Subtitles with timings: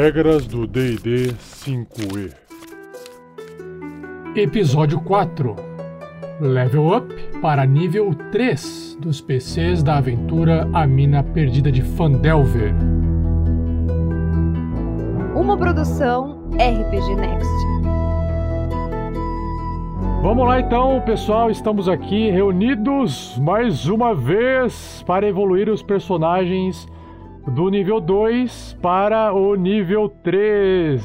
[0.00, 2.32] Regras do DD 5E.
[4.36, 5.56] Episódio 4
[6.40, 7.12] Level Up
[7.42, 12.72] para nível 3 dos PCs da aventura A Mina Perdida de Fandelver.
[15.34, 17.48] Uma produção RPG Next.
[20.22, 26.86] Vamos lá então, pessoal, estamos aqui reunidos mais uma vez para evoluir os personagens
[27.54, 31.00] do nível 2 para o nível 3.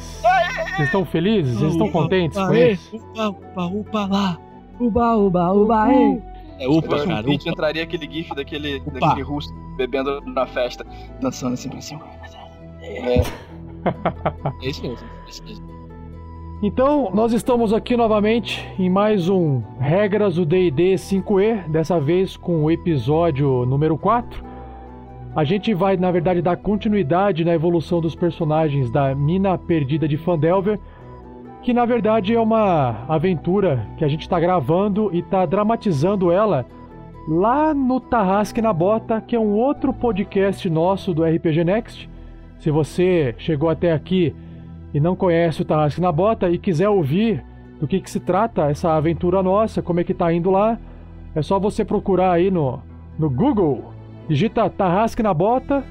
[0.75, 1.55] Vocês estão felizes?
[1.57, 2.95] Vocês estão contentes com isso?
[2.95, 4.37] Uba, uba, uba lá.
[4.79, 6.21] Uba, uba, uba, ei.
[6.59, 7.21] É upa, cara.
[7.21, 7.49] vídeo, Upa.
[7.51, 8.99] entraria aquele gif daquele, Upa.
[8.99, 10.85] daquele russo bebendo na festa,
[11.21, 12.01] dançando assim pra cima.
[12.81, 13.19] É,
[14.61, 15.07] É isso mesmo.
[15.25, 15.73] É isso mesmo.
[16.61, 22.63] Então, nós estamos aqui novamente em mais um Regras do D&D 5E, dessa vez com
[22.63, 24.52] o episódio número 4.
[25.35, 30.15] A gente vai, na verdade, dar continuidade na evolução dos personagens da Mina Perdida de
[30.15, 30.79] Fandelver,
[31.63, 36.65] que na verdade é uma aventura que a gente está gravando e está dramatizando ela
[37.27, 42.09] lá no Tarrasque na Bota, que é um outro podcast nosso do RPG Next.
[42.59, 44.35] Se você chegou até aqui
[44.93, 47.43] e não conhece o Tarrasque na Bota e quiser ouvir
[47.79, 50.77] do que, que se trata essa aventura nossa, como é que tá indo lá,
[51.33, 52.81] é só você procurar aí no,
[53.17, 53.92] no Google,
[54.27, 55.83] digita Tarrasque na Bota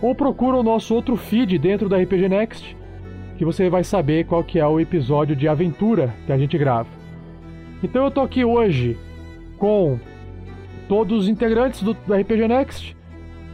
[0.00, 2.76] ou procura o nosso outro feed dentro da RPG Next,
[3.36, 6.88] que você vai saber qual que é o episódio de aventura que a gente grava.
[7.82, 8.98] Então eu tô aqui hoje
[9.58, 9.98] com
[10.88, 12.96] todos os integrantes do, do RPG Next.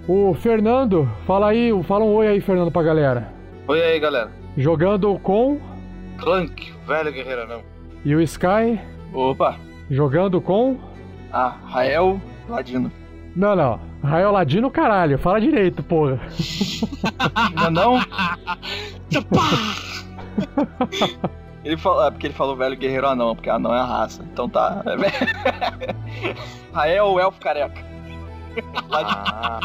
[0.08, 3.33] O Fernando, fala aí, fala um oi aí, Fernando, pra galera.
[3.66, 4.30] Oi aí, galera.
[4.56, 5.58] Jogando com.
[6.18, 7.61] Clank, velho guerreiro não.
[8.05, 8.78] E o Sky
[9.12, 9.56] Opa.
[9.90, 10.77] jogando com.
[11.33, 12.90] Ah, Rael Ladino.
[13.34, 13.80] Não, não.
[14.06, 15.18] Rael Ladino, caralho.
[15.18, 16.18] Fala direito, porra.
[17.34, 18.00] Ainda não?
[21.64, 24.24] ele falou, é porque ele falou velho guerreiro anão, porque anão é a raça.
[24.33, 24.83] Então tá.
[26.72, 27.84] Rael, o elfo careca.
[28.92, 29.61] Ah,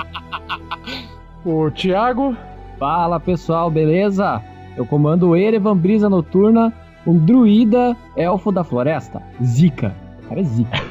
[1.45, 2.35] O Thiago.
[2.79, 4.41] Fala pessoal, beleza?
[4.75, 6.73] Eu comando o Erevan Brisa Noturna,
[7.05, 9.21] um druida elfo da floresta.
[9.43, 9.95] Zika.
[10.23, 10.81] O cara é Zika.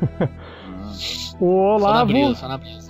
[1.42, 2.12] O Só na Olavo.
[2.12, 2.89] brisa, só na brisa.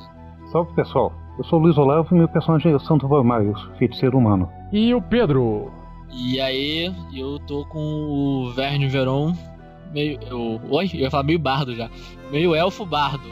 [0.51, 4.19] Salve pessoal, eu sou o Luiz Olavo e meu personagem é o Santo Valmaios, feiticeiro
[4.19, 4.51] humano.
[4.73, 5.71] E o Pedro.
[6.13, 9.33] E aí, eu tô com o Verne Veron,
[9.93, 10.19] meio.
[10.29, 10.91] Eu, oi?
[10.93, 11.89] Eu ia falar meio bardo já.
[12.33, 13.29] Meio elfo bardo.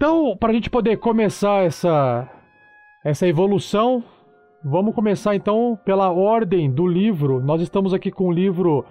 [0.00, 2.26] Então, para a gente poder começar essa,
[3.04, 4.02] essa evolução,
[4.64, 7.38] vamos começar então pela ordem do livro.
[7.44, 8.82] Nós estamos aqui com o livro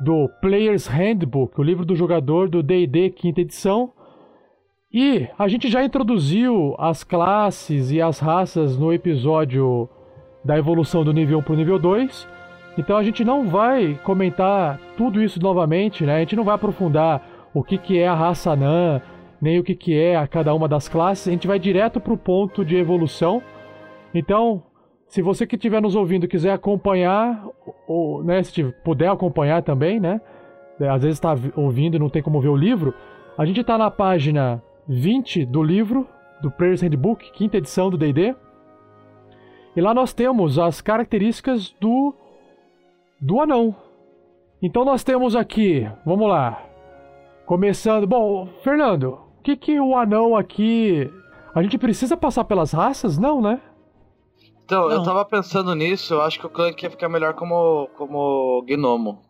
[0.00, 3.92] do Player's Handbook, o livro do jogador do D&D quinta edição.
[4.90, 9.86] E a gente já introduziu as classes e as raças no episódio
[10.42, 12.26] da evolução do nível 1 para o nível 2.
[12.78, 16.16] Então a gente não vai comentar tudo isso novamente, né?
[16.16, 19.02] A gente não vai aprofundar o que, que é a raça anã,
[19.40, 21.28] nem o que, que é a cada uma das classes.
[21.28, 23.42] A gente vai direto para o ponto de evolução.
[24.14, 24.62] Então,
[25.06, 27.46] se você que estiver nos ouvindo quiser acompanhar,
[27.86, 30.20] ou né, se puder acompanhar também, né?
[30.80, 32.94] é, Às vezes está ouvindo e não tem como ver o livro.
[33.36, 36.06] A gente está na página 20 do livro,
[36.42, 38.34] do Player's Handbook, quinta edição do D&D.
[39.76, 42.14] E lá nós temos as características do,
[43.20, 43.74] do anão.
[44.60, 46.64] Então nós temos aqui, vamos lá.
[47.46, 49.18] Começando, bom, Fernando,
[49.56, 51.10] que que o anão aqui...
[51.54, 53.18] A gente precisa passar pelas raças?
[53.18, 53.60] Não, né?
[54.64, 55.04] Então, eu Não.
[55.04, 59.22] tava pensando nisso, eu acho que o Clank ia ficar melhor como, como gnomo.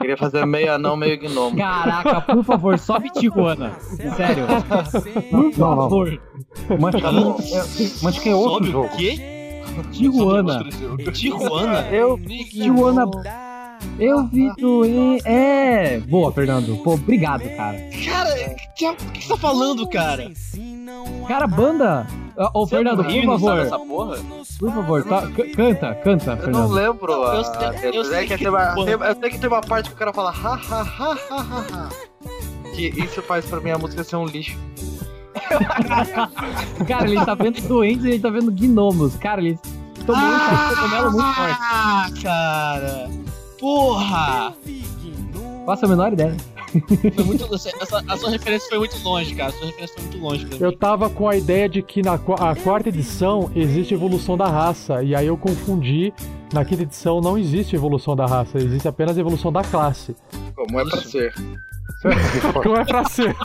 [0.00, 1.56] Queria fazer meio anão, meio gnomo.
[1.56, 3.70] Caraca, por favor, sobe Tijuana.
[4.16, 4.46] Sério.
[5.30, 5.76] Por Não, não.
[5.76, 6.20] favor.
[8.02, 8.86] Manchkin é, é outro Sobe jogo.
[8.86, 9.62] o quê?
[9.92, 10.64] Tijuana.
[11.12, 11.88] Tijuana?
[11.92, 12.18] Eu.
[12.18, 13.06] Tijuana.
[13.98, 14.82] Eu vi do.
[15.24, 15.98] É.
[16.00, 16.76] Boa, Fernando.
[16.82, 17.78] Pô, obrigado, cara.
[18.04, 20.30] Cara, que- o que você tá falando, cara?
[21.28, 22.06] Cara, banda.
[22.54, 23.58] Ô, Você Fernando, não por não favor.
[23.58, 24.16] essa porra?
[24.58, 25.22] Por favor, tá-
[25.54, 26.72] canta, canta, Eu não Fernando.
[26.72, 27.12] lembro.
[27.12, 29.48] Eu a- sei- a- eu sei é que que- tem uma- eu sei que tem
[29.48, 31.88] uma parte que o cara fala ha ha ha ha ha ha.
[32.74, 34.56] Que isso faz pra mim a música ser um lixo.
[36.88, 39.16] Cara, ele tá vendo doentes e ele tá vendo gnomos.
[39.16, 39.58] Cara, ele
[40.06, 41.56] tomou um chá de cogumelo muito forte.
[41.60, 43.10] Ah, cara!
[43.62, 44.56] Porra!
[45.64, 46.36] Faço a menor ideia.
[47.14, 49.50] Foi muito, essa, a sua referência foi muito longe, cara.
[49.50, 50.64] A sua referência foi muito longe pra mim.
[50.64, 55.00] Eu tava com a ideia de que na a quarta edição existe evolução da raça,
[55.04, 56.12] e aí eu confundi.
[56.52, 60.16] Na quinta edição não existe evolução da raça, existe apenas evolução da classe.
[60.56, 61.32] Como é pra ser.
[62.62, 63.34] Como é pra ser?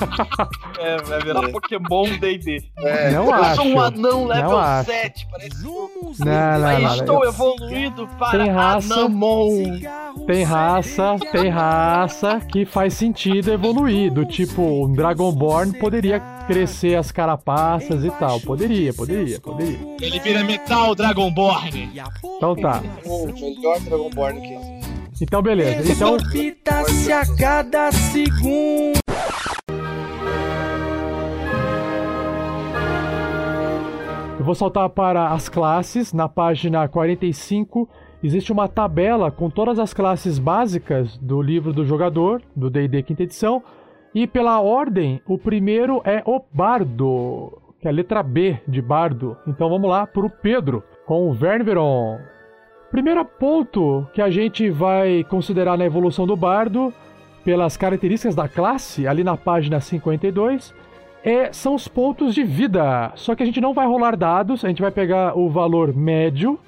[0.79, 2.63] É, vai virar Pokémon D&D.
[2.77, 3.55] É, Não Eu acho.
[3.55, 4.91] sou um anão level Não acho.
[4.91, 5.89] 7, parece Não,
[6.19, 7.23] não, não, estou não.
[7.25, 8.93] evoluindo para Tem raça.
[8.93, 9.79] Anamon.
[10.27, 14.13] Tem raça, tem raça que faz sentido evoluir.
[14.13, 18.39] Do tipo, um Dragonborn poderia crescer as carapaças e tal.
[18.41, 19.79] Poderia, poderia, poderia.
[19.99, 21.91] Ele vira Metal Dragonborn.
[22.37, 22.81] Então tá.
[23.03, 24.76] o melhor Dragonborn que existe.
[25.21, 25.91] Então beleza.
[25.91, 26.17] Então.
[26.17, 28.99] Palpita-se a cada segundo.
[34.37, 36.13] Eu vou saltar para as classes.
[36.13, 37.89] Na página 45
[38.23, 43.23] existe uma tabela com todas as classes básicas do livro do jogador, do D&D quinta
[43.23, 43.63] edição.
[44.13, 49.35] E pela ordem, o primeiro é o Bardo, que é a letra B de Bardo.
[49.47, 52.17] Então vamos lá para o Pedro, com o Ververon.
[52.97, 56.91] Primeiro ponto que a gente vai considerar na evolução do Bardo,
[57.45, 60.73] pelas características da classe, ali na página 52,
[61.23, 63.11] é, são os pontos de vida.
[63.13, 66.59] Só que a gente não vai rolar dados, a gente vai pegar o valor médio.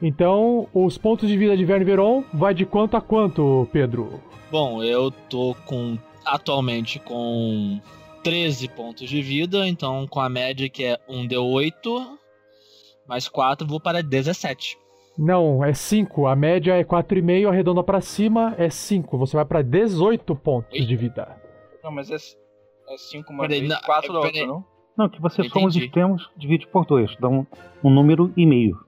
[0.00, 4.22] Então, os pontos de vida de Ververon vai de quanto a quanto, Pedro?
[4.50, 7.78] Bom, eu tô com atualmente com
[8.24, 12.06] 13 pontos de vida, então com a média que é 1d8
[13.06, 14.85] mais 4, vou para 17.
[15.18, 16.26] Não, é 5.
[16.26, 19.16] A média é 4,5, arredonda pra cima é 5.
[19.18, 21.36] Você vai pra 18 pontos de vida.
[21.82, 22.16] Não, mas é
[22.96, 24.64] 5 uma Peraí, vez, não, 4 da outra, não?
[24.96, 25.86] Não, que você soma os Entendi.
[25.86, 27.46] extremos, divide por dois, dá um,
[27.84, 28.78] um número e meio.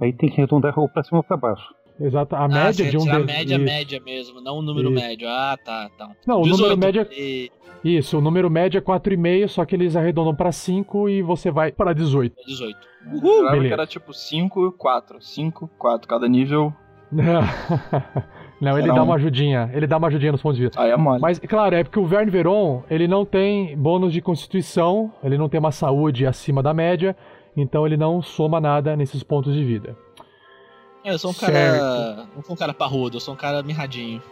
[0.00, 1.74] Aí tem que arredondar ou pra cima ou pra baixo.
[2.00, 2.34] Exato.
[2.34, 3.64] A ah, média de um a de- média, isso.
[3.64, 5.00] média mesmo, não o número Isso.
[5.04, 5.28] médio.
[5.28, 6.10] Ah, tá, tá.
[6.26, 9.96] Não, o número médio é- E Isso, o número médio é 4,5, só que eles
[9.96, 12.34] arredondam pra 5 e você vai pra 18.
[12.46, 12.78] 18.
[13.06, 13.68] Eu jurava beleza.
[13.68, 15.22] que era tipo 5 e 4.
[15.22, 16.06] 5, 4.
[16.08, 16.72] Cada nível.
[18.60, 19.70] Não, ele Será dá um- uma ajudinha.
[19.72, 20.80] Ele dá uma ajudinha nos pontos de vida.
[20.80, 21.20] Aí é mole.
[21.20, 25.48] Mas, claro, é porque o Verne Veron, ele não tem bônus de constituição, ele não
[25.48, 27.16] tem uma saúde acima da média,
[27.56, 29.96] então ele não soma nada nesses pontos de vida.
[31.02, 32.26] É, Eu sou um cara.
[32.36, 34.22] Não sou um cara parrudo, eu sou um cara mirradinho.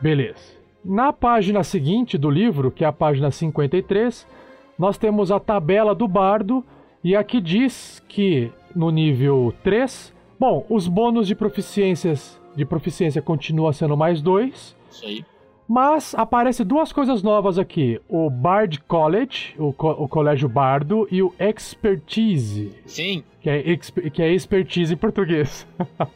[0.00, 0.55] Beleza.
[0.88, 4.26] Na página seguinte do livro, que é a página 53,
[4.78, 6.64] nós temos a tabela do bardo,
[7.02, 13.72] e aqui diz que no nível 3, bom, os bônus de proficiências de proficiência continua
[13.72, 15.24] sendo mais 2, Isso aí.
[15.68, 21.20] Mas aparece duas coisas novas aqui: o Bard College, o, co- o colégio bardo, e
[21.20, 23.24] o Expertise, Sim.
[23.40, 25.66] que é, exp- que é expertise em português.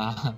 [0.00, 0.34] Ah,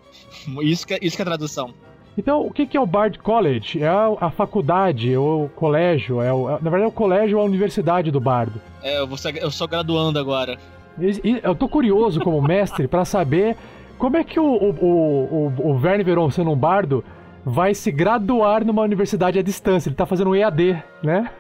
[0.63, 1.75] isso, que, é- isso que é tradução.
[2.21, 3.83] Então, o que, que é o Bard College?
[3.83, 7.43] É a, a faculdade, o colégio, é o- é- na verdade é o colégio ou
[7.43, 8.61] a universidade do bardo.
[8.83, 10.59] É, eu, vou ser- eu sou graduando agora.
[11.01, 13.57] E- e eu tô curioso como mestre pra saber
[13.97, 17.03] como é que o, o, o, o, o Verne Veron, sendo um bardo,
[17.43, 19.89] vai se graduar numa universidade à distância.
[19.89, 21.31] Ele tá fazendo um EAD, né?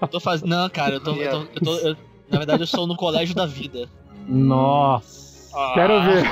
[0.00, 0.48] Eu tô fazendo.
[0.48, 1.12] Não, cara, eu tô.
[1.12, 1.96] Eu tô, eu tô- eu-
[2.30, 3.86] na verdade, eu sou no colégio da vida.
[4.26, 5.48] Nossa.
[5.74, 6.24] Quero ver.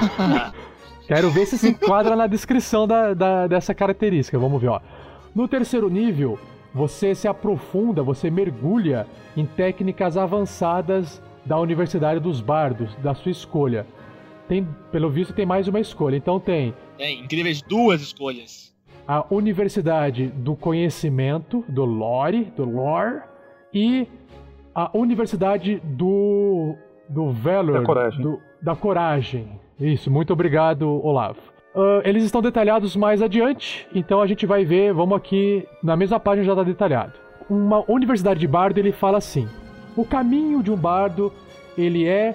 [1.07, 4.39] Quero ver se se enquadra na descrição da, da- dessa característica.
[4.39, 4.81] Vamos ver, ó.
[5.35, 6.39] No terceiro nível,
[6.75, 13.87] você se aprofunda, você mergulha em técnicas avançadas da Universidade dos Bardos, da sua escolha.
[14.49, 16.17] Tem, pelo visto, tem mais uma escolha.
[16.17, 18.75] Então tem é, incríveis duas escolhas.
[19.07, 23.21] a Universidade do Conhecimento, do Lore, do Lore,
[23.73, 24.09] e
[24.75, 26.75] a Universidade do
[27.09, 28.23] do Valor, Da coragem.
[28.23, 29.61] do- da coragem.
[29.80, 31.38] Isso, muito obrigado, Olavo.
[31.75, 36.18] Ah, eles estão detalhados mais adiante, então a gente vai ver, vamos aqui, na mesma
[36.18, 37.12] página já está detalhado.
[37.49, 39.47] Uma universidade de bardo, ele fala assim,
[39.97, 41.33] o caminho de um bardo,
[41.76, 42.35] ele é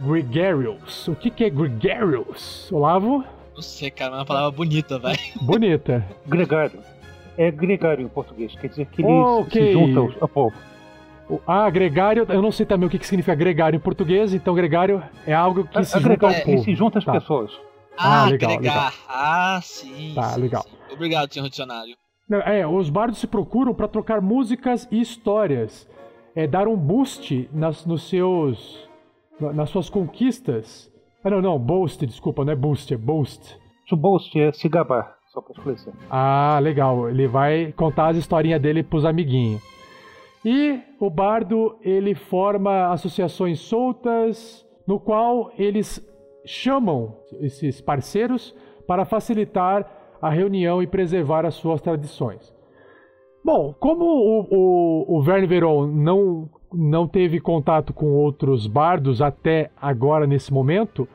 [0.00, 1.06] gregarious.
[1.08, 3.24] O que, que é gregarious, Olavo?
[3.54, 5.18] Não sei, cara, mas é uma palavra bonita, velho.
[5.42, 6.04] Bonita.
[6.26, 6.80] Gregário.
[7.36, 9.62] É gregário em português, quer dizer que ele Ok.
[9.62, 10.54] se junta ao povo.
[11.46, 15.02] Ah, gregário, eu não sei também o que que significa gregário em português, então gregário
[15.26, 16.64] é algo que se junta ao ele povo.
[16.64, 17.12] se junta às Tá.
[17.12, 17.50] pessoas.
[17.96, 18.74] Ah, Ah, legal, agregar.
[18.74, 18.92] legal.
[19.08, 20.12] Ah, sim.
[20.14, 20.62] Tá, sim, legal.
[20.62, 20.76] sim.
[20.92, 21.94] Obrigado, senhor dicionário.
[22.28, 25.88] Não, É, os bardos se procuram para trocar músicas e histórias.
[26.34, 28.88] É dar um boost nas, nos seus.
[29.40, 30.90] na- nas suas conquistas.
[31.24, 33.56] Ah, não, não, boast, desculpa, não é boost, é boast.
[33.88, 35.92] To boast é se gabar, só pra esclarecer.
[36.10, 37.08] Ah, legal.
[37.10, 39.60] Ele vai contar as historinhas dele pros amiguinhos.
[40.44, 46.04] E o bardo ele forma associações soltas, no qual eles
[46.44, 48.54] chamam esses parceiros
[48.86, 49.88] para facilitar
[50.20, 52.52] a reunião e preservar as suas tradições.
[53.44, 59.70] Bom, como o, o, o Verne Veron não, não teve contato com outros bardos até
[59.80, 61.08] agora, nesse momento,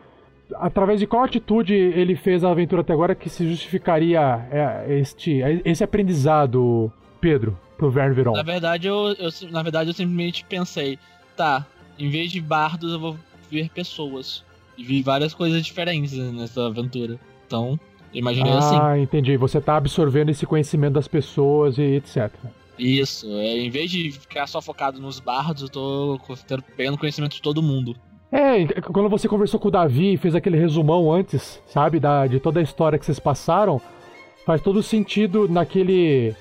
[0.56, 4.20] através de qual atitude ele fez a aventura até agora que se justificaria
[4.52, 6.92] é, este, esse aprendizado,
[7.22, 8.34] Pedro, pro Verne Veron?
[8.34, 10.98] Na verdade, eu, eu, na verdade, eu simplesmente pensei,
[11.36, 11.66] tá,
[11.98, 13.18] em vez de bardos, eu vou
[13.50, 14.44] ver pessoas.
[14.78, 17.20] E vi várias coisas diferentes nessa aventura.
[17.46, 17.80] Então,
[18.14, 18.78] imaginei ah, assim.
[18.80, 19.36] Ah, entendi.
[19.38, 22.32] Você tá absorvendo esse conhecimento das pessoas e etc.
[22.78, 26.20] Isso, é, em vez de ficar só focado nos bardos, eu tô
[26.76, 27.96] pegando conhecimento de todo mundo.
[28.32, 32.40] É, quando você conversou com o Davi e fez aquele resumão antes, sabe, da, de
[32.40, 33.82] toda a história que vocês passaram,
[34.46, 36.36] faz todo sentido naquele,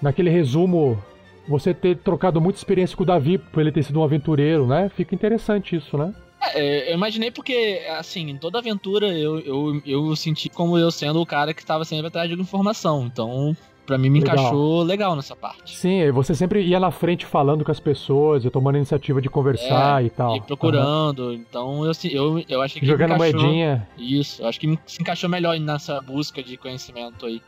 [0.00, 1.02] naquele resumo
[1.48, 4.90] você ter trocado muita experiência com o Davi, por ele ter sido um aventureiro, né?
[4.94, 6.14] Fica interessante isso, né?
[6.54, 11.20] É, eu imaginei porque, assim, em toda aventura eu, eu, eu senti como eu sendo
[11.20, 13.06] o cara que estava sempre atrás de informação.
[13.06, 14.36] Então, pra mim, me legal.
[14.36, 15.76] encaixou legal nessa parte.
[15.76, 19.28] Sim, você sempre ia na frente falando com as pessoas, e tomando a iniciativa de
[19.28, 20.36] conversar é, e tal.
[20.36, 21.28] E procurando.
[21.28, 21.32] Uhum.
[21.32, 23.88] Então, eu, eu, eu achei que Jogando encaixou, moedinha.
[23.98, 27.42] Isso, acho que se encaixou melhor nessa busca de conhecimento aí.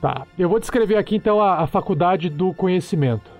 [0.00, 3.30] Tá, eu vou descrever aqui então a, a faculdade do conhecimento.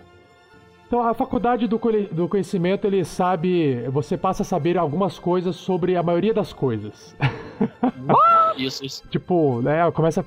[0.86, 3.88] Então, a faculdade do, do conhecimento, ele sabe.
[3.90, 7.16] Você passa a saber algumas coisas sobre a maioria das coisas.
[8.56, 9.08] isso, isso.
[9.08, 9.88] Tipo, né?
[9.92, 10.26] Começa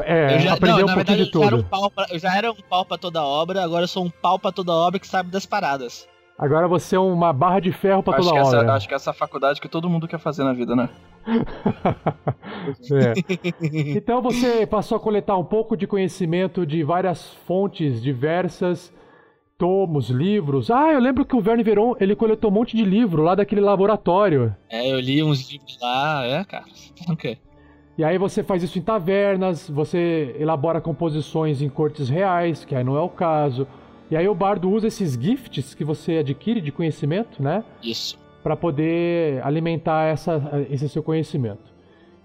[0.00, 1.66] é, já, aprender não, um pouquinho de tudo.
[1.72, 4.38] Um pra, eu já era um pau pra toda obra, agora eu sou um pau
[4.38, 6.06] pra toda obra que sabe das paradas.
[6.38, 8.58] Agora você é uma barra de ferro pra acho toda obra.
[8.58, 10.88] Essa, acho que essa é a faculdade que todo mundo quer fazer na vida, né?
[12.92, 13.96] é.
[13.96, 18.92] Então você passou a coletar um pouco de conhecimento de várias fontes diversas
[19.62, 20.72] tomos, livros.
[20.72, 23.60] Ah, eu lembro que o Verne Veron, ele coletou um monte de livro lá daquele
[23.60, 24.56] laboratório.
[24.68, 26.64] É, eu li uns livros lá, é, cara.
[27.08, 27.38] Ok.
[27.96, 32.82] E aí você faz isso em tavernas, você elabora composições em cortes reais, que aí
[32.82, 33.66] não é o caso.
[34.10, 37.62] E aí o bardo usa esses gifts que você adquire de conhecimento, né?
[37.82, 38.18] Isso.
[38.42, 41.72] Para poder alimentar essa, esse seu conhecimento.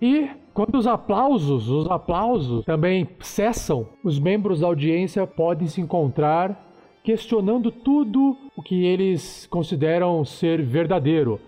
[0.02, 6.66] E quando os aplausos, os aplausos também cessam, os membros da audiência podem se encontrar
[7.04, 11.40] questionando tudo o que eles consideram ser verdadeiro,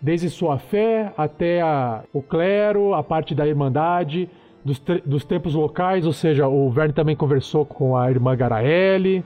[0.00, 4.28] desde sua fé até a, o clero, a parte da irmandade,
[4.62, 9.24] dos, dos tempos locais, ou seja, o Verne também conversou com a irmã Garaele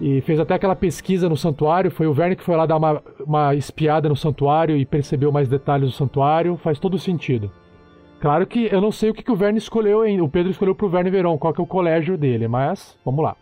[0.00, 1.90] e fez até aquela pesquisa no santuário.
[1.90, 5.48] Foi o Verne que foi lá dar uma, uma espiada no santuário e percebeu mais
[5.48, 6.56] detalhes do santuário.
[6.56, 7.50] Faz todo sentido.
[8.20, 10.20] Claro que eu não sei o que, que o Verne escolheu, hein?
[10.20, 13.36] o Pedro escolheu pro Verne Verão, qual que é o colégio dele, mas vamos lá.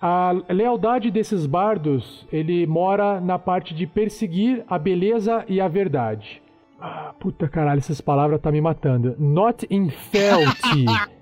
[0.00, 6.42] A lealdade desses bardos, ele mora na parte de perseguir a beleza e a verdade.
[6.80, 9.14] Ah, puta caralho, essas palavras tá me matando.
[9.18, 10.86] Not in fealty.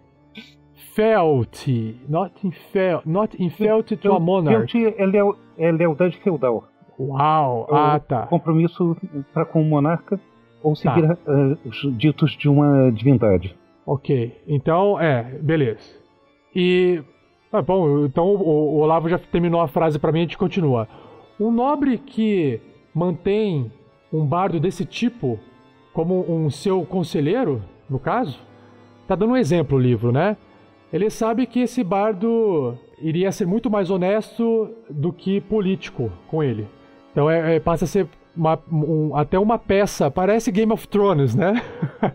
[0.95, 2.01] fealty.
[2.09, 4.73] Not in, fel not in fealty to a monarch.
[4.73, 6.65] Fealty é, é lealdade feudal.
[6.99, 8.27] Uau, é ah tá.
[8.27, 8.97] Compromisso
[9.33, 10.21] para com o monarca
[10.63, 11.17] ou seguir tá.
[11.27, 13.57] uh, os ditos de uma divindade.
[13.87, 15.99] Ok, então é, beleza.
[16.55, 17.03] E
[17.53, 20.87] ah, bom, então o, o Olavo já terminou a frase para mim, a gente continua.
[21.39, 22.61] Um nobre que
[22.95, 23.73] mantém
[24.13, 25.39] um bardo desse tipo
[25.93, 28.39] como um seu conselheiro, no caso,
[29.09, 30.37] tá dando um exemplo o livro, né?
[30.93, 36.67] Ele sabe que esse bardo iria ser muito mais honesto do que político com ele.
[37.13, 41.35] Então é, é passa a ser uma, um, até uma peça, parece Game of Thrones,
[41.35, 41.63] né?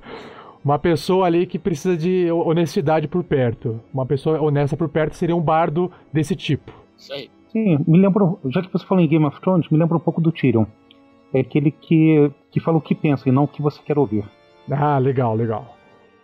[0.63, 3.79] Uma pessoa ali que precisa de honestidade por perto.
[3.93, 6.71] Uma pessoa honesta por perto seria um bardo desse tipo.
[6.97, 7.29] Isso aí.
[7.49, 10.19] Sim, me lembro, já que você falou em Game of Thrones, me lembra um pouco
[10.19, 10.65] do Tyrion.
[11.31, 14.25] É aquele que, que fala o que pensa e não o que você quer ouvir.
[14.71, 15.74] Ah, legal, legal.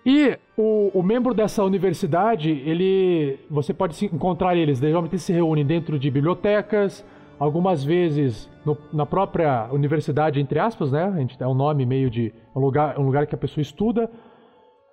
[0.06, 6.00] E o, o membro dessa universidade, ele, você pode encontrar eles, geralmente se reúnem dentro
[6.00, 7.06] de bibliotecas,
[7.38, 11.28] algumas vezes no, na própria universidade, entre aspas, né?
[11.40, 14.10] É um nome meio de um lugar, um lugar que a pessoa estuda,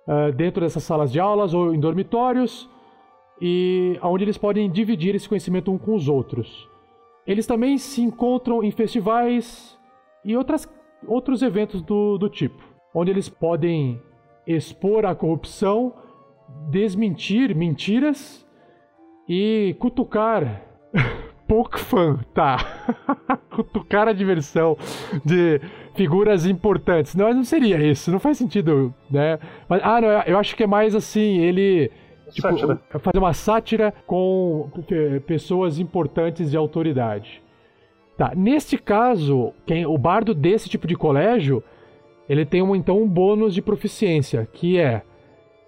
[0.07, 2.69] uh, dentro dessas salas de aulas ou em dormitórios,
[3.41, 6.67] e onde eles podem dividir esse conhecimento um com os outros.
[7.25, 9.77] Eles também se encontram em festivais
[10.25, 10.67] e outras,
[11.07, 12.63] outros eventos do, do tipo,
[12.93, 14.01] onde eles podem
[14.55, 15.93] expor a corrupção,
[16.69, 18.45] desmentir mentiras
[19.27, 20.63] e cutucar
[21.47, 22.57] pouco fã, tá?
[23.49, 24.77] Cutucar a diversão
[25.25, 25.59] de
[25.95, 27.15] figuras importantes.
[27.15, 29.37] Não, não seria isso, não faz sentido, né?
[29.67, 31.91] Mas, ah, não, eu acho que é mais assim, ele
[32.31, 32.47] Tipo,
[32.99, 34.69] fazer uma sátira com
[35.25, 37.41] pessoas importantes de autoridade.
[38.17, 41.63] Tá, neste caso, quem, o bardo desse tipo de colégio,
[42.29, 45.01] ele tem um, então um bônus de proficiência, que é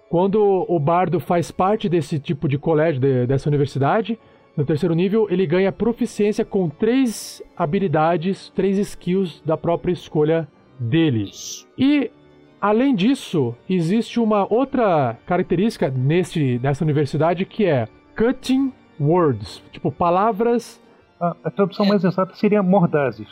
[0.08, 4.18] quando o bardo faz parte desse tipo de colégio, de- dessa universidade,
[4.56, 10.46] no terceiro nível, ele ganha proficiência com três habilidades, três skills da própria escolha
[10.78, 11.30] dele.
[11.78, 12.10] E
[12.60, 20.78] além disso, existe uma outra característica neste, nessa universidade que é cutting words, tipo palavras.
[21.18, 23.28] A, a tradução mais exata seria mordazes.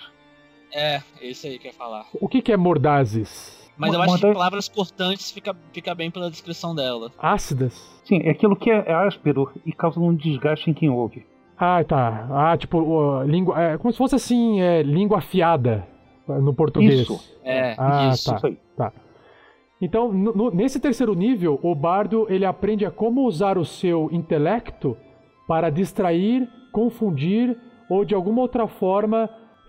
[0.72, 2.06] É, esse aí que eu ia falar.
[2.20, 3.58] O que, que é mordazes?
[3.76, 7.10] Mas eu acho que morda- palavras cortantes fica, fica bem pela descrição dela.
[7.18, 7.74] Ácidas?
[8.04, 11.26] Sim, é aquilo que é áspero e causa um desgaste em quem ouve.
[11.56, 12.26] Ah, tá.
[12.30, 13.60] Ah, tipo, ó, língua.
[13.60, 15.86] É, como se fosse assim, é, língua afiada
[16.28, 17.00] no português.
[17.00, 17.38] Isso.
[17.42, 18.30] É, Ah, isso.
[18.30, 18.36] tá.
[18.36, 18.58] Isso aí.
[19.82, 24.08] Então, no- no- nesse terceiro nível, o bardo ele aprende a como usar o seu
[24.12, 24.96] intelecto
[25.48, 27.56] para distrair, confundir
[27.88, 29.28] ou de alguma outra forma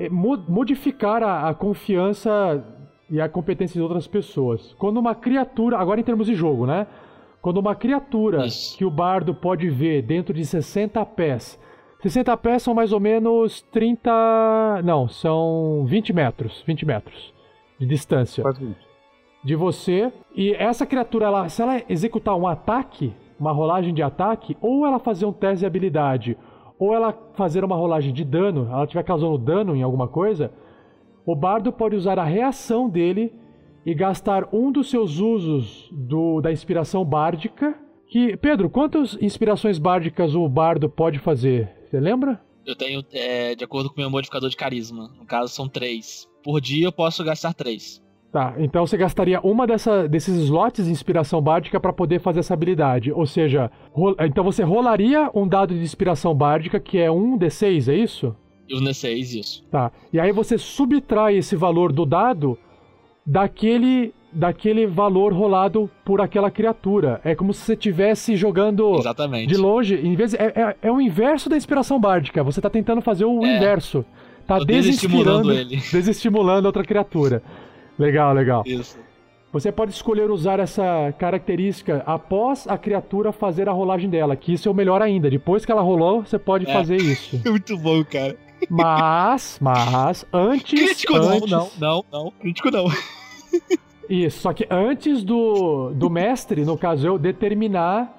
[0.10, 2.64] modificar a, a confiança
[3.10, 4.74] e a competência de outras pessoas.
[4.80, 6.88] Quando uma criatura, agora em termos de jogo, né?
[7.42, 8.78] Quando uma criatura Isso.
[8.78, 11.60] que o bardo pode ver dentro de 60 pés.
[12.02, 14.82] 60 pés são mais ou menos 30.
[14.84, 16.64] Não, são 20 metros.
[16.66, 17.34] 20 metros
[17.80, 18.44] de distância
[19.44, 20.12] de você.
[20.36, 25.00] E essa criatura, ela, se ela executar um ataque, uma rolagem de ataque, ou ela
[25.00, 26.38] fazer um teste de habilidade,
[26.82, 30.52] ou ela fazer uma rolagem de dano, ela estiver causando dano em alguma coisa,
[31.24, 33.32] o bardo pode usar a reação dele
[33.86, 37.78] e gastar um dos seus usos do, da inspiração bárdica.
[38.08, 41.72] Que, Pedro, quantas inspirações bárdicas o bardo pode fazer?
[41.86, 42.42] Você lembra?
[42.66, 45.08] Eu tenho, é, de acordo com o meu modificador de carisma.
[45.20, 46.28] No caso, são três.
[46.44, 48.01] Por dia eu posso gastar três.
[48.32, 52.54] Tá, então você gastaria uma dessa, desses slots de inspiração bárdica para poder fazer essa
[52.54, 53.12] habilidade.
[53.12, 57.92] Ou seja, ro- então você rolaria um dado de inspiração bárdica, que é um D6,
[57.92, 58.34] é isso?
[58.72, 59.64] Os D6, isso.
[59.70, 59.92] Tá.
[60.14, 62.58] E aí você subtrai esse valor do dado
[63.26, 67.20] daquele, daquele valor rolado por aquela criatura.
[67.24, 69.48] É como se você estivesse jogando Exatamente.
[69.48, 69.96] de longe.
[69.96, 72.44] Em vez é, é, é o inverso da inspiração bárdica.
[72.44, 73.58] Você tá tentando fazer o É.
[73.58, 74.06] inverso.
[74.48, 75.76] Tá desestimulando ele.
[75.92, 77.44] desestimulando outra criatura.
[77.98, 78.64] Legal, legal.
[78.66, 78.98] Isso.
[79.54, 84.68] Você pode escolher usar essa característica após a criatura fazer a rolagem dela, que isso
[84.70, 85.30] é o melhor ainda.
[85.30, 86.74] Depois que ela rolou, você pode É.
[86.74, 87.40] fazer isso.
[87.46, 88.38] Muito bom, cara.
[88.70, 90.80] Mas, mas, antes.
[90.80, 92.32] Crítico não, antes, não, não, não.
[92.40, 92.86] Crítico não.
[94.10, 98.18] Isso, só que antes do, do mestre, no caso eu, determinar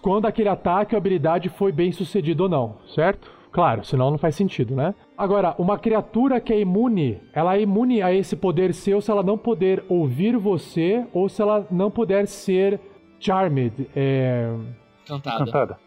[0.00, 3.30] quando aquele ataque ou habilidade foi bem sucedido ou não, certo?
[3.52, 4.94] Claro, senão não faz sentido, né?
[5.16, 9.22] Agora, uma criatura que é imune, ela é imune a esse poder seu se ela
[9.22, 12.78] não puder ouvir você ou se ela não puder ser
[13.18, 14.52] charmed, é,
[15.06, 15.44] Cantada.
[15.44, 15.78] Cantada.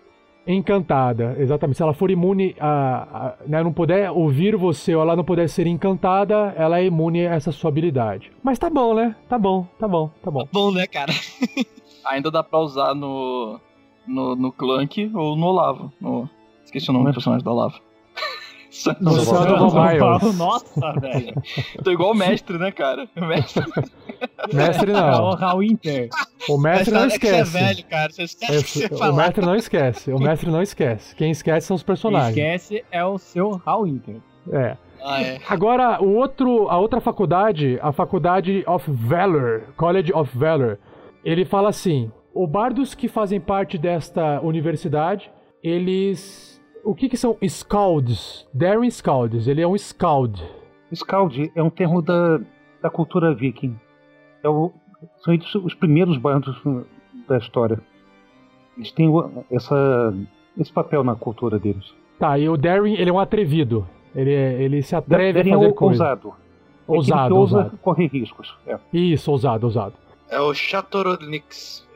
[0.48, 1.78] encantada, exatamente.
[1.78, 5.48] Se ela for imune a, a né, não puder ouvir você ou ela não puder
[5.50, 8.32] ser encantada, ela é imune a essa sua habilidade.
[8.42, 9.16] Mas tá bom, né?
[9.28, 10.48] Tá bom, tá bom, tá bom.
[10.52, 11.12] Bom, né, cara?
[12.06, 13.60] Ainda dá pra usar no.
[14.08, 15.92] no, no Clank ou no Olavo.
[16.00, 16.30] No...
[16.64, 17.80] Esqueci o nome do personagem do Olavo.
[19.02, 20.38] Não, não, of não, Miles.
[20.38, 21.34] Nossa, velho.
[21.84, 23.08] Tô igual o mestre, né, cara?
[23.16, 23.64] O mestre.
[24.54, 25.32] Mestre É o não.
[25.36, 26.10] Raul Inter.
[26.50, 27.52] O mestre não É é esquece.
[27.52, 28.12] velho, cara.
[28.12, 30.12] Você esquece o que Esse- você o mestre não esquece.
[30.12, 31.16] O mestre não esquece.
[31.16, 32.36] Quem esquece são os Quem personagens.
[32.38, 34.16] esquece é o seu Raul Inter.
[34.52, 34.78] É.
[35.02, 35.40] Ah, é.
[35.48, 40.78] Agora, o outro, a outra faculdade, a faculdade of Valor, College of Valor,
[41.24, 45.32] ele fala assim: o bardos que fazem parte desta universidade,
[45.64, 46.49] eles.
[46.90, 48.48] O que, que são Scalds?
[48.52, 50.42] Darren Scalds, ele é um Scald.
[50.94, 52.40] Scald é um termo da,
[52.82, 53.78] da cultura viking.
[54.44, 54.72] É o,
[55.24, 56.60] são eles os primeiros bardos
[57.28, 57.80] da história.
[58.76, 60.14] Eles têm o- essa,
[60.58, 61.94] esse papel na cultura deles.
[62.18, 63.88] Tá, e o Darren, ele é um atrevido.
[64.16, 66.04] Ele, é- ele se atreve Darem a fazer ou- coisa.
[66.04, 66.34] ousado.
[66.88, 67.78] É Ousado, que ousa ousado.
[67.84, 68.58] correr riscos.
[68.66, 68.80] É.
[68.92, 69.94] Isso, ousado, ousado.
[70.28, 71.88] É o Chatoronix.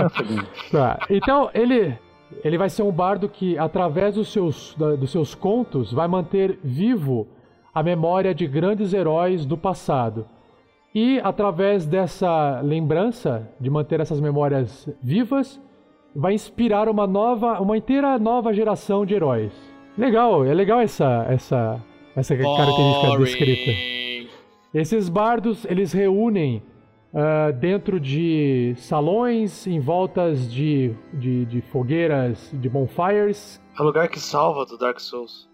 [0.00, 0.46] Nessa linha.
[0.72, 0.98] Tá.
[1.08, 1.96] Então, ele
[2.44, 7.26] ele vai ser um bardo que, através dos seus, dos seus contos, vai manter vivo
[7.72, 10.26] a memória de grandes heróis do passado.
[10.94, 15.60] E, através dessa lembrança, de manter essas memórias vivas,
[16.14, 19.52] vai inspirar uma nova, uma inteira nova geração de heróis.
[19.96, 21.80] Legal, é legal essa, essa,
[22.16, 23.70] essa característica descrita.
[24.72, 26.62] Esses bardos, eles reúnem
[27.14, 33.60] ah, dentro de salões, em voltas de, de, de fogueiras, de bonfires.
[33.78, 35.48] É o lugar que salva do Dark Souls.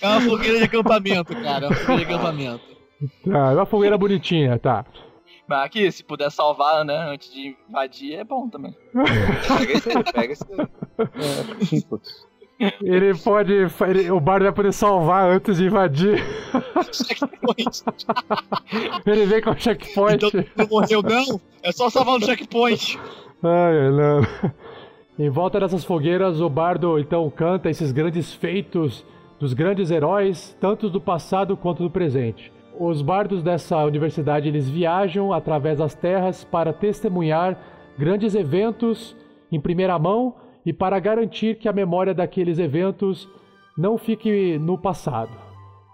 [0.00, 1.66] É uma fogueira de acampamento, cara.
[1.66, 2.64] É uma fogueira de acampamento.
[3.24, 4.84] Tá, é uma fogueira bonitinha, tá.
[5.48, 8.74] Mas aqui, se puder salvar, né, antes de invadir, é bom também.
[9.58, 10.60] Pega esse aí, pega esse aí.
[10.98, 12.31] É.
[12.82, 13.52] Ele pode.
[13.52, 16.22] ele- o bardo vai poder salvar antes de invadir.
[16.92, 17.82] Checkpoint.
[19.06, 20.24] Ele vem com o checkpoint.
[20.26, 21.40] Então não morreu, não?
[21.62, 22.98] É só salvar no checkpoint.
[23.42, 24.52] Ai, ai, não.
[25.18, 29.04] Em volta dessas fogueiras, o bardo então canta esses grandes feitos
[29.38, 32.52] dos grandes heróis, tanto do passado quanto do presente.
[32.78, 37.58] Os bardos dessa universidade eles viajam através das terras para testemunhar
[37.98, 39.14] grandes eventos
[39.50, 43.28] em primeira mão e para garantir que a memória daqueles eventos
[43.76, 45.30] não fique no passado.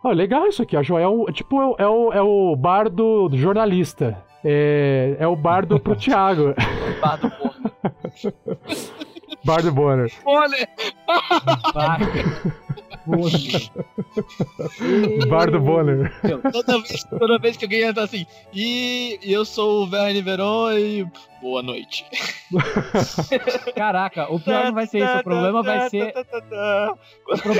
[0.05, 4.23] Ah, legal isso aqui, a Joel, tipo, é o, é o, é o bardo jornalista.
[4.45, 6.55] É, é o bardo pro Thiago.
[7.03, 7.73] Bardo porra.
[9.45, 10.13] Bardo Bonner.
[10.25, 10.69] Olha,
[15.29, 16.13] Bardo Bonner.
[16.53, 21.07] toda vez, toda vez que alguém entra assim, e eu sou o Verne Veron e
[21.41, 22.05] boa noite.
[23.75, 25.19] Caraca, o pior não vai ser isso.
[25.19, 26.15] O problema vai ser.
[27.27, 27.55] O, pro-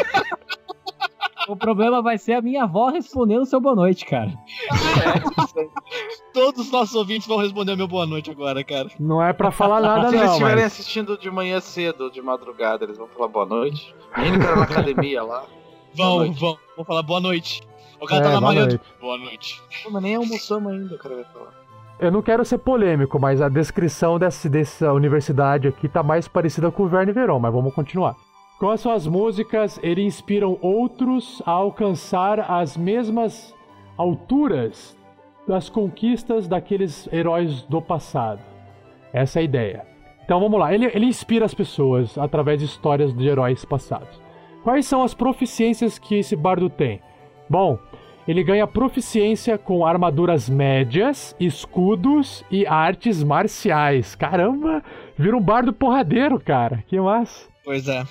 [1.53, 4.33] o problema vai ser a minha avó respondendo seu boa noite, cara.
[6.33, 8.89] Todos os nossos ouvintes vão responder meu boa noite agora, cara.
[8.99, 10.73] Não é pra falar nada, Se eles não, estiverem mas...
[10.73, 13.95] assistindo de manhã cedo, de madrugada, eles vão falar boa noite.
[14.17, 15.45] Menino que era na academia lá.
[15.95, 17.63] Vão, vão, vão falar boa noite.
[18.01, 18.67] O cara É, tá na boa manhã.
[18.67, 18.81] noite.
[19.01, 19.61] Boa noite.
[19.83, 21.58] Pô, mas nem almoçamos ainda, o cara vai falar.
[22.01, 26.71] Eu não quero ser polêmico, mas a descrição desse, dessa universidade aqui tá mais parecida
[26.71, 28.15] com o Verne Veron, mas vamos continuar.
[28.61, 33.53] Com as suas músicas, ele inspiram outros a alcançar as mesmas
[33.97, 34.97] alturas
[35.47, 38.43] das conquistas daqueles heróis do passado.
[39.13, 39.87] Essa é a ideia.
[40.25, 44.23] Então vamos lá, ele, ele inspira as pessoas através de histórias de heróis passados.
[44.63, 47.01] Quais são as proficiências que esse bardo tem?
[47.51, 47.77] Bom,
[48.29, 54.15] ele ganha proficiência com armaduras médias, escudos e artes marciais.
[54.15, 54.85] Caramba,
[55.17, 56.85] vira um bardo porradeiro, cara.
[56.87, 57.49] Que massa.
[57.65, 58.05] Pois é.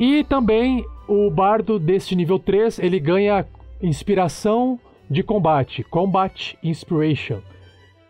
[0.00, 3.44] E também o bardo deste nível 3, ele ganha
[3.82, 7.40] inspiração de combate, Combat Inspiration.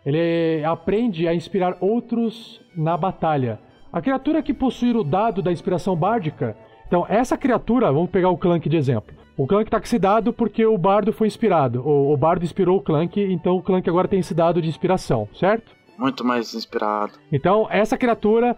[0.05, 3.59] Ele aprende a inspirar outros na batalha.
[3.91, 6.55] A criatura que possuir o dado da inspiração bárdica.
[6.87, 9.26] Então, essa criatura, vamos pegar o Clank de exemplo.
[9.37, 11.81] O Clank tá com esse dado porque o bardo foi inspirado.
[11.87, 15.27] O, o bardo inspirou o Clank, então o Clank agora tem esse dado de inspiração,
[15.35, 15.71] certo?
[15.97, 17.13] Muito mais inspirado.
[17.31, 18.57] Então, essa criatura,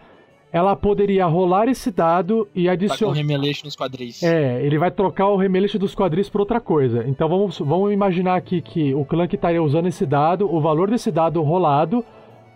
[0.53, 3.13] ela poderia rolar esse dado e Tá com adicionar.
[3.15, 4.23] remeleixo nos quadris.
[4.23, 7.03] É, ele vai trocar o remeleixo dos quadris por outra coisa.
[7.07, 11.11] Então vamos, vamos imaginar aqui que o Clank estaria usando esse dado, o valor desse
[11.11, 12.03] dado rolado,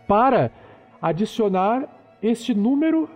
[0.07, 0.49] para
[1.01, 1.87] adicionar
[2.21, 3.09] este número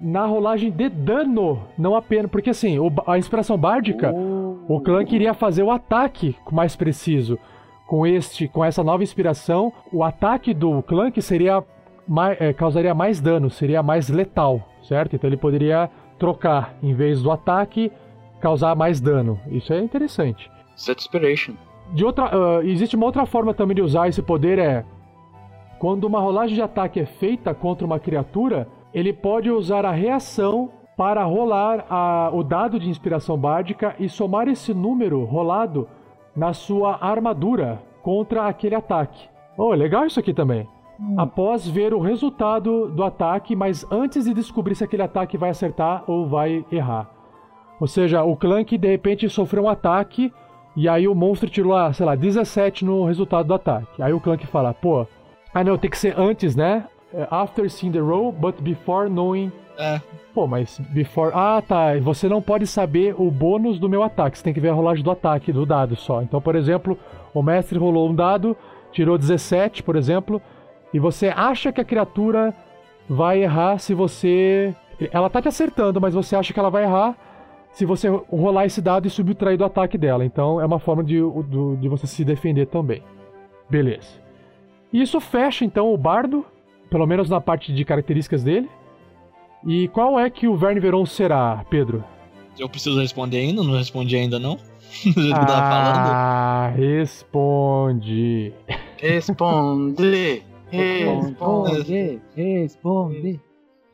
[0.00, 2.30] na rolagem de dano, não apenas.
[2.30, 4.12] Porque assim, o a inspiração bárdica,
[4.68, 7.38] o Clank iria fazer o ataque mais preciso.
[7.86, 11.62] Com este, com essa nova inspiração, o ataque do Clank seria
[12.06, 15.16] mai- é, causaria mais dano, seria mais letal, certo?
[15.16, 17.90] Então ele poderia trocar, em vez do ataque,
[18.40, 19.40] causar mais dano.
[19.50, 20.50] Isso é interessante.
[20.76, 21.54] Set Inspiration.
[21.92, 24.84] De outra, ah, existe uma outra forma também de usar esse poder é
[25.80, 30.70] quando uma rolagem de ataque é feita contra uma criatura, ele pode usar a reação
[30.96, 35.88] para rolar a- o dado de inspiração bárdica e somar esse número rolado
[36.36, 39.28] na sua armadura contra aquele ataque.
[39.56, 40.66] Oh, legal isso aqui também.
[41.16, 46.04] Após ver o resultado do ataque, mas antes de descobrir se aquele ataque vai acertar
[46.06, 47.08] ou vai errar.
[47.80, 50.30] Ou seja, o Clank de repente sofreu um ataque
[50.76, 54.02] e aí o monstro tirou, ah, sei lá, 17 no resultado do ataque.
[54.02, 55.06] Aí o Clank fala, pô,
[55.54, 56.86] ah não, tem que ser antes, né?
[57.12, 59.50] É, After seeing the roll, but before knowing.
[59.78, 60.00] É.
[60.34, 61.32] Pô, mas before.
[61.34, 61.96] Ah, tá.
[62.00, 64.38] Você não pode saber o bônus do meu ataque.
[64.38, 66.22] Você tem que ver a rolagem do ataque, do dado só.
[66.22, 66.98] Então, por exemplo,
[67.34, 68.56] o mestre rolou um dado,
[68.92, 70.40] tirou 17, por exemplo,
[70.92, 72.54] e você acha que a criatura
[73.08, 74.74] vai errar se você.
[75.10, 77.16] Ela tá te acertando, mas você acha que ela vai errar
[77.72, 80.24] se você rolar esse dado e subtrair do ataque dela.
[80.24, 83.02] Então é uma forma de, do- de você se defender também.
[83.68, 84.20] Beleza.
[84.92, 86.44] E isso fecha então o bardo,
[86.90, 88.68] pelo menos na parte de características dele.
[89.66, 92.02] E qual é que o Verne Veron será, Pedro?
[92.58, 93.62] Eu preciso responder ainda?
[93.62, 94.56] Não respondi ainda, não?
[95.14, 96.10] Do jeito que eu tava falando.
[96.12, 98.52] Ah, responde.
[98.98, 100.42] Responde!
[100.70, 102.20] Responde!
[102.36, 103.40] Responde.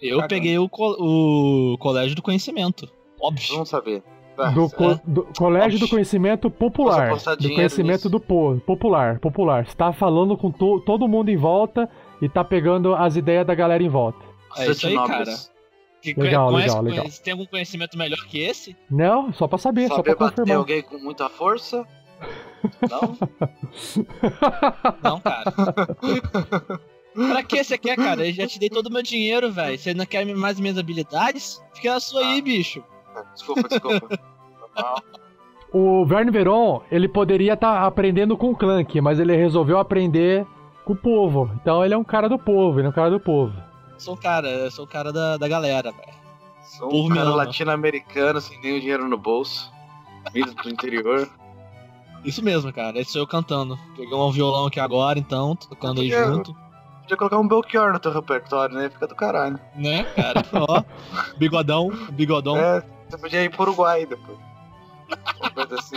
[0.01, 0.29] Eu Cagando.
[0.29, 2.89] peguei o, co- o Colégio do Conhecimento.
[3.21, 3.47] Óbvio.
[3.55, 4.03] Vamos saber.
[4.37, 5.89] Vai, Do, co- do Colégio do.
[5.89, 7.11] Conhecimento Popular.
[7.39, 8.11] Do conhecimento nisso?
[8.11, 9.19] do po popular.
[9.19, 9.67] Popular.
[9.67, 11.89] Você tá falando com to- todo mundo em volta
[12.21, 14.19] e tá pegando as ideias da galera em volta.
[14.59, 15.25] É isso aí, cara.
[16.03, 16.99] Que Legal, conhece- legal, legal.
[17.01, 18.77] conhece- Tem algum conhecimento melhor que esse?
[18.91, 20.59] Não, só pra saber, só Saber pra bater confirmar.
[20.59, 21.85] alguém com muita força.
[22.91, 23.17] Não?
[25.03, 25.53] Não, cara.
[27.15, 28.27] pra que você quer, cara?
[28.27, 29.79] Eu já te dei todo o meu dinheiro, velho.
[29.79, 31.63] Você não quer mais minhas habilidades?
[31.75, 32.83] Fica na sua aí, bicho.
[33.35, 33.69] Desculpa.
[35.73, 40.47] O Verne Veron, ele poderia estar aprendendo com o Clank, mas ele resolveu aprender
[40.85, 41.51] com o povo.
[41.61, 43.53] Então ele é um cara do povo, ele é um cara do povo.
[43.99, 46.15] Sou um cara, eu sou o cara da, da galera, velho.
[46.63, 49.71] Sou Povo um cara latino-americano sem nenhum dinheiro no bolso.
[50.33, 51.29] Vindo do interior.
[52.25, 52.99] Isso mesmo, cara.
[52.99, 53.79] Esse sou eu cantando.
[53.97, 56.55] Peguei um violão aqui agora, então, tocando aí junto.
[57.03, 58.91] Podia colocar um Belchior no teu repertório, né?
[58.91, 59.61] Fica do caralho.
[59.77, 60.45] Né, cara?
[60.53, 60.83] Ó,
[61.39, 62.57] bigodão, bigodão.
[62.57, 64.39] É, você podia ir pro Uruguai depois.
[65.41, 65.97] Uma coisa assim.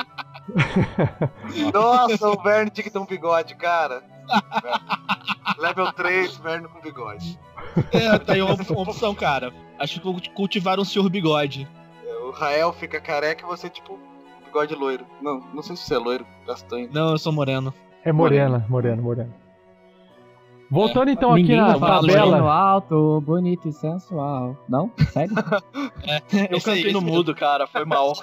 [1.74, 4.04] Nossa, o Verne tinha que ter um bigode, cara.
[5.58, 7.39] Level 3, Verne com bigode.
[7.91, 9.54] É, tá aí uma, uma opção, cara.
[9.78, 11.67] Acho que cultivar um senhor bigode.
[12.28, 14.00] O Rael fica careca e você, tipo,
[14.45, 15.06] bigode loiro.
[15.22, 16.89] Não, não sei se você é loiro, castanho.
[16.91, 17.74] Não, eu sou moreno.
[18.04, 19.48] É morena, morena, morena.
[20.71, 22.39] Voltando então aqui Ninguém na tabela.
[22.51, 24.55] alto, bonito e sensual.
[24.69, 24.91] Não?
[25.12, 25.34] Sério?
[26.03, 28.13] É, Eu esse aí, cantei no mudo, cara, foi mal.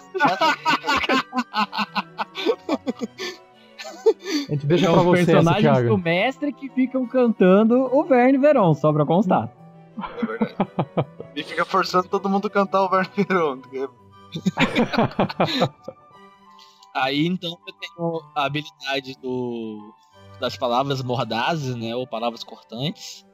[4.48, 5.98] A gente deixa São pra os você essa, personagens do Thiago.
[5.98, 9.50] mestre que ficam cantando o Verne Veron, só pra constar.
[9.98, 10.54] É verdade.
[11.35, 13.59] E fica forçando todo mundo a cantar o Verne Veron.
[16.94, 19.92] Aí então eu tenho a habilidade do
[20.40, 23.25] das palavras mordazes, né, ou palavras cortantes.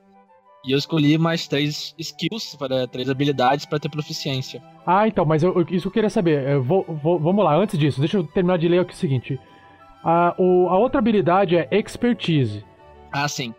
[0.64, 4.62] E eu escolhi mais três skills para três habilidades para ter proficiência.
[4.86, 6.48] Ah, então, mas eu, isso eu queria saber.
[6.48, 9.40] Eu vou- vou- vamos lá, antes disso, deixa eu terminar de ler aqui o seguinte.
[10.04, 12.64] A, o- a outra habilidade é expertise.
[13.10, 13.52] Ah, sim.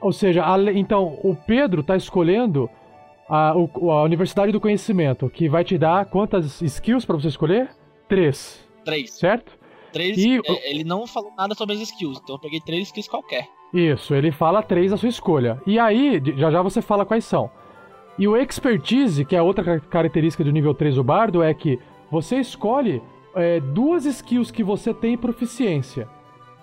[0.00, 2.70] Ou seja, ale- então, o Pedro tá escolhendo
[3.28, 7.68] a, a Universidade do Conhecimento, que vai te dar quantas skills pra você escolher?
[8.08, 9.12] Três, Três.
[9.12, 9.58] certo?
[9.92, 10.16] Três.
[10.18, 13.48] E- é, ele não falou nada sobre as skills, então eu peguei três skills qualquer.
[13.72, 15.60] Isso, ele fala três a sua escolha.
[15.66, 17.50] E aí, já já você fala quais são.
[18.18, 21.78] E o expertise, que é outra ca- característica do nível 3 do bardo, é que
[22.10, 23.02] você escolhe
[23.34, 26.08] é, duas skills que você tem proficiência.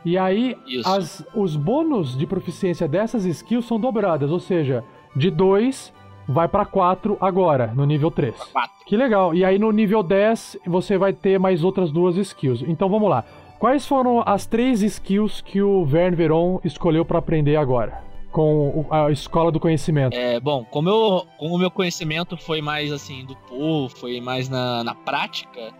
[0.04, 4.84] E aí, as- os bônus de proficiência dessas skills são dobradas, ou seja,
[5.16, 5.94] de 2
[6.28, 8.36] vai pra 4 agora, no nível 3.
[8.52, 8.86] Quatro.
[8.86, 9.34] Que legal.
[9.34, 12.63] E aí no nível 10 você vai ter mais outras duas skills.
[12.68, 13.24] Então vamos lá.
[13.60, 18.06] Quais foram as três skills que o Verne Veron escolheu pra aprender agora?
[18.32, 20.16] Com a escola do conhecimento.
[20.16, 24.48] É, bom, como, eu, como o meu conhecimento foi mais assim do povo, foi mais
[24.48, 25.74] na, na prática,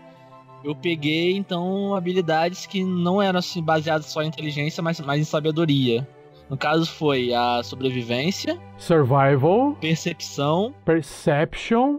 [0.64, 5.24] eu peguei então habilidades que não eram assim baseadas só em inteligência, mas mais em
[5.24, 6.06] sabedoria.
[6.48, 11.98] No caso foi a sobrevivência, Survival, percepção Perception.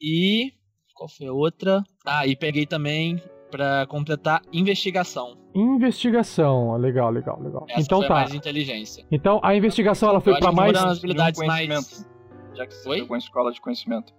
[0.00, 0.52] e
[0.94, 1.82] qual foi a outra?
[2.06, 5.36] Ah, e peguei também pra completar investigação.
[5.54, 6.76] Investigação.
[6.76, 7.66] Legal, legal, legal.
[7.68, 8.14] Essa então foi a tá.
[8.14, 9.04] mais inteligência.
[9.10, 10.76] Então a investigação ela foi que mais.
[10.76, 12.06] foram as habilidades um mais.
[12.54, 12.98] Já que você Oi?
[12.98, 14.12] jogou em escola de conhecimento.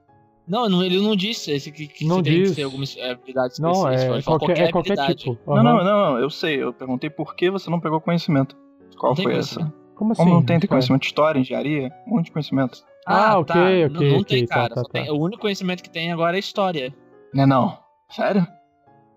[0.47, 2.49] Não, não, ele não disse esse que, que Não você tem diz.
[2.49, 3.61] que ser alguma é, habilidade específica.
[3.61, 5.37] Não, ele é falou qualquer, é qualquer tipo.
[5.47, 5.63] Não, Aham.
[5.63, 6.61] não, não, não, eu sei.
[6.61, 8.57] Eu perguntei por que você não pegou conhecimento.
[9.03, 9.73] Qual foi essa?
[9.95, 10.23] Como assim?
[10.23, 12.79] Como não tem, tem conhecimento de história, engenharia, um monte de conhecimento.
[13.05, 13.61] Ah, ok, tá.
[13.61, 14.69] ok, Não, não ok, tem, tá, cara.
[14.75, 15.11] tá, só tem- tá.
[15.13, 16.93] o único conhecimento que tem agora é história.
[17.33, 17.77] Não é não?
[18.09, 18.47] Sério?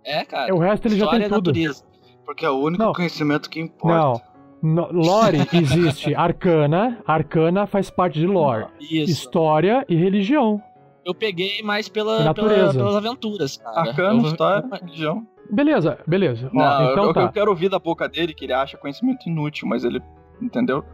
[0.04, 0.54] É, cara.
[0.54, 1.36] O resto ele já tem é tudo.
[1.50, 1.84] natureza.
[2.24, 2.92] Porque é o único Não.
[2.92, 3.96] conhecimento que importa.
[3.96, 4.36] Não.
[4.62, 6.98] No, lore existe arcana.
[7.06, 8.66] Arcana faz parte de lore.
[8.80, 9.10] Isso.
[9.12, 10.60] História e religião.
[11.04, 12.72] Eu peguei mais pela, Natureza.
[12.72, 13.80] pela- pelas aventuras, cara.
[13.80, 15.24] Arcano, Eu- história, religião.
[15.50, 16.50] Beleza, beleza.
[16.52, 17.22] Ó, Não, então eu, tá.
[17.22, 20.00] eu quero ouvir da boca dele que ele acha conhecimento inútil, mas ele.
[20.40, 20.84] Entendeu?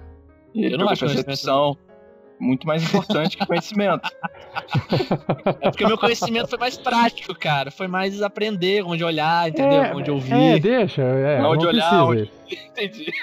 [0.55, 1.77] E ele Eu não acho percepção.
[2.41, 4.09] Muito mais importante que conhecimento.
[5.61, 7.71] É porque o meu conhecimento foi mais prático, cara.
[7.71, 9.83] Foi mais aprender onde olhar, entendeu?
[9.83, 10.35] É, onde ouvir.
[10.35, 11.01] É, deixa.
[11.03, 12.05] É, Onde não olhar, precisa.
[12.05, 13.11] onde- Entendi.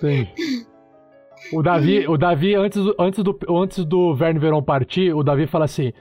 [0.00, 0.26] Sim.
[1.52, 5.46] O Davi, o Davi antes, do, antes, do, antes do Verne Veron partir, o Davi
[5.46, 5.92] fala assim: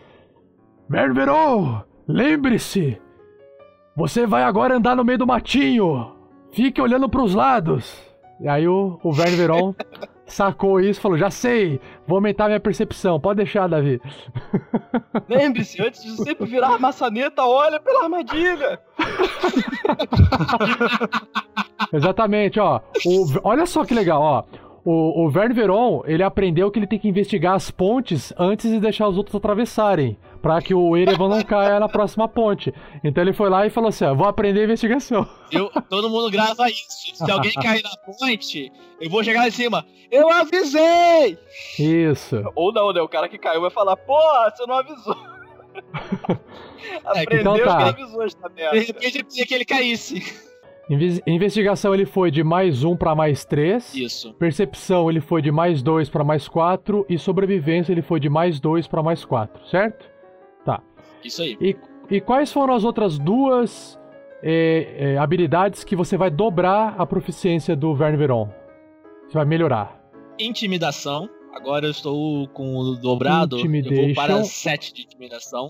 [0.90, 3.00] Verne Veron, lembre-se,
[3.96, 6.12] você vai agora andar no meio do matinho.
[6.52, 8.00] Fique olhando pros lados.
[8.40, 9.74] E aí o, o Verne Veron
[10.26, 13.20] sacou isso e falou: Já sei, vou aumentar minha percepção.
[13.20, 14.00] Pode deixar, Davi.
[15.30, 18.80] Lembre-se, antes de sempre virar maçaneta, olha pela armadilha.
[21.92, 22.80] Exatamente, ó.
[23.06, 24.44] O- olha só que legal, ó.
[24.86, 28.80] O, o Verne Veron, ele aprendeu que ele tem que investigar as pontes antes de
[28.80, 30.18] deixar os outros atravessarem.
[30.42, 32.74] Pra que o Erevan não caia na próxima ponte.
[33.02, 35.26] Então ele foi lá e falou assim: ó, vou aprender a investigação.
[35.50, 37.16] Eu, todo mundo grava isso.
[37.16, 38.70] Se alguém cair na ponte,
[39.00, 39.86] eu vou chegar lá em cima.
[40.12, 41.38] Eu avisei!
[41.80, 42.44] Isso.
[42.56, 43.02] Ou não, né?
[43.02, 44.20] O cara que caiu vai falar, pô,
[44.54, 45.16] você não avisou.
[47.06, 47.78] Aprendeu então tá.
[47.94, 48.78] que revisou esta De merda.
[48.80, 50.53] repente eu queria que ele caísse.
[50.94, 53.94] Inves- Investigação ele foi de mais 1 para mais 3.
[53.96, 54.34] Isso.
[54.36, 57.06] Percepção ele foi de mais 2 para mais 4.
[57.10, 60.10] E sobrevivência ele foi de mais 2 para mais 4, certo?
[60.66, 60.82] Tá.
[61.24, 61.58] Isso aí.
[61.60, 61.76] E,
[62.10, 64.00] e quais foram as outras duas
[64.42, 68.50] é, é, habilidades que você vai dobrar a proficiência do Verne Veron?
[69.28, 70.02] Você vai melhorar.
[70.40, 71.30] Intimidação.
[71.54, 73.58] Agora eu estou com o dobrado.
[73.58, 74.14] Eu vou Intimidation.
[74.16, 75.70] para 7 de intimidação.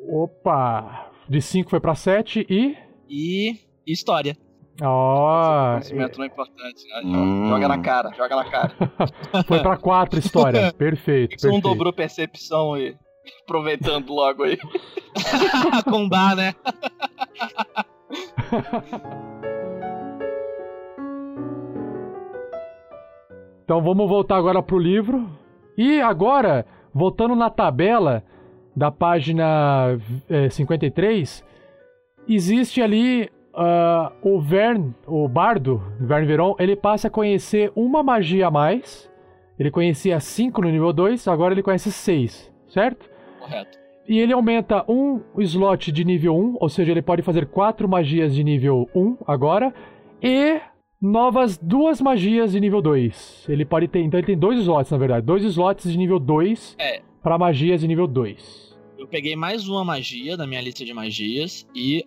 [0.00, 1.10] Opa!
[1.28, 2.76] De 5 foi para 7 e.
[3.08, 3.56] E
[3.92, 4.36] história.
[4.80, 6.84] Ó, Conhecimento não é importante.
[6.88, 7.02] né?
[7.04, 7.48] Hum.
[7.48, 8.72] Joga na cara, joga na cara.
[9.46, 10.72] foi para 4 história.
[10.78, 11.38] Perfeito.
[11.38, 12.94] Você não dobrou percepção aí.
[13.42, 14.56] Aproveitando logo aí.
[15.84, 16.54] com bar, né?
[23.64, 25.28] Então vamos voltar agora pro livro.
[25.76, 28.24] E agora, voltando na tabela
[28.74, 29.98] da página
[30.30, 31.44] eh, 53,
[32.28, 38.46] existe ali ah, o Vern, o bardo, Vern Veron, ele passa a conhecer uma magia
[38.46, 39.10] a mais.
[39.58, 43.10] Ele conhecia 5 no nível 2, agora ele conhece 6, certo?
[43.40, 43.76] Correto.
[44.08, 48.34] E ele aumenta um slot de nível 1, ou seja, ele pode fazer quatro magias
[48.34, 49.74] de nível 1 agora,
[50.22, 50.60] e
[51.02, 53.46] novas duas magias de nível 2.
[53.48, 56.76] Ele pode ter, então ele tem dois slots, na verdade, dois slots de nível 2
[56.78, 57.00] É.
[57.22, 58.67] para magias de nível 2.
[58.98, 61.64] Eu peguei mais uma magia da minha lista de magias.
[61.72, 62.04] E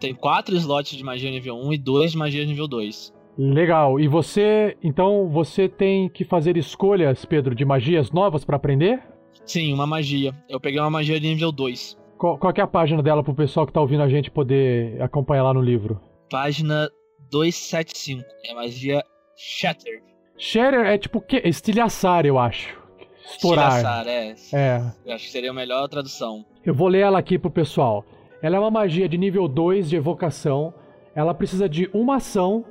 [0.00, 3.14] tenho quatro slots de magia nível 1 e dois de magia nível 2.
[3.38, 4.00] Legal.
[4.00, 9.00] E você, então você tem que fazer escolhas, Pedro, de magias novas para aprender?
[9.46, 10.34] Sim, uma magia.
[10.48, 11.96] Eu peguei uma magia de nível 2.
[12.18, 15.00] Qual, qual que é a página dela pro pessoal que tá ouvindo a gente poder
[15.00, 16.00] acompanhar lá no livro?
[16.28, 16.88] Página
[17.30, 18.24] 275.
[18.44, 19.04] É a magia
[19.36, 20.02] Shatter.
[20.36, 21.42] Shatter é tipo o quê?
[21.44, 22.82] Estilhaçar, eu acho.
[23.30, 23.72] Estourar.
[23.72, 24.34] Estilhaçar, é.
[24.52, 24.82] É.
[25.06, 26.44] Eu acho que seria a melhor tradução.
[26.64, 28.04] Eu vou ler ela aqui pro pessoal.
[28.42, 30.74] Ela é uma magia de nível 2 de evocação.
[31.14, 32.64] Ela precisa de uma ação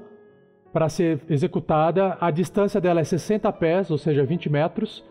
[0.72, 2.18] para ser executada.
[2.20, 5.04] A distância dela é 60 pés, ou seja, 20 metros.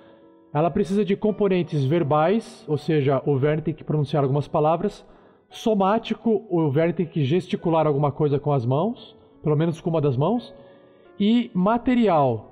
[0.52, 5.04] Ela precisa de componentes verbais, ou seja, o Verne tem que pronunciar algumas palavras.
[5.48, 10.00] Somático, o Verne tem que gesticular alguma coisa com as mãos, pelo menos com uma
[10.00, 10.54] das mãos.
[11.18, 12.51] E material.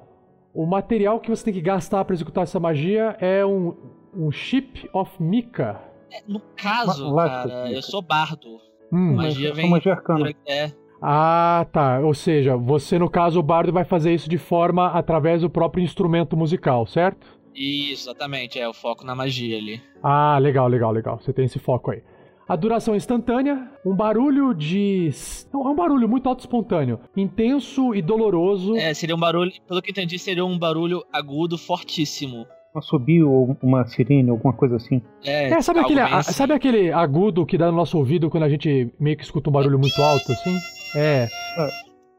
[0.52, 3.74] O material que você tem que gastar para executar essa magia é um,
[4.14, 5.80] um chip of mica.
[6.10, 8.58] É, no caso, Ma- cara, eu sou bardo.
[8.92, 9.14] Hum.
[9.14, 9.70] Magia Só vem.
[9.70, 10.34] magia arcana.
[10.46, 12.00] É, Ah, tá.
[12.00, 15.82] Ou seja, você, no caso, o bardo vai fazer isso de forma através do próprio
[15.84, 17.38] instrumento musical, certo?
[17.54, 18.58] isso, exatamente.
[18.58, 19.80] É o foco na magia ali.
[20.02, 21.18] Ah, legal, legal, legal.
[21.20, 22.02] Você tem esse foco aí.
[22.50, 25.08] A duração é instantânea, um barulho de.
[25.52, 28.74] Não, é um barulho muito auto espontâneo, intenso e doloroso.
[28.76, 29.52] É, seria um barulho.
[29.68, 32.44] Pelo que eu entendi, seria um barulho agudo fortíssimo.
[32.74, 35.00] Um assobio ou uma sirene, alguma coisa assim.
[35.24, 36.32] É, É, sabe aquele, assim.
[36.32, 39.52] sabe aquele agudo que dá no nosso ouvido quando a gente meio que escuta um
[39.52, 40.56] barulho muito alto, assim?
[40.96, 41.28] É.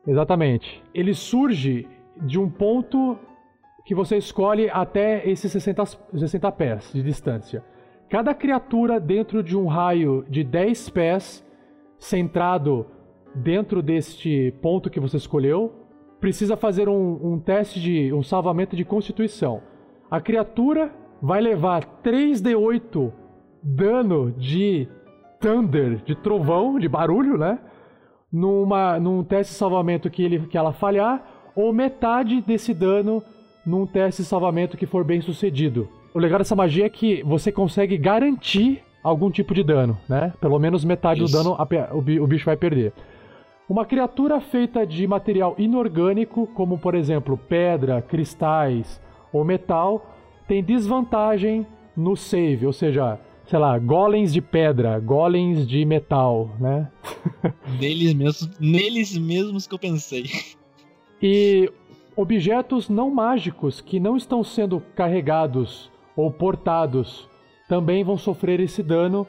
[0.08, 0.82] Exatamente.
[0.94, 1.86] Ele surge
[2.26, 3.20] de um ponto
[3.86, 7.62] que você escolhe até esses 60, 60 pés de distância.
[8.12, 11.48] Cada criatura dentro de um raio de 10 pés,
[11.98, 12.86] centrado
[13.34, 15.72] dentro deste ponto que você escolheu,
[16.20, 19.62] precisa fazer um, um teste de um salvamento de constituição.
[20.10, 23.14] A criatura vai levar 3d8
[23.64, 24.90] dano de
[25.40, 27.60] thunder, de trovão, de barulho, né?
[28.30, 33.24] Numa, num teste de salvamento que, ele, que ela falhar, ou metade desse dano
[33.66, 36.01] num teste de salvamento que for bem sucedido.
[36.14, 40.34] O legal dessa magia é que você consegue garantir algum tipo de dano, né?
[40.42, 41.32] Pelo menos metade Isso.
[41.32, 41.58] do dano
[42.22, 42.94] o bicho vai perder.
[43.68, 51.66] Uma criatura feita de material inorgânico, como por exemplo pedra, cristais ou metal, tem desvantagem
[51.96, 56.92] no save, ou seja, sei lá, golems de pedra, golems de metal, né?
[57.80, 60.26] Neles mesmos, neles mesmos que eu pensei.
[61.22, 61.72] E
[62.16, 67.28] objetos não mágicos que não estão sendo carregados ou portados
[67.68, 69.28] também vão sofrer esse dano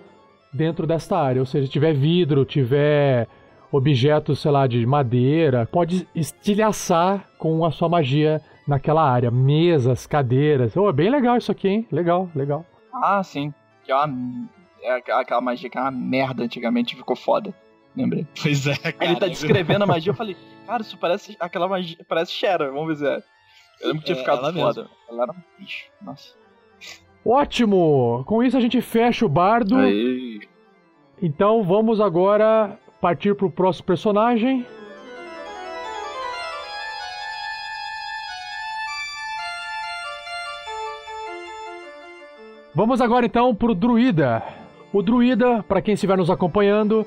[0.52, 1.40] dentro desta área.
[1.40, 3.28] Ou seja, se tiver vidro, tiver
[3.70, 9.30] objetos, sei lá, de madeira, pode estilhaçar com a sua magia naquela área.
[9.30, 10.76] Mesas, cadeiras.
[10.76, 11.86] Oh, é bem legal isso aqui, hein?
[11.90, 12.66] Legal, legal.
[12.92, 13.52] Ah, sim.
[13.84, 14.48] Que é uma.
[14.82, 17.54] É aquela- magia que era uma merda antigamente ficou foda.
[17.96, 18.26] Lembrei.
[18.42, 18.96] Pois é, cara.
[19.00, 21.96] ele tá descrevendo a magia, eu falei, cara, isso parece aquela magia.
[22.08, 23.22] Parece Sharon, vamos ver se é.
[23.80, 24.88] Eu lembro que tinha É, ficado ela foda.
[25.08, 25.86] Ela era um bicho.
[26.02, 26.34] Nossa.
[27.24, 28.24] Ótimo!
[28.26, 29.76] Com isso a gente fecha o bardo.
[31.20, 34.66] Então vamos agora partir pro próximo personagem.
[42.74, 44.42] Vamos agora então pro druida.
[44.92, 47.06] O druida, para quem estiver nos acompanhando,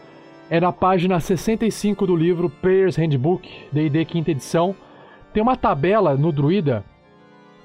[0.49, 4.75] é na página 65 do livro Player's Handbook, D&D quinta edição.
[5.33, 6.85] Tem uma tabela no druida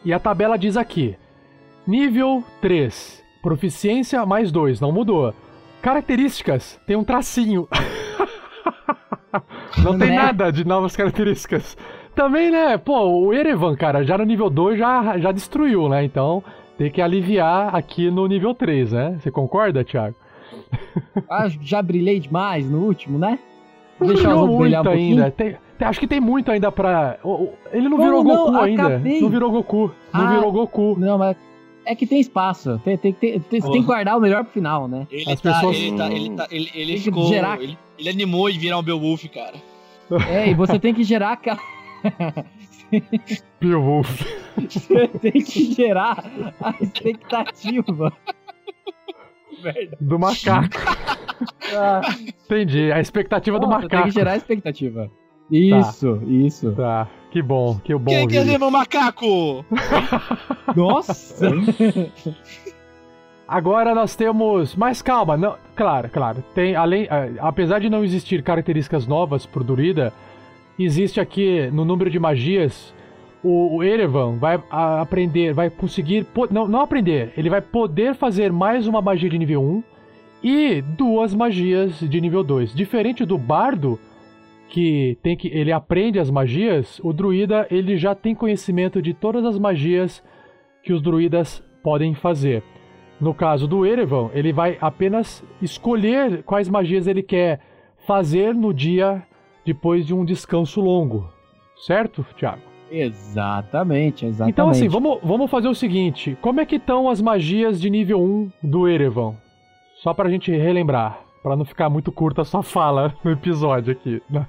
[0.05, 1.15] e a tabela diz aqui:
[1.87, 5.35] nível 3, proficiência mais 2, não mudou.
[5.83, 7.67] Características, tem um tracinho.
[9.83, 10.17] não tem Né?
[10.17, 11.77] nada de novas características.
[12.15, 12.77] Também, né?
[12.77, 16.05] Pô, o Erevan, cara, já no nível 2 já, já destruiu, né?
[16.05, 16.43] Então
[16.77, 19.19] tem que aliviar aqui no nível 3, né?
[19.21, 20.17] Você concorda, Thiago?
[21.29, 23.39] Ah, já brilhei demais no último, né?
[23.99, 25.31] Não Deixar brilhou os outros brilhar muito um ainda.
[25.31, 27.19] Tem- tem- acho que tem muito ainda pra.
[27.73, 28.37] Ele não Como virou não?
[28.47, 28.87] Goku ainda.
[28.87, 29.21] Acabei.
[29.21, 29.91] Não virou Goku.
[30.13, 30.97] Não Ah, virou Goku.
[30.99, 31.37] Não, mas
[31.91, 32.81] é que tem espaço.
[32.85, 35.07] Tem, tem, tem, tem, você tem que guardar o melhor pro final, né?
[35.11, 38.49] Ele As tá, pessoas- ele tá, ele tá, ele, ele ficou, gerar- ele, ele animou
[38.49, 39.55] em virar um Beowulf, cara.
[40.29, 41.59] É, e você tem que gerar aquela.
[43.61, 44.23] Beowulf.
[44.69, 46.25] Você tem que gerar
[46.61, 48.13] a expectativa.
[50.01, 50.69] Do macaco.
[51.75, 52.03] Ah,
[52.45, 52.93] Entendi.
[52.93, 54.03] A expectativa do não, você macaco.
[54.03, 55.11] tem que gerar a expectativa.
[55.51, 56.73] Isso, isso.
[56.73, 57.09] Tá.
[57.31, 58.11] Que bom, que bom.
[58.11, 59.65] Quem quer ser meu macaco?
[60.77, 61.49] Nossa!
[63.47, 64.77] Agora nós temos.
[64.77, 65.57] Mas calma, não.
[65.75, 66.45] Claro, claro.
[66.55, 70.13] Tem, além, eh, apesar de não existir características novas pro Durida,
[70.79, 72.95] existe aqui no número de magias.
[73.43, 76.27] O, o Erevan vai a- aprender, vai conseguir.
[76.51, 79.83] Não, não aprender, ele vai poder fazer mais uma magia de nível 1
[80.45, 82.73] e duas magias de nível 2.
[82.75, 83.99] Diferente do Bardo,
[84.71, 85.49] que tem que.
[85.49, 90.23] ele aprende as magias, o Druida ele já tem conhecimento de todas as magias
[90.83, 92.63] que os druidas podem fazer.
[93.21, 97.61] No caso do Erevan, ele vai apenas escolher quais magias ele quer
[98.07, 99.23] fazer no dia
[99.65, 101.29] depois de um descanso longo.
[101.77, 102.63] Certo, Thiago?
[102.91, 104.53] Exatamente, exatamente.
[104.53, 108.21] Então, assim, vamos, vamos fazer o seguinte: como é que estão as magias de nível
[108.21, 109.35] 1 do Erevan?
[109.97, 114.23] Só pra gente relembrar, pra não ficar muito curta a sua fala no episódio aqui,
[114.29, 114.47] na, na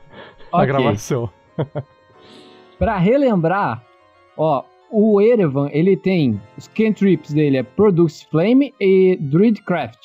[0.51, 0.67] Ok.
[0.67, 1.29] gravação.
[2.79, 3.83] Pra relembrar,
[4.35, 9.99] ó, o Erevan, ele tem os cantrips dele é Produce Flame e Druidcraft.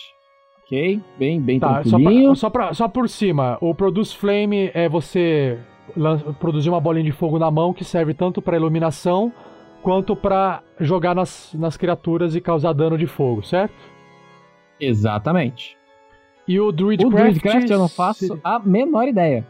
[0.63, 1.01] Ok?
[1.19, 2.27] Bem, bem Tá, só, tranquilinho.
[2.31, 5.59] pra, só, pra- só por cima, o Produce Flame é você
[6.39, 9.33] produzir uma bolinha de fogo na mão que serve tanto pra iluminação
[9.83, 13.73] quanto pra jogar nas, nas criaturas e causar dano de fogo, certo?
[14.79, 15.77] Exatamente.
[16.47, 17.17] E o O Druidcraft...
[17.17, 19.47] Druidcraft eu não faço a menor ideia.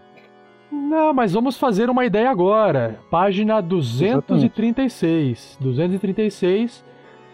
[0.70, 2.98] Não, mas vamos fazer uma ideia agora.
[3.10, 5.58] Página 236.
[5.60, 6.84] 236.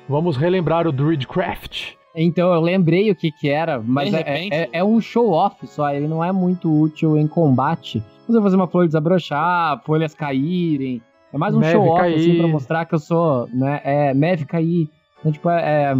[0.08, 1.94] Vamos relembrar o Druidcraft.
[2.14, 6.06] Então eu lembrei o que que era, mas é, é, é um show-off só, ele
[6.06, 8.02] não é muito útil em combate.
[8.28, 11.00] Você fazer uma flor desabrochar, folhas caírem.
[11.32, 14.90] É mais um show-off, assim, pra mostrar que eu sou, né, é, neve cair.
[15.18, 15.92] Então, tipo, é...
[15.92, 15.96] é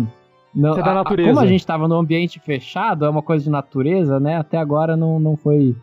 [0.55, 1.31] não, é da a- a- natureza.
[1.31, 4.97] Como a gente tava no ambiente fechado, é uma coisa de natureza, né, até agora
[4.97, 5.75] não, não foi...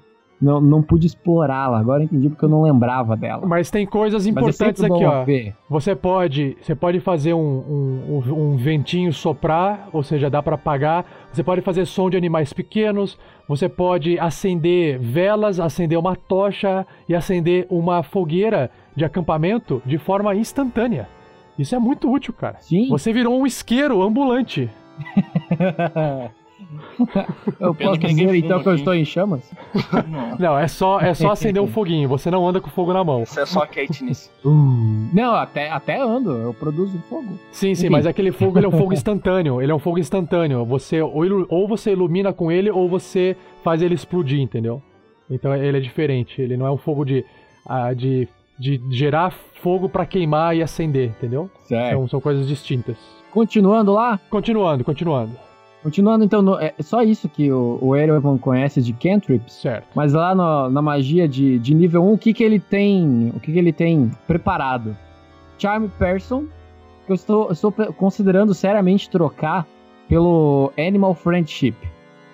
[0.41, 3.45] Não, não pude explorá-la, agora entendi porque eu não lembrava dela.
[3.45, 5.23] Mas tem coisas é importantes sempre aqui, ó.
[5.25, 5.53] ver.
[5.69, 10.55] Você pode, você pode fazer um, um, um- um ventinho soprar, ou seja, dá para
[10.55, 11.03] apagar.
[11.33, 13.19] Você pode fazer som de animais pequenos.
[13.49, 20.33] Você pode acender velas, acender uma tocha e acender uma fogueira de acampamento de forma
[20.35, 21.09] instantânea.
[21.59, 22.57] Isso é muito útil, cara.
[22.61, 22.87] Sim.
[22.87, 24.69] Você virou um isqueiro ambulante.
[27.59, 29.41] eu posso dizer então que eu estou em chamas?
[30.07, 30.37] Não.
[30.37, 32.07] Não, é só, é só acender um foguinho.
[32.07, 33.23] Você não anda com fogo na mão.
[33.23, 34.31] Isso é só Katniss.
[35.13, 37.27] Não, até, até ando, eu produzo fogo.
[37.51, 37.89] Sim, sim, Enfim.
[37.89, 39.61] mas aquele fogo ele é um fogo instantâneo.
[39.61, 40.63] Ele é um fogo instantâneo.
[40.65, 44.81] Você ou, ilu- ou você ilumina com ele ou você faz ele explodir, entendeu?
[45.29, 46.41] Então ele é diferente.
[46.41, 47.25] Ele não é um fogo de
[47.67, 48.27] ah, de,
[48.59, 51.49] de gerar fogo pra queimar e acender, entendeu?
[51.63, 51.91] Certo.
[51.95, 52.97] São, são coisas distintas.
[53.31, 55.31] Continuando lá, Continuando, continuando.
[55.83, 59.87] continuando então, no- é só isso que o, o Erevan conhece de cantrips, Certo.
[59.95, 63.39] mas lá no- na magia de, de nível 1, o que que ele tem, o
[63.39, 64.95] que que ele tem preparado?
[65.57, 66.45] Charm Person,
[67.05, 69.65] que eu estou, estou considerando seriamente trocar
[70.07, 71.75] pelo Animal Friendship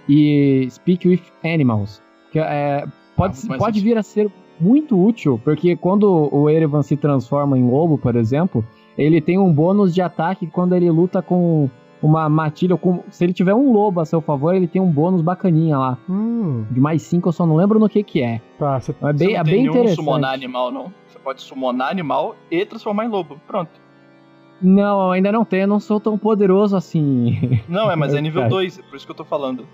[0.07, 2.01] e Speak with Animals,
[2.31, 6.95] que é, pode, mais pode vir a ser muito útil, porque quando o Erevan se
[6.95, 8.65] transforma em lobo, por exemplo,
[8.97, 11.69] ele tem um bônus de ataque quando ele luta com
[12.01, 12.77] uma matilha.
[12.77, 15.97] Com, se ele tiver um lobo a seu favor, ele tem um bônus bacaninha lá.
[16.09, 18.41] Hum, De mais 5, eu só não lembro no que que é.
[18.59, 18.79] tá.
[18.79, 19.95] Você É Você bem, não é tem bem interessante.
[19.95, 20.91] summonar animal, não.
[21.07, 23.37] Você pode summonar animal e transformar em lobo.
[23.47, 23.71] Pronto.
[24.61, 27.59] Não, ainda não tem, eu não sou tão poderoso assim.
[27.67, 28.49] Não, é, mas é nível Cara.
[28.51, 29.65] 2, é por isso que eu tô falando.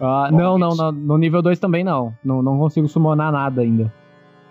[0.00, 2.14] Ah, não, não, não, no nível 2 também não.
[2.24, 2.40] não.
[2.40, 3.92] Não consigo summonar nada ainda.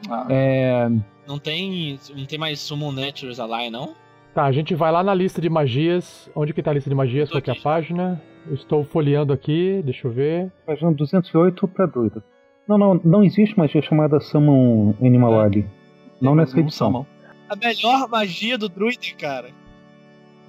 [0.09, 0.89] Ah, É,
[1.27, 3.93] Não tem, não tem mais Summon Natures lá, não?
[4.33, 6.29] Tá, a gente vai lá na lista de magias.
[6.35, 7.27] Onde que tá a lista de magias?
[7.29, 8.21] Tô Qual que é a página?
[8.45, 10.51] Eu estou folheando aqui, deixa eu ver.
[10.65, 12.23] Página 208 pra druida.
[12.67, 15.45] Não, não, não existe magia chamada Summon Animal É.
[15.45, 15.65] Ali.
[16.21, 16.87] Não Tem nessa edição.
[16.87, 17.05] summon.
[17.49, 19.49] A melhor magia do druida, cara.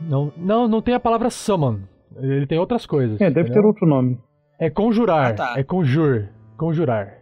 [0.01, 1.81] Não, não, não tem a palavra summon.
[2.17, 3.21] Ele tem outras coisas.
[3.21, 3.69] É, deve ter entendeu?
[3.69, 4.19] outro nome.
[4.59, 5.31] É conjurar.
[5.31, 5.55] Ah, tá.
[5.57, 6.29] É conjure.
[6.57, 7.18] Conjurar.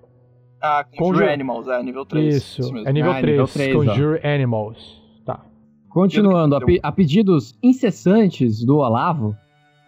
[0.61, 2.35] Ah, Conjure- Conjure Animals, é, nível 3.
[2.37, 2.73] Isso.
[2.73, 2.89] mesmo.
[2.89, 3.31] é nível Ah, 3.
[3.33, 3.79] nível três, ó.
[3.85, 5.03] Conjure Animals.
[5.25, 5.41] Tá.
[5.89, 9.37] Continuando, a, pe- a pedidos incessantes do Olavo,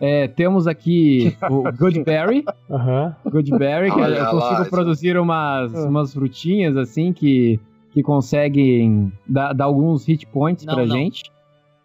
[0.00, 2.44] é, temos aqui o Goodberry.
[2.70, 3.16] Aham.
[3.24, 4.70] Goodberry, que eu lá, consigo isso.
[4.70, 5.88] produzir umas, Ah.
[5.88, 7.58] umas frutinhas assim que,
[7.92, 10.94] que conseguem dar, dar alguns hit points Não, pra não.
[10.96, 11.24] gente.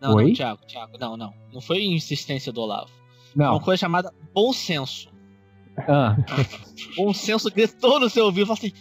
[0.02, 0.26] Não, Oi?
[0.28, 1.34] não, Thiago, Thiago, não, não.
[1.54, 2.90] Não foi insistência do Olavo.
[3.34, 3.54] Foi Não.
[3.54, 5.08] uma coisa chamada bom senso.
[5.78, 6.16] Ah,
[6.96, 8.72] Bom senso gritou no seu ouvido e falou assim: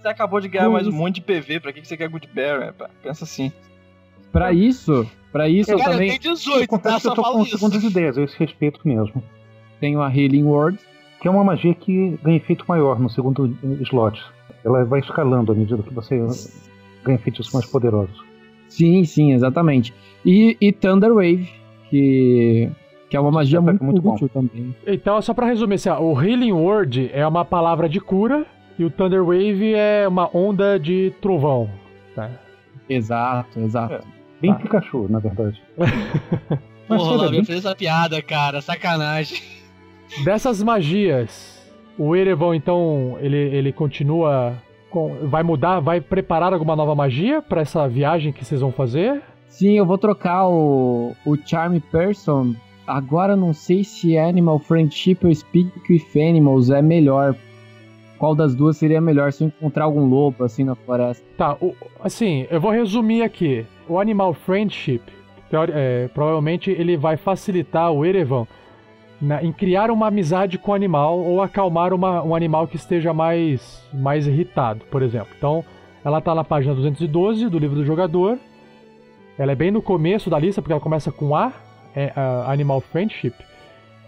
[0.00, 2.66] Você acabou de ganhar mais um monte de PV, pra que você quer Good Bear?
[2.66, 2.90] rapaz?
[3.02, 3.52] Pensa assim.
[4.32, 6.64] pra isso, pra isso eu Cara, eu também tenho 18, tá?
[6.64, 7.58] Acontece que Só eu tô falo com isso.
[7.58, 9.22] segundas ideias, a esse respeito mesmo.
[9.80, 10.78] tenho a Healing Word.
[11.20, 13.48] Que é uma magia que ganha efeito maior no segundo
[13.82, 14.22] slot.
[14.64, 16.16] Ela vai escalando à medida que você
[17.02, 18.16] ganha feitiços mais poderosos.
[18.68, 19.92] Sim, sim, exatamente.
[20.24, 21.50] E, e Thunder Wave,
[21.90, 22.70] que,
[23.10, 24.14] que é uma magia muito, muito bom.
[24.14, 24.74] útil também.
[24.86, 28.46] Então, só pra resumir, assim, ó, o Healing Word é uma palavra de cura
[28.78, 31.68] e o Thunder Wave é uma onda de trovão.
[32.14, 32.30] Tá?
[32.88, 33.94] Exato, exato.
[33.94, 34.00] É.
[34.40, 34.60] Bem Tá.
[34.60, 35.60] Pikachu, na verdade.
[36.88, 38.60] Mas Porra, é Olavo, bem eu fiz essa piada, cara.
[38.62, 39.38] Sacanagem.
[40.24, 41.60] Dessas magias,
[41.98, 44.54] o Erevan, então, ele, ele continua.
[44.90, 49.20] com- vai mudar, vai preparar alguma nova magia pra essa viagem que vocês vão fazer?
[49.48, 52.54] Sim, eu vou trocar o, o Charm Person.
[52.86, 57.34] Agora não sei se Animal Friendship ou Speak with Animals é melhor.
[58.18, 61.24] Qual das duas seria melhor se eu encontrar algum lobo assim na floresta?
[61.36, 63.64] Tá, o- assim, eu vou resumir aqui.
[63.88, 65.00] O Animal Friendship,
[65.72, 68.46] é, provavelmente ele vai facilitar o Erevan
[69.20, 73.12] na- em criar uma amizade com o animal ou acalmar uma- um animal que esteja
[73.14, 75.28] mais, mais irritado, por exemplo.
[75.36, 75.64] Então,
[76.04, 78.38] ela tá na página 212 do livro do jogador.
[79.38, 81.52] Ela é bem no começo da lista, porque ela começa com A,
[81.94, 82.12] é
[82.46, 83.34] Animal Friendship.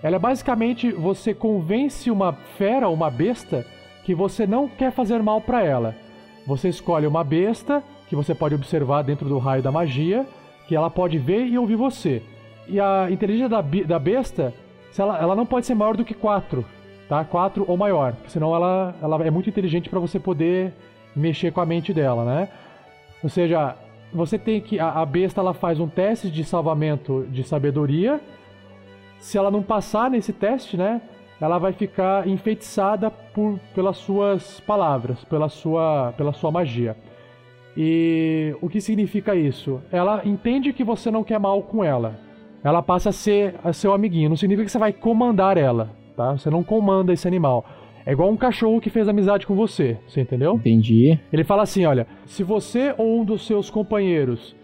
[0.03, 3.65] Ela é basicamente você convence uma fera, uma besta,
[4.05, 5.95] que você não quer fazer mal pra ela.
[6.47, 10.27] Você escolhe uma besta que você pode observar dentro do raio da magia,
[10.67, 12.23] que ela pode ver e ouvir você.
[12.67, 14.53] E a inteligência da, da besta,
[14.99, 16.65] ela, ela não pode ser maior do que 4,
[17.09, 17.25] tá?
[17.25, 20.73] 4 ou maior, senão ela, ela é muito inteligente para você poder
[21.15, 22.49] mexer com a mente dela, né?
[23.23, 23.77] Ou seja,
[24.13, 28.21] você tem que a, a besta ela faz um teste de salvamento de sabedoria.
[29.19, 31.01] Se ela não passar nesse teste, né,
[31.41, 36.97] ela vai ficar enfeitiçada por, pelas suas palavras, pela sua, pela sua magia.
[37.77, 39.81] E o que significa isso?
[39.91, 42.19] Ela entende que você não quer mal com ela.
[42.63, 44.29] Ela passa a ser a seu amiguinho.
[44.29, 46.33] Não significa que você vai comandar ela, tá?
[46.33, 47.65] Você não comanda esse animal.
[48.05, 50.55] É igual um cachorro que fez amizade com você, você entendeu?
[50.55, 51.19] Entendi.
[51.33, 54.57] Ele fala assim, olha, se você ou um dos seus companheiros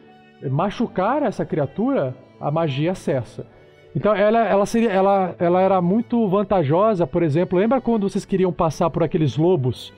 [0.50, 3.46] machucar essa criatura, a magia cessa.
[3.94, 8.52] Então ela, ela, seria, ela, ela era muito vantajosa, por exemplo, lembra quando vocês queriam
[8.52, 9.92] passar por aqueles lobos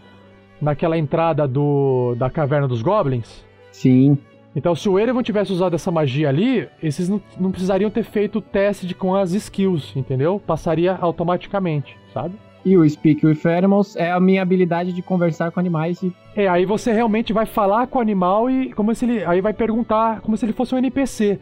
[0.61, 3.45] naquela entrada do, da caverna dos goblins?
[3.73, 4.17] Sim.
[4.55, 8.39] Então se o Erevan tivesse usado essa magia ali, esses não, não precisariam ter feito
[8.39, 10.41] o teste de, com as skills, entendeu?
[10.45, 12.35] Passaria automaticamente, sabe?
[12.65, 16.49] E o Speak with Animals é a minha habilidade de conversar com animais e É,
[16.49, 19.25] aí você realmente vai falar com o animal e como se ele.
[19.25, 21.39] Aí vai perguntar como se ele fosse um NPC.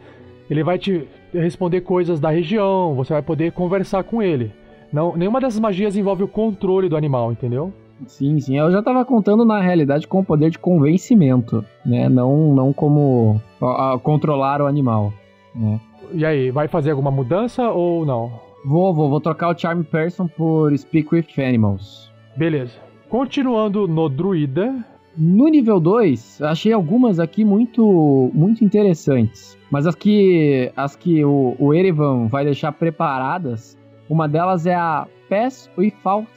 [0.49, 4.51] Ele vai te responder coisas da região, você vai poder conversar com ele.
[4.91, 7.73] Não, nenhuma dessas magias envolve o controle do animal, entendeu?
[8.05, 8.57] Sim, sim.
[8.57, 12.07] Eu já tava contando na realidade com o poder de convencimento, né?
[12.07, 15.11] Não, não como ó, ó, controlar o animal,
[15.53, 15.79] né?
[16.13, 18.46] E aí, vai fazer alguma mudança ou não?
[18.67, 22.11] Vou, vou, vou trocar o Charm Person por Speak with Animals.
[22.35, 22.73] Beleza.
[23.09, 24.83] Continuando no druida.
[25.19, 29.57] No nível 2, achei algumas aqui muito muito interessantes.
[29.71, 33.75] Mas as que, as que o, o Erevan vai deixar preparadas,
[34.07, 36.27] uma delas é a Pass Without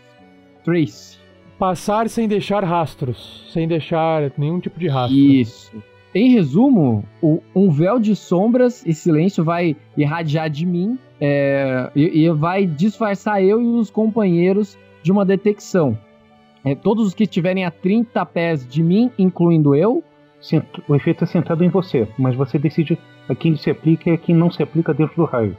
[0.64, 1.18] Trace.
[1.58, 3.44] Passar sem deixar rastros.
[3.52, 5.18] Sem deixar nenhum tipo de rastro.
[5.18, 5.72] Isso.
[6.14, 12.24] Em resumo, o- um véu de sombras e silêncio vai irradiar de mim é, e,
[12.24, 15.96] e vai disfarçar eu e os companheiros de uma detecção.
[16.64, 20.02] É, todos os que estiverem a 30 pés de mim, incluindo eu,
[20.40, 22.98] Cent- O efeito é centrado em você, mas você decide
[23.28, 25.54] a quem se aplica e a quem não se aplica dentro do raio.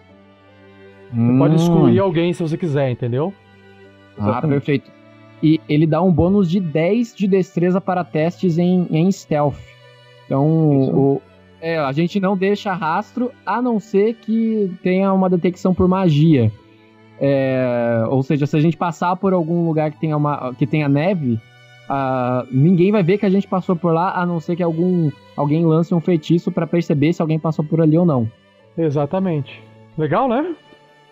[1.14, 3.32] Você pode excluir alguém se você quiser, entendeu?
[4.18, 4.50] Ah, Exatamente.
[4.50, 4.92] perfeito.
[5.44, 9.58] E ele dá um bônus de 10 de destreza para testes em, em stealth.
[10.26, 11.22] Então, o,
[11.62, 16.52] é, a gente não deixa rastro, a não ser que tenha uma detecção por magia.
[17.20, 20.90] É, ou seja, se a gente passar por algum lugar que tenha, uma, que tenha
[20.90, 21.40] neve,
[21.88, 25.12] ah, ninguém vai ver que a gente passou por lá, a não ser que algum,
[25.38, 28.30] alguém lance um feitiço pra perceber se alguém passou por ali ou não.
[28.76, 29.62] Exatamente.
[29.96, 30.56] Legal, né?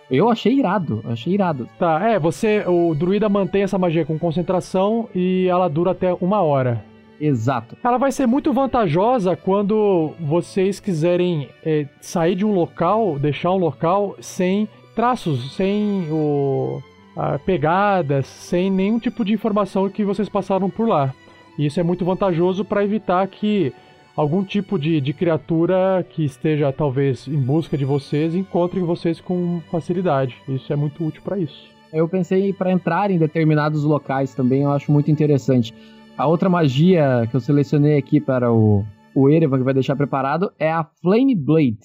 [0.10, 1.70] Eu achei irado, achei irado.
[1.78, 2.64] Tá, é, você.
[2.66, 6.84] O druida mantém essa magia com concentração e ela dura até uma hora.
[7.20, 7.78] Exato.
[7.84, 13.58] Ela vai ser muito vantajosa quando vocês quiserem é, sair de um local, deixar um
[13.58, 16.82] local sem traços, sem o,
[17.16, 21.14] a, pegadas, sem nenhum tipo de informação que vocês passaram por lá.
[21.58, 23.74] E isso é muito vantajoso para evitar que
[24.16, 29.62] algum tipo de, de criatura que esteja talvez em busca de vocês encontre vocês com
[29.70, 30.38] facilidade.
[30.48, 31.70] Isso é muito útil para isso.
[31.92, 35.74] Eu pensei para entrar em determinados locais também, eu acho muito interessante.
[36.20, 38.84] A outra magia que eu selecionei aqui para o,
[39.16, 41.80] o Erevan, que vai deixar preparado, é a Flame Blade,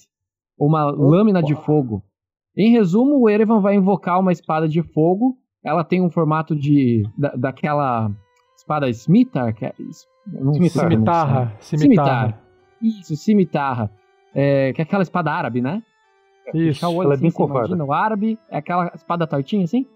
[0.59, 2.03] uma lâmina de fogo.
[2.53, 5.37] Em resumo, o Erevan vai invocar uma espada de fogo.
[5.63, 8.11] Ela tem um formato de da, daquela
[8.57, 9.73] espada Smithar, que é,
[10.27, 11.45] não sei, Cimitarra.
[11.45, 12.41] não Cimitarra.
[12.81, 13.89] Isso, cimitarra.
[14.33, 15.81] É, que é aquela espada árabe, né?
[16.53, 16.85] Isso.
[16.85, 19.87] Ela é assim, bem imagina, O árabe é aquela espada tortinha assim.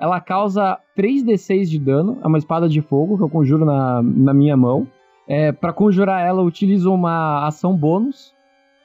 [0.00, 2.18] Ela causa 3d6 de dano.
[2.22, 4.86] É uma espada de fogo que eu conjuro na, na minha mão.
[5.26, 8.34] É, para conjurar ela, eu utilizo uma ação bônus.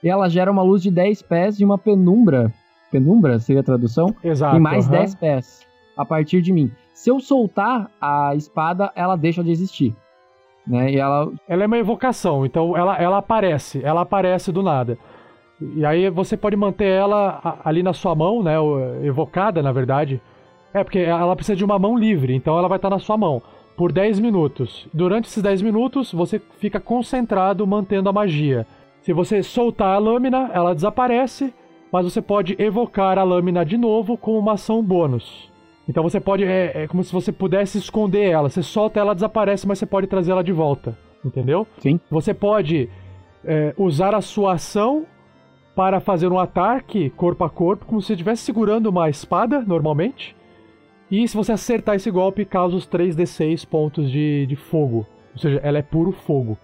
[0.04, 2.52] E ela gera uma luz de 10 pés e uma penumbra.
[2.92, 4.14] Penumbra seria a tradução?
[4.24, 4.58] Exato.
[4.58, 4.98] em mais aham.
[4.98, 6.72] 10 pés a partir de mim.
[6.94, 9.96] Se eu soltar a espada, ela deixa de existir.
[10.66, 10.92] Né?
[10.92, 11.32] E ela.
[11.48, 14.98] Ela é uma evocação, então ela, ela aparece, ela aparece do nada.
[15.76, 18.56] E aí você pode manter ela ali na sua mão, né?
[19.04, 20.22] Evocada, na verdade.
[20.74, 23.42] É, porque ela precisa de uma mão livre, então ela vai estar na sua mão
[23.76, 24.88] por 10 minutos.
[24.94, 28.66] Durante esses 10 minutos, você fica concentrado mantendo a magia.
[29.02, 31.54] Se você soltar a lâmina, ela desaparece,
[31.92, 35.52] mas você pode evocar a lâmina de novo com uma ação bônus.
[35.88, 36.44] Então você pode.
[36.44, 38.50] É, é como se você pudesse esconder ela.
[38.50, 40.98] Você solta ela, desaparece, mas você pode trazer ela de volta.
[41.24, 41.68] Entendeu?
[41.80, 42.00] Sim.
[42.10, 42.90] Você pode
[43.44, 45.06] é, usar a sua ação
[45.76, 50.36] para fazer um ataque corpo a corpo, como se você estivesse segurando uma espada, normalmente.
[51.14, 55.06] E se você acertar esse golpe, causa os 3d6 pontos de, de fogo.
[55.34, 56.58] Ou seja, ela é puro fogo.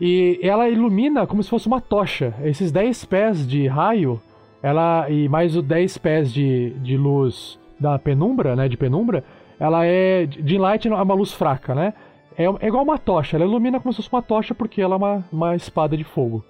[0.00, 2.32] E ela ilumina como se fosse uma tocha.
[2.42, 4.18] Esses 10 pés de raio,
[4.62, 9.22] ela e mais os 10 pés de, de luz da penumbra, né, de penumbra,
[9.58, 11.92] ela é de light é uma luz fraca, né?
[12.38, 14.96] É, é igual uma tocha, ela ilumina como se fosse uma tocha porque ela é
[14.96, 16.42] uma, uma espada de fogo.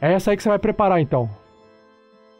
[0.00, 1.30] É essa aí que você vai preparar então.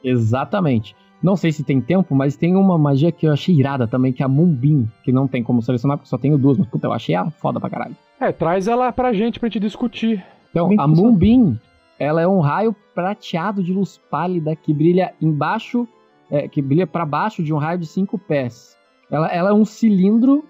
[0.03, 0.97] Exatamente.
[1.23, 4.23] Não sei se tem tempo, mas tem uma magia que eu achei irada também, que
[4.23, 6.93] é a Moonbeam, que não tem como selecionar, porque só tenho duas, mas puta, eu
[6.93, 7.97] achei ela foda pra caralho.
[8.19, 10.25] É, traz ela pra gente pra gente discutir.
[10.51, 10.87] Então, Bem a.
[10.87, 11.59] Moonbeam,
[11.99, 15.87] ela é um raio prateado de luz pálida que brilha embaixo,
[16.31, 18.77] é, que brilha para baixo de um raio de 5 pés.
[19.11, 20.45] Ela, ela é um cilindro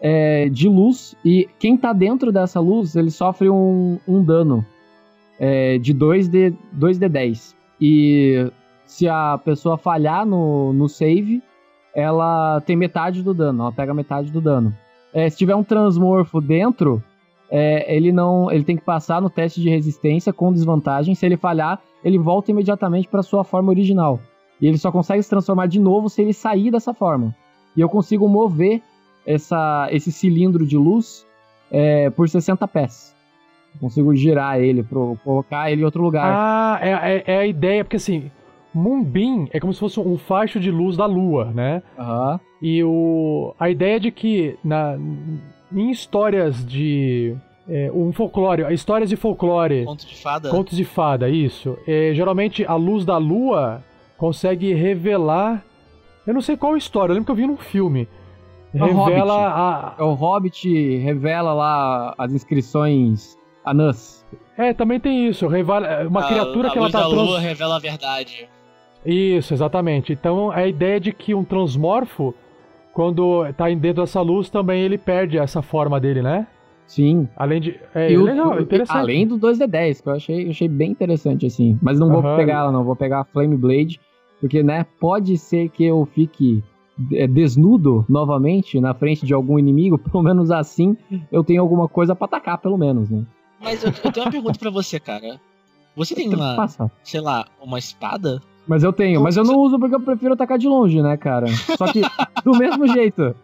[0.00, 4.66] é, de luz e quem tá dentro dessa luz, ele sofre um, um dano
[5.38, 7.54] é, de 2D, 2D10.
[7.80, 8.50] E
[8.92, 11.42] se a pessoa falhar no, no save,
[11.94, 14.74] ela tem metade do dano, ela pega metade do dano.
[15.12, 17.02] É, se tiver um transmorfo dentro,
[17.50, 21.14] é, ele não, ele tem que passar no teste de resistência com desvantagem.
[21.14, 24.18] Se ele falhar, ele volta imediatamente para sua forma original.
[24.60, 27.34] E ele só consegue se transformar de novo se ele sair dessa forma.
[27.76, 28.80] E eu consigo mover
[29.26, 31.26] essa, esse cilindro de luz
[31.70, 33.14] é, por 60 pés.
[33.80, 36.24] Consigo girar ele, pro, colocar ele em outro lugar.
[36.26, 38.30] Ah, é, é- é a ideia, porque assim,
[38.74, 41.82] Moonbeam é como se fosse um facho de luz da lua, né?
[41.98, 42.40] Aham.
[42.60, 44.96] E o, a ideia de que na,
[45.72, 47.34] em histórias de.
[47.68, 50.48] é, um folclore, histórias de folclore, Conto de fada.
[50.50, 51.76] contos de fada, isso.
[51.86, 53.82] é, geralmente a luz da lua
[54.16, 55.62] consegue revelar.
[56.26, 58.08] Eu não sei qual história, eu lembro que eu vi num filme.
[58.74, 59.10] É Hobbit.
[59.10, 59.94] Revela a.
[59.98, 64.24] É O Hobbit revela lá as inscrições anãs.
[64.56, 65.46] É, também tem isso.
[65.48, 68.48] Revela, uma A- criatura a que ela luz tá da trans- lua revela a verdade.
[69.04, 70.12] Isso, exatamente.
[70.12, 72.34] Então a ideia de que um transmorfo,
[72.92, 76.46] quando tá em dentro dessa luz, também ele perde essa forma dele, né?
[76.86, 77.26] Sim.
[77.36, 77.80] Além de.
[77.94, 78.96] É E o- legal, e- interessante.
[78.98, 81.78] Além do 2D10, que eu achei, eu achei bem interessante, assim.
[81.80, 82.36] Mas não vou Aham.
[82.36, 82.84] pegar ela, não.
[82.84, 83.98] Vou pegar a Flame Blade.
[84.40, 86.62] Porque, né, pode ser que eu fique
[87.12, 89.96] é, desnudo novamente na frente de algum inimigo.
[90.10, 90.96] Pelo menos assim
[91.30, 93.24] eu tenho alguma coisa pra atacar, pelo menos, né?
[93.62, 95.40] Mas eu, eu tenho uma pergunta pra você, cara.
[95.96, 96.90] Você tem uma, passar.
[97.04, 98.40] sei lá, uma espada?
[98.66, 101.46] Mas eu tenho, mas eu não uso porque eu prefiro atacar de longe, né, cara?
[101.76, 102.00] Só que
[102.44, 103.34] do mesmo jeito.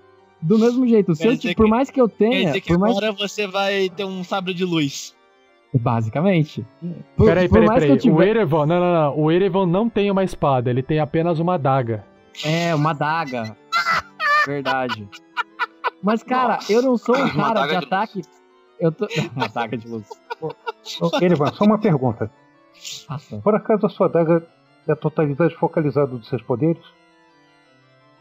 [0.40, 1.14] Do mesmo jeito.
[1.16, 2.46] Se Quer eu, tipo, por que- mais que eu Quer tenha.
[2.46, 5.16] dizer que por mais agora você vai ter um sabre de luz.
[5.74, 6.64] Basicamente.
[7.16, 7.96] Por- Peraí, peraí, que peraí.
[7.98, 9.18] tiver- O Erevan, não, não, não.
[9.18, 12.04] O Erevan não tem uma espada, ele tem apenas uma adaga.
[12.44, 13.56] É, uma daga.
[14.46, 15.06] Verdade.
[16.02, 16.72] Mas, cara, Nossa.
[16.72, 17.84] eu não sou um cara de de luz.
[17.86, 18.22] ataque.
[18.80, 19.08] Eu tô.
[19.34, 20.06] Uma daga de luz.
[20.40, 20.52] Ô,
[21.20, 22.30] Erevan, só uma pergunta.
[23.10, 23.38] Nossa.
[23.38, 24.46] Por acaso a sua adaga
[24.90, 26.82] é a totalidade focalizada dos seus poderes?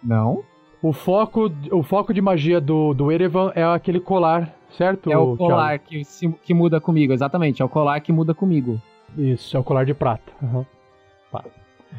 [0.04, 0.44] Não?
[0.82, 5.12] O foco, o foco de magia do, do Erevan é aquele colar, certo?
[5.12, 7.62] É o colar que, se- que muda comigo, exatamente.
[7.62, 8.80] É o colar que muda comigo.
[9.18, 10.32] Isso, é o colar de prata.
[10.44, 10.66] Aham.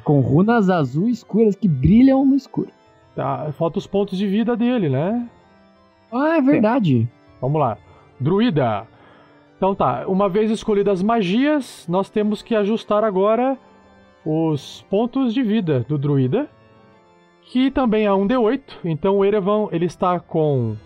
[0.04, 2.68] Com runas azul escuras que brilham no escuro.
[3.16, 5.28] Tá, falta os pontos de vida dele, né?
[6.12, 7.08] Ah, é verdade.
[7.40, 7.76] Vamos lá.
[8.20, 8.86] Druida.
[9.56, 13.58] Então tá, uma vez escolhidas as magias, nós temos que ajustar agora
[14.30, 16.50] os pontos de vida do druida,
[17.40, 18.60] que também é um D8.
[18.84, 20.76] Então o Erevan, ele está com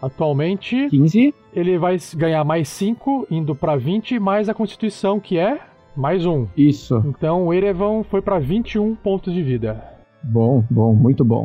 [0.00, 1.34] atualmente, 15.
[1.52, 5.60] ele vai ganhar mais 5, indo pra 20, mais a constituição, que é
[5.96, 6.46] mais 1.
[6.56, 7.02] Isso.
[7.04, 9.82] Então o Erevan foi pra 21 pontos de vida.
[10.22, 11.44] Bom, bom, muito bom.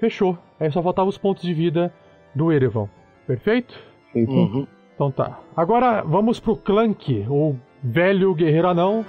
[0.00, 0.36] Fechou.
[0.58, 1.94] Aí só faltavam os pontos de vida
[2.34, 2.88] do Erevan.
[3.24, 3.78] Perfeito?
[4.12, 4.32] Feito.
[4.32, 4.66] Uhum.
[4.96, 5.38] Então tá.
[5.56, 9.04] Agora vamos pro Clank, o velho guerreiro anão.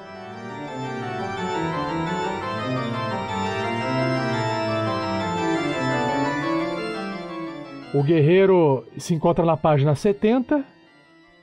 [7.94, 10.64] O guerreiro se encontra na página 70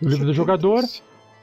[0.01, 0.83] do livro do jogador,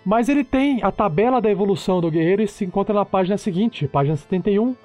[0.06, 3.88] mas ele tem a tabela da evolução do guerreiro e se encontra na página seguinte,
[3.88, 4.76] página 71.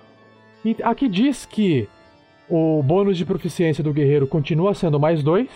[0.64, 1.88] E aqui diz que
[2.48, 5.48] o bônus de proficiência do guerreiro continua sendo mais 2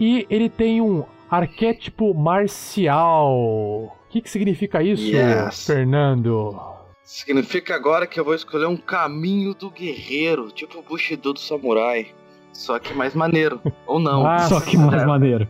[0.00, 3.32] e ele tem um arquétipo marcial.
[3.34, 5.66] O que, que significa isso, Yes.
[5.66, 6.58] Fernando?
[7.04, 12.08] Significa agora que eu vou escolher um caminho do guerreiro, tipo o Bushido do samurai.
[12.56, 13.60] Só que mais maneiro.
[13.86, 14.22] Ou não.
[14.22, 14.54] Massa.
[14.54, 15.46] Só que mais maneiro.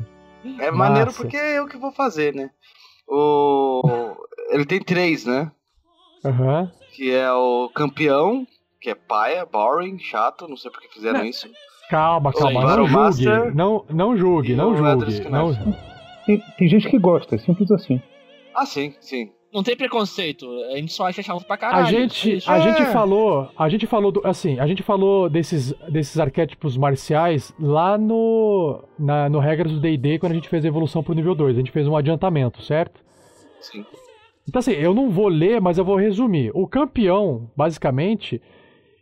[0.59, 1.23] É maneiro Massa.
[1.23, 2.51] porque é eu que vou fazer, né?
[3.07, 3.83] O...
[4.51, 5.51] Ele tem três, né?
[6.25, 6.71] Aham.
[6.93, 8.47] Que é o campeão,
[8.81, 11.49] que é paia, boring, chato, não sei por que fizeram isso.
[11.89, 13.27] Calma, calma, não julgue.
[13.55, 15.21] Não, não julgue, não julgue.
[15.29, 15.53] Não...
[16.27, 18.03] Tem, tem gente que gosta, é simples assim.
[18.53, 19.31] Ah, sim, sim.
[19.57, 20.47] Não tem preconceito.
[20.71, 21.87] A gente só acha chato pra caralho.
[21.87, 22.51] A gente, Isso.
[22.51, 22.93] a gente É.
[22.93, 28.85] falou, a gente falou do, assim, a gente falou desses, desses arquétipos marciais lá no
[28.99, 31.61] na, no regras do D&D quando a gente fez a evolução pro nível 2, a
[31.61, 33.01] gente fez um adiantamento, certo?
[33.61, 33.83] Sim.
[34.47, 36.51] Então assim, eu não vou ler, mas eu vou resumir.
[36.55, 38.43] O campeão, basicamente,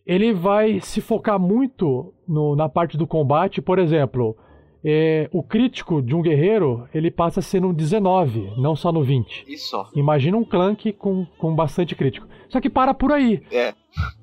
[0.06, 4.36] ele vai se focar muito no- na parte do combate, por exemplo,
[4.84, 9.02] é, o crítico de um guerreiro, ele passa a ser no 19, não só no
[9.02, 9.46] 20.
[9.48, 9.88] E só.
[9.94, 12.26] Imagina um clank com, com bastante crítico.
[12.50, 13.42] Só que para por aí.
[13.50, 13.72] É.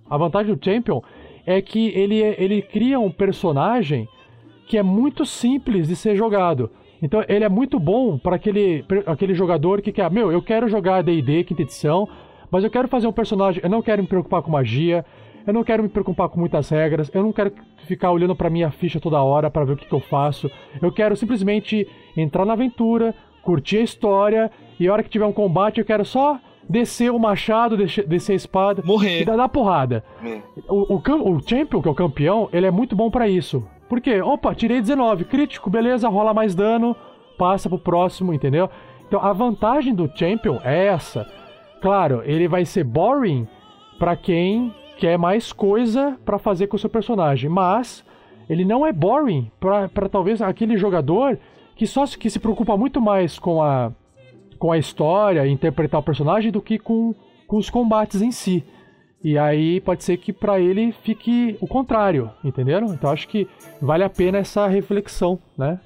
[0.08, 1.02] A vantagem do Champion
[1.46, 4.08] é que ele, ele cria um personagem
[4.68, 6.70] que é muito simples de ser jogado.
[7.02, 10.70] Então ele é muito bom para aquele, pra aquele jogador que quer, meu, eu quero
[10.70, 12.08] jogar D&D quinta edição,
[12.52, 15.04] mas eu quero fazer um personagem, eu não quero me preocupar com magia,
[15.46, 17.52] eu não quero me preocupar com muitas regras, eu não quero
[17.86, 20.50] ficar olhando para minha ficha toda hora para ver o que, que eu faço.
[20.82, 25.34] Eu quero simplesmente entrar na aventura, curtir a história e a hora que tiver um
[25.34, 26.40] combate eu quero só
[26.70, 29.26] descer o machado, descer a espada e Morrer.
[29.26, 30.04] dar, dar porrada.
[30.70, 33.64] O, o, o Champion, que é o campeão, ele é muito bom pra isso.
[33.90, 34.22] Por quê?
[34.22, 36.96] Opa, tirei 19, crítico, beleza, rola mais dano,
[37.38, 38.70] passa pro próximo, entendeu?
[39.06, 41.28] Então a vantagem do Champion é essa.
[41.82, 43.46] Claro, ele vai ser boring
[44.00, 48.04] pra quem quer mais coisa pra fazer com o seu personagem, mas
[48.48, 51.40] ele não é boring pra pra talvez aquele jogador
[51.76, 53.92] que só se, que se preocupa muito mais com a
[54.60, 57.16] com a história, interpretar o personagem do que com,
[57.48, 58.64] com os combates em si.
[59.24, 62.94] E aí pode ser que pra ele fique o contrário, entenderam?
[62.94, 63.48] Então acho que
[63.82, 65.80] vale a pena essa reflexão, né?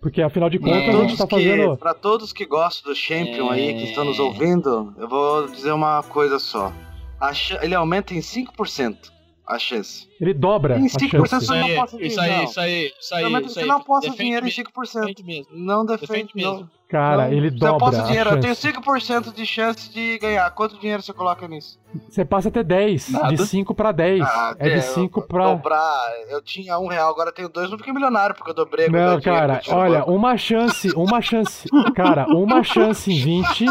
[0.00, 1.76] Porque afinal de contas a gente tá que- fazendo.
[1.76, 4.22] Pra todos que gostam do Champion aí, que estão nos É.
[4.22, 6.72] ouvindo, eu vou dizer uma coisa só.
[7.60, 9.10] Ele aumenta em 5%
[9.46, 10.09] a chance.
[10.20, 11.36] Ele dobra Em a 5% chance.
[11.44, 12.44] Isso não aí, posso isso aí, não.
[12.44, 13.24] isso aí, isso aí.
[13.32, 13.66] Isso você aí.
[13.66, 15.00] não aposta Defende dinheiro em me- 5%.
[15.00, 15.46] Defende mesmo.
[15.52, 16.52] Não defende, Defende mesmo.
[16.60, 16.68] não.
[16.90, 17.32] Cara, não.
[17.32, 18.66] ele Você dobra aposta a dinheiro, eu tenho chance.
[18.68, 20.50] 5% de chance de ganhar.
[20.50, 21.78] Quanto dinheiro você coloca nisso?
[22.08, 23.28] Você passa até 10, Nada.
[23.34, 24.20] de 5 pra 10.
[24.22, 27.70] Ah, é de eu- 5 pra Dobrar, eu tinha um real, agora eu tenho dois,
[27.70, 32.26] não fiquei milionário, porque eu dobrei Não, dinheiro cara, olha, uma chance, uma chance, cara,
[32.28, 33.66] uma chance em 20,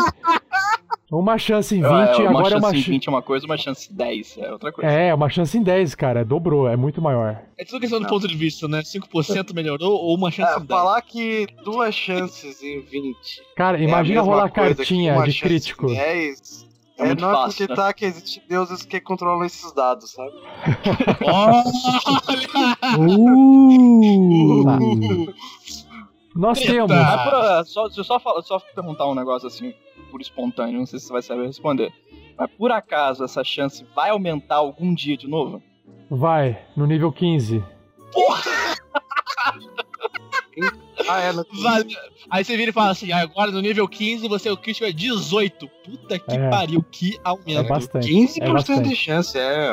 [1.11, 2.89] uma chance em 20, É, uma agora é uma chance em chance.
[2.91, 4.89] 20 é uma coisa, uma chance em 10 é outra coisa.
[4.91, 7.39] É, uma chance em 10, cara, dobrou, é muito maior.
[7.57, 8.81] É tudo questão do ponto de vista, né?
[8.81, 10.67] 5% melhorou ou uma chance É, em 10.
[10.67, 13.15] falar que duas chances em 20
[13.55, 15.91] Cara, é a imagina mesma rolar coisa que cartinha uma de crítico.
[15.91, 16.67] em 10,
[16.97, 20.31] É é, muito não fácil, acreditar que existem deuses que controlam esses dados, sabe?
[22.97, 25.33] Uh!
[26.35, 26.73] Nós Treta.
[26.73, 26.91] temos.
[26.91, 29.73] Mas por- só, deixa eu só, falar- só perguntar um negócio assim,
[30.11, 31.91] por espontâneo, não sei se você vai saber responder.
[32.37, 35.61] Mas por acaso essa chance vai aumentar algum dia de novo?
[36.09, 37.63] Vai, no nível 15.
[41.07, 41.43] Ah, é, no...
[41.63, 41.87] Vale.
[42.29, 44.91] Aí você vira e fala assim, "Ah, agora no nível 15 você o crítico é
[44.91, 45.67] 18.
[45.83, 46.49] Puta que É.
[46.49, 47.67] pariu, que É aumento.
[47.67, 48.07] bastante.
[48.07, 48.89] 15% É bastante.
[48.89, 49.71] de chance, é.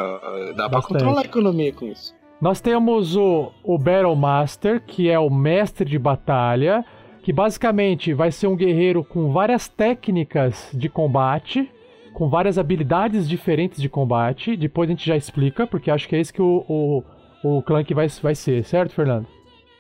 [0.55, 0.87] Dá pra Bastante.
[0.87, 2.15] controlar a economia com isso.
[2.41, 6.85] Nós temos o, o Battle Master, que é o mestre de batalha,
[7.23, 11.71] que basicamente vai ser um guerreiro com várias técnicas de combate,
[12.17, 14.57] com várias habilidades diferentes de combate.
[14.57, 17.03] Depois a gente já explica, porque acho que é esse que o, o,
[17.45, 19.27] o Clank vai, vai ser, certo, Fernando?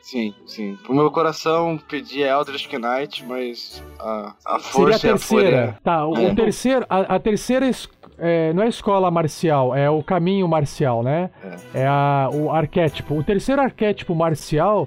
[0.02, 0.76] Sim, sim.
[0.84, 5.18] Pro meu coração pedi Eldritch Knight, mas a, a Seria a força e a terceira.
[5.18, 5.78] fúria.
[5.82, 6.30] Tá, o, É.
[6.30, 7.70] o terceiro, a, a terceira
[8.18, 11.30] é, não é escola marcial, é o caminho marcial, né?
[11.74, 13.14] É, a- o arquétipo.
[13.18, 14.86] O terceiro arquétipo marcial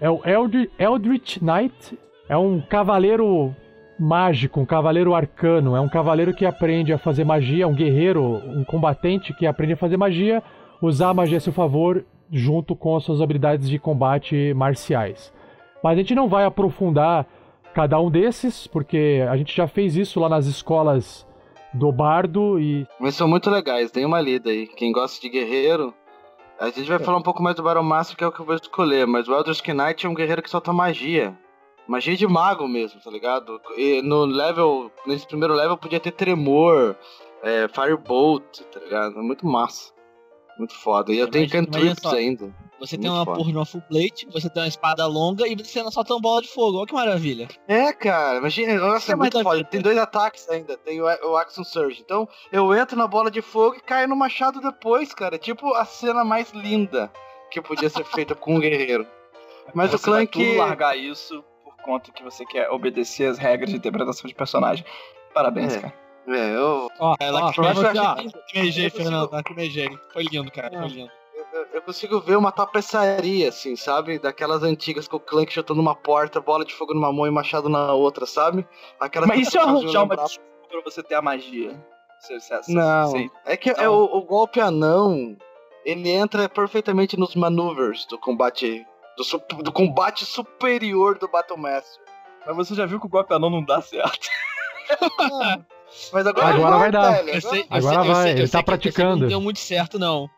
[0.00, 1.98] é o Eldri- Eldritch Knight.
[2.28, 3.54] É um cavaleiro
[3.98, 5.76] mágico, um cavaleiro arcano.
[5.76, 9.76] É um cavaleiro que aprende a fazer magia, um guerreiro, um combatente que aprende a
[9.76, 10.42] fazer magia,
[10.80, 15.32] usar a magia a seu favor junto com as suas habilidades de combate marciais.
[15.82, 17.26] Mas a gente não vai aprofundar
[17.74, 21.26] cada um desses, porque a gente já fez isso lá nas escolas
[21.72, 24.66] do Bardo e Mas são muito legais, dê uma lida aí.
[24.66, 25.92] Quem gosta de guerreiro.
[26.58, 28.46] A gente vai falar um pouco mais do Battle Master, que é o que eu
[28.46, 31.36] vou escolher, mas o Eldritch Knight é um guerreiro que solta magia.
[31.88, 33.60] Magia de mago mesmo, tá ligado?
[33.76, 34.90] E no level.
[35.06, 36.96] Nesse primeiro level podia ter tremor,
[37.42, 39.18] é, Firebolt, tá ligado?
[39.18, 39.92] É muito massa.
[40.58, 41.12] Muito foda.
[41.12, 42.54] E eu tenho Imagina- cantrips ainda.
[42.78, 43.38] Você tem Muito uma foda.
[43.38, 46.20] porra de uma full plate, você tem uma espada longa e você não solta uma
[46.20, 46.76] bola de fogo.
[46.76, 47.48] Olha que maravilha.
[47.66, 49.56] É, cara, imagina, nossa, Que é mais muito da foda.
[49.58, 49.68] vida?
[49.70, 52.02] Tem dois ataques ainda, tem o, o Action Surge.
[52.04, 55.38] Então, eu entro na bola de fogo e caio no machado depois, cara.
[55.38, 57.10] Tipo a cena mais linda
[57.50, 59.06] que podia ser feita com um guerreiro.
[59.74, 60.46] Mas o você vai Clank.
[60.48, 61.42] tudo largar isso
[61.86, 64.84] conta que você quer obedecer as regras de interpretação de personagem.
[65.32, 65.80] Parabéns, É.
[65.80, 65.94] cara.
[66.28, 69.30] É, eu, Ó, ela ó, que que- consigo- Fernando.
[69.30, 69.88] Lacrimejei.
[70.12, 70.76] Foi lindo, cara.
[70.76, 71.10] Foi lindo.
[71.52, 74.18] eu, eu consigo ver uma tapeçaria, assim, sabe?
[74.18, 77.68] Daquelas antigas com o Clank chutando uma porta, bola de fogo numa mão e machado
[77.68, 78.66] na outra, sabe?
[79.00, 81.84] Aquelas Mas se eu tapeçarias arranjar uma lembrar- desculpa pra você ter a magia?
[82.18, 85.36] Você, você, você, Não, é que é o, o golpe anão,
[85.84, 88.84] ele entra perfeitamente nos maneuvers do combate
[89.16, 92.04] do, do combate superior do Battle Master.
[92.46, 94.28] Mas você já viu que o golpe anão não dá certo.
[96.12, 97.10] Mas agora, Agora vai dar.
[97.12, 99.20] velho, Eu sei, Agora sei- vai, sei- ele tá praticando.
[99.22, 100.28] Não deu muito certo, não.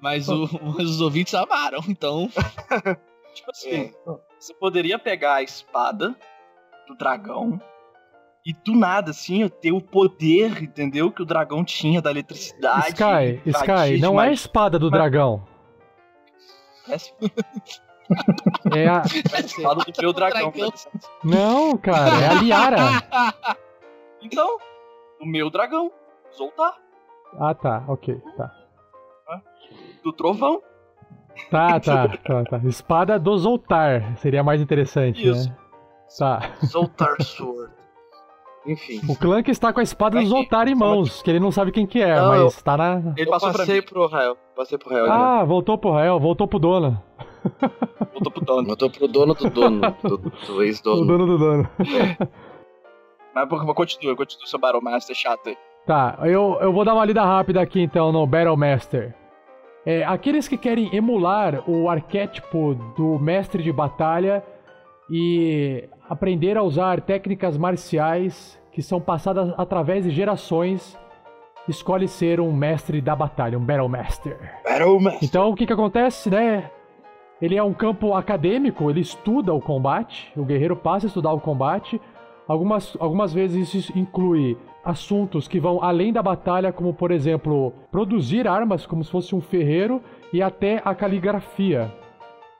[0.00, 2.28] Mas, o- mas os ouvintes amaram, então.
[3.34, 3.92] Tipo assim,
[4.38, 6.14] você poderia pegar a espada
[6.86, 7.60] do dragão
[8.46, 11.10] e do nada, assim, eu ter o poder, entendeu?
[11.10, 12.88] Que o dragão tinha da eletricidade.
[12.90, 15.44] Sky, Sky, não é a espada do dragão.
[16.88, 16.98] É a...
[18.74, 19.02] É a
[19.40, 20.52] espada do meu dragão.
[21.22, 22.76] Não, cara, é a Liara.
[24.22, 24.56] Então,
[25.20, 25.92] do meu dragão,
[26.34, 26.78] Zoltar,
[27.38, 28.50] Ah, tá, ok, tá.
[30.02, 30.62] do trovão.
[31.50, 32.58] Tá, tá, tá, tá.
[32.64, 35.50] Espada do Zoltar seria mais interessante, Isso.
[35.50, 35.56] né?
[36.18, 36.40] Tá.
[36.64, 37.70] Zoltar Sword.
[38.66, 39.00] Enfim.
[39.08, 41.38] O Clank está com a espada do Aqui, Zoltar em só uma- mãos, que ele
[41.40, 43.12] não sabe quem que é, Não, mas tá na.
[43.16, 44.36] Ele Eu passou pra passei mim, pro Rael.
[44.56, 45.04] Passei pro Rael.
[45.06, 45.10] né?
[45.12, 47.02] Ah, voltou pro Rael, voltou pro dono.
[48.12, 48.68] voltou pro dono.
[48.70, 51.06] Eu tô pro dono do dono, do, do O ex-dono.
[51.06, 51.68] dono do dono.
[53.34, 55.56] Mas por- continua, continua seu Battle Master chato aí.
[55.86, 59.14] Tá, eu, eu vou dar uma lida rápida aqui então no Battle Master.
[59.84, 64.42] É, aqueles que querem emular o arquétipo do mestre de batalha
[65.10, 70.98] e aprender a usar técnicas marciais que são passadas através de gerações,
[71.68, 74.38] escolhe ser um mestre da batalha, um Battle Master.
[74.64, 75.28] Battle Master.
[75.28, 76.70] Então o que que acontece, né?
[77.40, 81.40] Ele é um campo acadêmico, ele estuda o combate, o guerreiro passa a estudar o
[81.40, 82.00] combate.
[82.46, 88.46] Algumas, algumas vezes isso inclui assuntos que vão além da batalha, como por exemplo, produzir
[88.46, 90.02] armas como se fosse um ferreiro
[90.32, 91.92] e até a caligrafia.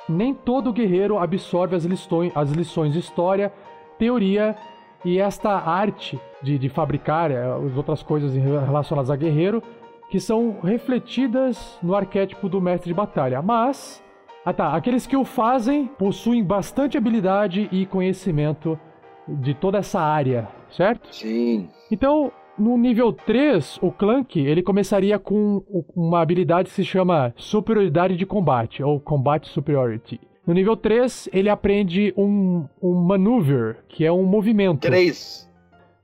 [0.08, 3.52] Nem todo guerreiro absorve as lições, as lições de história,
[3.98, 4.56] teoria
[5.04, 9.62] e esta arte de, de fabricar eh, as outras coisas relacionadas a guerreiro
[10.10, 13.42] que são refletidas no arquétipo do mestre de batalha.
[13.42, 14.02] Mas,
[14.44, 18.78] ah tá, aqueles que o fazem possuem bastante habilidade e conhecimento
[19.26, 21.14] de toda essa área, certo?
[21.14, 21.68] Sim.
[21.90, 25.62] Então, no nível 3, o Clank, ele começaria com
[25.94, 30.20] uma habilidade que se chama Superioridade de Combate, ou Combat Superiority.
[30.46, 34.82] No nível 3, ele aprende um, um maneuver, que é um movimento.
[34.82, 35.50] Três.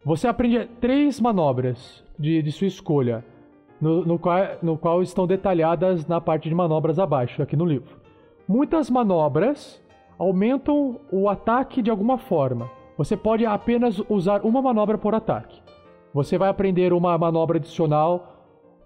[0.04, 3.24] Você aprende três manobras de, de sua escolha,
[3.80, 8.00] no, no qual, no qual estão detalhadas na parte de manobras abaixo, aqui no livro.
[8.48, 9.80] Muitas manobras
[10.18, 12.70] aumentam o ataque de alguma forma.
[12.96, 15.60] Você pode apenas usar uma manobra por ataque.
[16.12, 18.36] Você vai aprender uma manobra adicional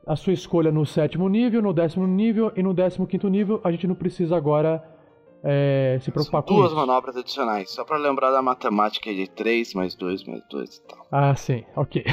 [0.07, 3.61] a sua escolha no sétimo nível, no décimo nível e no décimo quinto nível.
[3.65, 4.83] A gente não precisa agora
[5.43, 6.77] é, se preocupar São com duas isso.
[6.77, 11.07] manobras adicionais, só pra lembrar da matemática de 3 mais 2 mais 2 e tal.
[11.11, 12.05] Ah, sim, ok.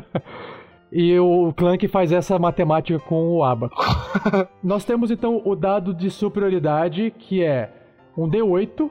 [0.90, 3.76] e o Clank faz essa matemática com o abaco.
[4.62, 7.70] Nós temos então o dado de superioridade, que é
[8.16, 8.90] um D8,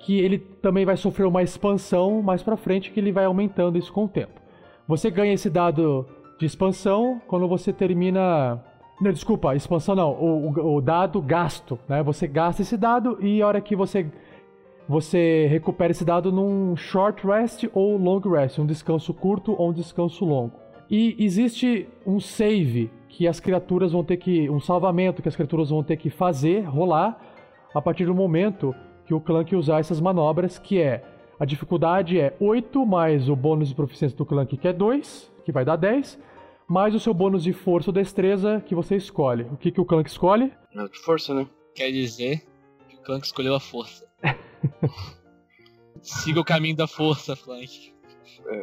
[0.00, 3.92] que ele também vai sofrer uma expansão mais pra frente, que ele vai aumentando isso
[3.92, 4.40] com o tempo.
[4.88, 6.06] Você ganha esse dado
[6.38, 8.58] de expansão quando você termina.
[9.00, 10.12] Não, desculpa, expansão não.
[10.12, 12.02] O, o- o dado gasto, né?
[12.02, 14.10] Você gasta esse dado e a hora que você
[14.88, 19.72] você recupera esse dado num short rest ou long rest, um descanso curto ou um
[19.72, 20.52] descanso longo.
[20.90, 24.48] E existe um save que as criaturas vão ter que.
[24.48, 27.20] um salvamento que as criaturas vão ter que fazer, rolar,
[27.74, 28.74] a partir do momento
[29.04, 31.02] que o Clank usar essas manobras, que é.
[31.38, 35.52] A dificuldade é 8 mais o bônus de proficiência do Clank, que é 2, que
[35.52, 36.18] vai dar 10,
[36.68, 39.44] mais o seu bônus de força ou destreza que você escolhe.
[39.44, 40.52] O que, que o Clank escolhe?
[40.74, 41.46] É de força, né?
[41.74, 42.42] Quer dizer
[42.88, 44.04] que o Clank escolheu a força.
[46.02, 47.92] Siga o caminho da força, Clank.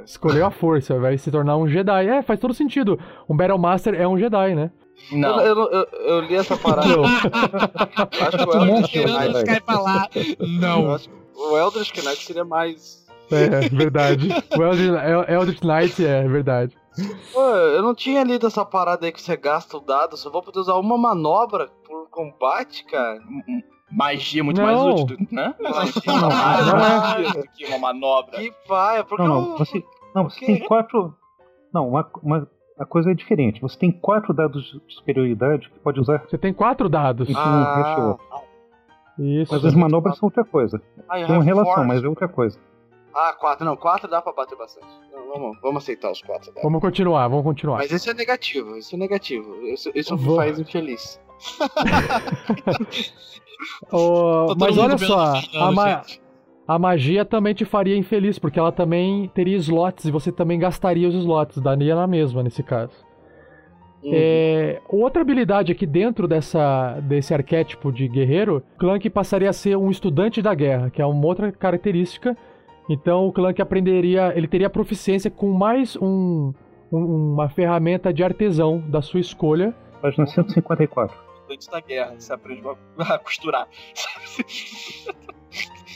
[0.06, 2.08] Escolheu a força, vai se tornar um Jedi.
[2.08, 3.00] É, faz todo sentido.
[3.30, 4.72] Um Battle Master é um Jedi, né?
[5.12, 5.40] Não.
[5.42, 6.88] Eu, eu, eu, eu li essa parada.
[6.88, 7.04] Não.
[7.06, 9.34] acho que o Um Eldritch monstro, Knight.
[9.34, 9.44] vai.
[9.44, 10.10] Sky pra lá.
[10.14, 10.98] eu Não.
[11.36, 13.06] O Eldritch Knight seria mais.
[13.32, 14.30] É, verdade.
[14.58, 16.78] O Eldritch, El- Eldritch Knight é verdade.
[17.34, 20.42] Pô, eu não tinha lido essa parada aí que você gasta o dado, só vou
[20.42, 23.20] poder usar uma manobra por combate, cara.
[23.92, 24.66] Magia é muito Não.
[24.66, 25.54] mais útil, do- né?
[25.60, 26.80] Magia é Não, mais não
[27.40, 27.44] é.
[27.44, 28.38] do que uma manobra.
[28.40, 29.84] Que paia, porque Não, não, você,
[30.14, 31.14] não, você tem quatro.
[31.74, 32.48] Não, uma, uma,
[32.80, 33.60] a coisa é diferente.
[33.62, 36.24] Você tem quatro dados de superioridade que pode usar.
[36.30, 37.28] Você tem quatro dados.
[37.36, 38.16] Ah,
[39.18, 39.53] Isso.
[39.53, 40.82] Mas as manobras são outra coisa.
[41.09, 41.88] ah, Tem uma relação, force.
[41.88, 42.59] mas é outra coisa.
[43.13, 43.66] Ah, quatro.
[43.66, 44.86] Não, quatro dá pra bater bastante.
[45.13, 46.53] Não, vamos, vamos aceitar os quatro.
[46.53, 46.61] Dá.
[46.61, 47.78] Vamos continuar, vamos continuar.
[47.78, 49.55] Mas isso é negativo, isso é negativo.
[49.68, 51.18] Isso, isso me faz infeliz.
[53.89, 56.01] Todo mas olha só, a, ma-
[56.68, 61.07] a magia também te faria infeliz, porque ela também teria slots e você também gastaria
[61.07, 62.93] os slots, daria na mesma nesse caso.
[64.06, 64.12] Uhum.
[64.14, 69.89] É, outra habilidade aqui dentro dessa, desse arquétipo de guerreiro, Clank passaria a ser um
[69.89, 72.38] estudante da guerra, que é uma outra característica.
[72.88, 76.53] Então o Clank aprenderia, ele teria proficiência com mais um,
[76.91, 79.74] um- uma ferramenta de artesão da sua escolha.
[80.01, 81.18] Página 154.
[81.49, 82.62] Antes da guerra, você aprende
[82.99, 83.68] a costurar.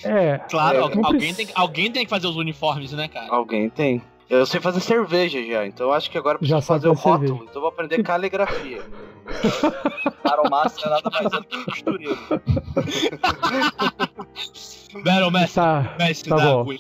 [0.04, 3.28] É, Claro, É, alguém, precisa- tem, alguém tem que fazer os uniformes, né, cara?
[3.32, 4.02] Alguém tem.
[4.30, 6.90] Eu sei fazer cerveja já, então eu acho que agora eu Já preciso sabe fazer
[6.90, 7.44] o rótulo, cerveja.
[7.44, 8.82] então eu vou aprender caligrafia.
[10.24, 12.18] Aromassa é nada mais é do que um costureiro.
[15.04, 16.60] Battle Mestre, tá, mestre tá da bom.
[16.62, 16.80] agulha.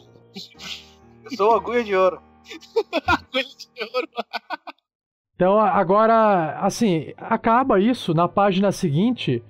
[1.25, 2.21] Eu sou agulha de ouro.
[3.07, 4.07] Agulha de ouro.
[5.35, 8.13] Então agora, assim, acaba isso.
[8.13, 9.43] Na página seguinte,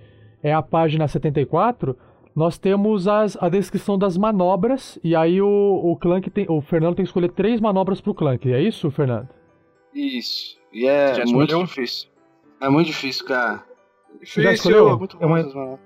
[0.43, 1.97] é a página 74,
[2.39, 4.97] nós temos as, a descrição das manobras.
[5.03, 5.47] E aí o,
[5.83, 6.45] o Clank tem.
[6.49, 8.51] O Fernando tem que escolher três manobras pro Clank.
[8.51, 9.27] É isso, Fernando?
[9.93, 10.57] Isso.
[10.73, 11.65] E é Já muito escolheu?
[11.65, 12.09] difícil.
[12.61, 13.63] É muito difícil, cara.
[14.23, 14.89] Você já Difícil, escolheu?
[14.95, 15.79] é muito É bom uma- essas manobras.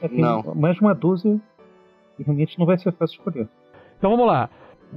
[0.00, 0.42] É, tem Não.
[0.56, 1.40] mais de uma dúzia
[2.18, 3.48] e realmente não vai ser fácil escolher.
[3.98, 4.50] Então vamos lá.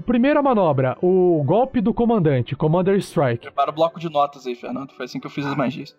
[0.05, 3.43] Primeira manobra, o golpe do comandante, Commander Strike.
[3.43, 4.91] Prepara o bloco de notas aí, Fernando.
[4.91, 5.95] Foi assim que eu fiz as magias.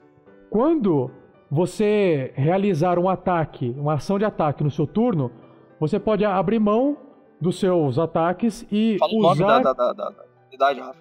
[0.51, 1.11] Quando
[1.51, 5.31] você realizar um ataque, uma ação de ataque no seu turno,
[5.79, 6.97] você pode abrir mão
[7.41, 10.99] dos seus ataques e Fala o nome usar da, da, da, da, da idade, Rafa.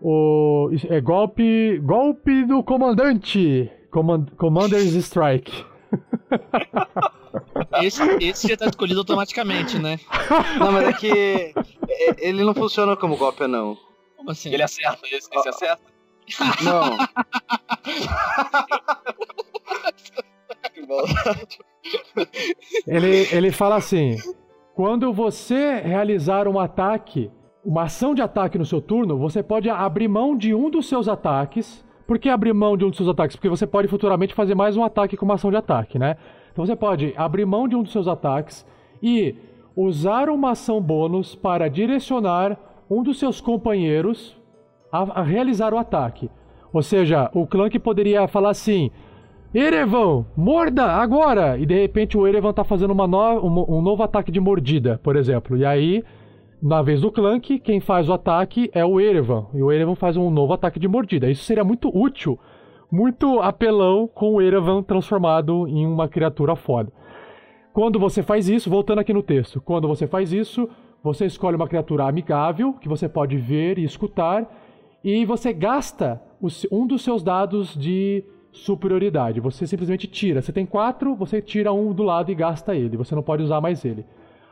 [0.00, 5.64] o é golpe golpe do comandante, Command, Commander's Strike.
[7.82, 9.98] Esse, esse já tá escolhido automaticamente, né?
[10.58, 11.52] Não, mas é que
[11.88, 13.76] é, ele não funciona como golpe, não.
[14.16, 14.52] Como assim?
[14.52, 15.82] Ele acerta, esse, esse acerta.
[16.64, 16.96] Não.
[22.86, 24.16] Ele, ele fala assim:
[24.74, 27.30] quando você realizar um ataque,
[27.64, 31.08] uma ação de ataque no seu turno, você pode abrir mão de um dos seus
[31.08, 31.84] ataques.
[32.06, 33.36] Por que abrir mão de um dos seus ataques?
[33.36, 36.16] Porque você pode futuramente fazer mais um ataque com uma ação de ataque, né?
[36.52, 38.64] Então você pode abrir mão de um dos seus ataques
[39.02, 39.34] e
[39.74, 42.56] usar uma ação bônus para direcionar
[42.88, 44.36] um dos seus companheiros
[44.90, 46.30] a, a realizar o ataque.
[46.72, 48.90] Ou seja, o Clank poderia falar assim:
[49.58, 51.56] Erevan, morda agora!
[51.56, 55.00] E de repente o Erevan tá fazendo uma no- um, um novo ataque de mordida,
[55.02, 55.56] por exemplo.
[55.56, 56.04] E aí,
[56.62, 59.46] na vez do Clank, quem faz o ataque é o Erevan.
[59.54, 61.30] E o Erevan faz um novo ataque de mordida.
[61.30, 62.38] Isso seria muito útil,
[62.92, 66.92] muito apelão com o Erevan transformado em uma criatura foda.
[67.72, 70.68] Quando você faz isso, voltando aqui no texto, quando você faz isso,
[71.02, 74.46] você escolhe uma criatura amigável que você pode ver e escutar,
[75.02, 76.20] e você gasta
[76.70, 78.22] um dos seus dados de
[78.56, 79.40] superioridade.
[79.40, 80.42] Você simplesmente tira.
[80.42, 82.96] Você tem quatro, você tira um do lado e gasta ele.
[82.96, 84.04] Você não pode usar mais ele.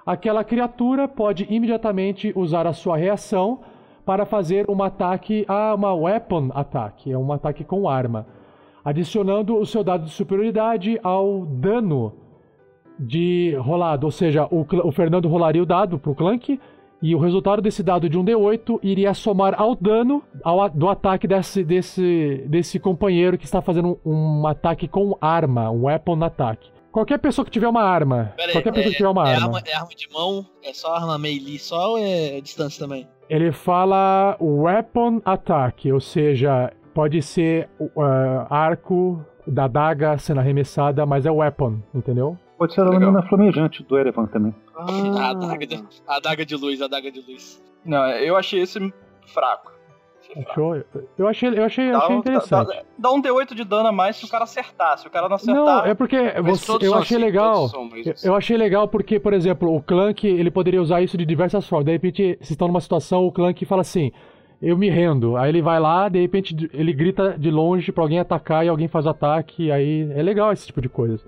[0.05, 3.61] Aquela criatura pode imediatamente usar a sua reação
[4.05, 8.27] para fazer um ataque a uma weapon attack, é um ataque com arma,
[8.85, 12.13] adicionando o seu dado de superioridade ao dano
[12.99, 16.61] de rolado, ou seja, o, o Fernando rolaria o dado pro Clank
[17.05, 21.29] e o resultado desse dado de um D8 iria somar ao dano ao do ataque
[21.29, 26.73] desse, desse, desse companheiro que está fazendo um, um ataque com arma, um weapon attack.
[26.91, 29.59] Qualquer pessoa que tiver uma arma, Pera aí, qualquer pessoa que tiver uma é arma,
[29.59, 30.47] arma, é arma de mão?
[30.65, 33.07] É só arma melee só ou é distância também?
[33.29, 38.01] ele fala weapon attack, ou seja, pode ser uh,
[38.51, 42.39] arco da daga sendo arremessada, mas é weapon, entendeu?
[42.57, 44.55] Pode ser a lâmina flamejante do Erevan também.
[44.77, 47.63] A adaga de, a adaga de luz, a adaga de luz.
[47.85, 48.79] Não, eu achei esse
[49.27, 49.73] fraco.
[50.21, 50.51] Achei fraco.
[50.51, 50.85] Achou?
[51.19, 52.69] Eu achei, eu achei, Dá achei um- interessante.
[52.69, 54.99] Dá, dá um D8 de dano a mais se o cara acertar.
[54.99, 55.55] Se o cara não acertar.
[55.65, 57.71] Não, é porque você- eu achei assim, legal.
[58.05, 61.69] Eu, eu achei legal porque, por exemplo, o Clank ele poderia usar isso de diversas
[61.69, 61.87] formas.
[61.87, 64.11] De repente, vocês estão numa situação, o Clank fala assim:
[64.63, 65.37] Eu me rendo.
[65.37, 68.89] Aí ele vai lá, de repente ele grita de longe pra alguém atacar e alguém
[68.89, 69.71] faz o ataque.
[69.71, 71.23] Aí é legal esse tipo de coisa.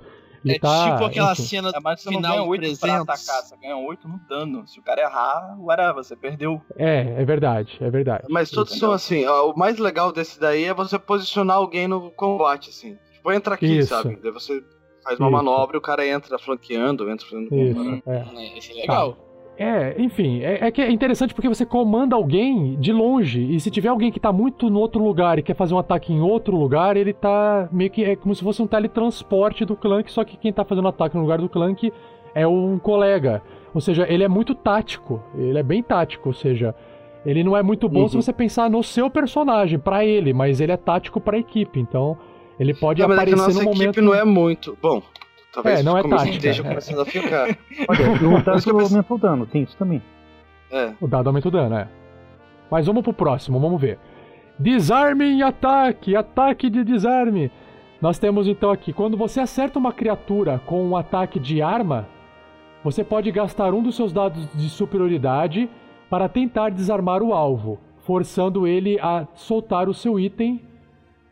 [0.47, 1.43] Ele é tá, tipo aquela enfim.
[1.43, 3.01] cena É, mas você não final ganha do 8 pra 300.
[3.09, 4.67] atacar, você ganha 8 no dano.
[4.67, 6.63] Se o cara errar, whatever, você perdeu.
[6.77, 8.25] É, é verdade, é verdade.
[8.31, 12.11] Mas todos são assim, ó, o mais legal desse daí é você posicionar alguém no
[12.13, 12.97] combate, assim.
[13.13, 13.89] Tipo, entra aqui, Isso.
[13.89, 14.17] sabe?
[14.23, 14.63] Daí você
[15.03, 15.37] faz uma Isso.
[15.37, 18.03] manobra e o cara entra flanqueando, entra fazendo Isso, combate.
[18.07, 18.13] é.
[18.37, 19.19] É, esse é legal.
[19.59, 23.71] É, enfim, é, é que é interessante porque você comanda alguém de longe, e se
[23.71, 26.55] tiver alguém que tá muito no outro lugar e quer fazer um ataque em outro
[26.57, 28.05] lugar, ele tá meio que.
[28.05, 31.23] É como se fosse um teletransporte do Clank, só que quem tá fazendo ataque no
[31.23, 31.91] lugar do Clank
[32.35, 33.43] é um colega.
[33.73, 36.75] Ou seja, ele é muito tático, ele é bem tático, ou seja,
[37.25, 38.09] ele não é muito bom Uhum.
[38.09, 42.17] se você pensar no seu personagem, pra ele, mas ele é tático pra equipe, então
[42.61, 44.03] ele pode Não, mas é que aparecer nossa no equipe momento.
[44.03, 44.77] não é muito.
[44.83, 45.03] Bom,
[45.57, 46.69] talvez É, não é tática, esteja é.
[46.69, 47.49] começando a ficar.
[47.89, 50.03] Olha, o dado eu aumenta o dano, tem isso também.
[50.71, 50.93] É.
[51.01, 51.89] O dado aumenta o dano, é.
[52.71, 53.99] Mas vamos pro próximo, vamos ver.
[54.59, 57.51] Desarme em ataque, ataque de desarme.
[58.01, 62.07] Nós temos então aqui, quando você acerta uma criatura com um ataque de arma,
[62.85, 65.69] você pode gastar um dos seus dados de superioridade
[66.09, 70.63] para tentar desarmar o alvo, forçando ele a soltar o seu item,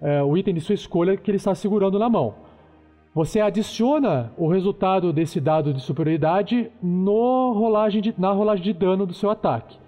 [0.01, 2.35] é, o item de sua escolha que ele está segurando na mão.
[3.15, 9.07] Você adiciona o resultado desse dado de superioridade no rolagem de- na rolagem de dano
[9.07, 9.79] do seu ataque.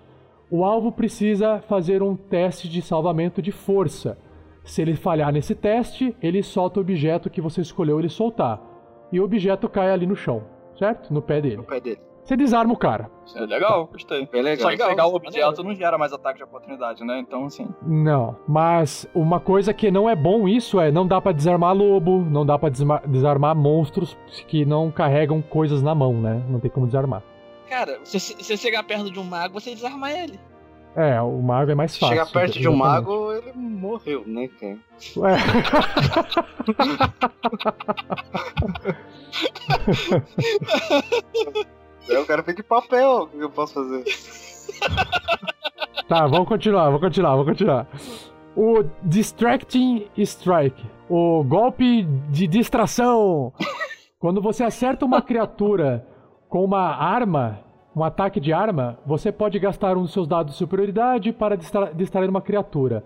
[0.48, 4.16] O alvo precisa fazer um teste de salvamento de força.
[4.62, 8.60] Se ele falhar nesse teste, ele solta o objeto que você escolheu ele soltar.
[9.12, 10.42] E o objeto cai ali no chão,
[10.78, 11.12] certo?
[11.12, 11.58] No pé dele.
[11.58, 12.00] O pé dele.
[12.26, 13.08] Você desarma o cara.
[13.24, 14.26] Isso é legal, gostei.
[14.26, 14.62] Bem legal.
[14.62, 14.88] Só que Legal.
[14.88, 17.20] pegar o objeto não gera mais ataque de oportunidade, né?
[17.20, 17.68] Então, assim.
[17.80, 22.18] Não, mas uma coisa que não é bom isso é não dá pra desarmar lobo,
[22.28, 24.18] não dá pra desma- desarmar monstros
[24.48, 26.42] que não carregam coisas na mão, né?
[26.48, 27.22] Não tem como desarmar.
[27.68, 30.40] Cara, se você chegar perto de um mago, você desarma ele.
[30.96, 32.16] É, o mago é mais Se fácil.
[32.16, 34.78] chegar perto de um mago, ele morreu, né, cara?
[42.08, 44.04] Aí o cara fez de papel, o que eu posso fazer?
[46.08, 47.86] Tá, vamos continuar, vamos continuar, vamos continuar.
[48.56, 50.84] O Distracting Strike.
[51.08, 53.52] O golpe de distração.
[54.18, 56.06] Quando você acerta uma criatura
[56.48, 57.60] com uma arma,
[57.94, 61.92] um ataque de arma, você pode gastar um dos seus dados de superioridade para distra-
[61.94, 63.04] distrair uma criatura.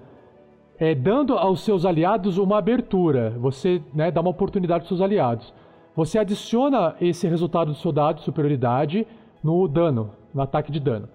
[0.79, 3.35] É, dando aos seus aliados uma abertura.
[3.39, 5.53] Você né, dá uma oportunidade aos seus aliados.
[5.97, 9.07] Você adiciona esse resultado do seu dado de superioridade
[9.43, 11.09] no dano, no ataque de dano.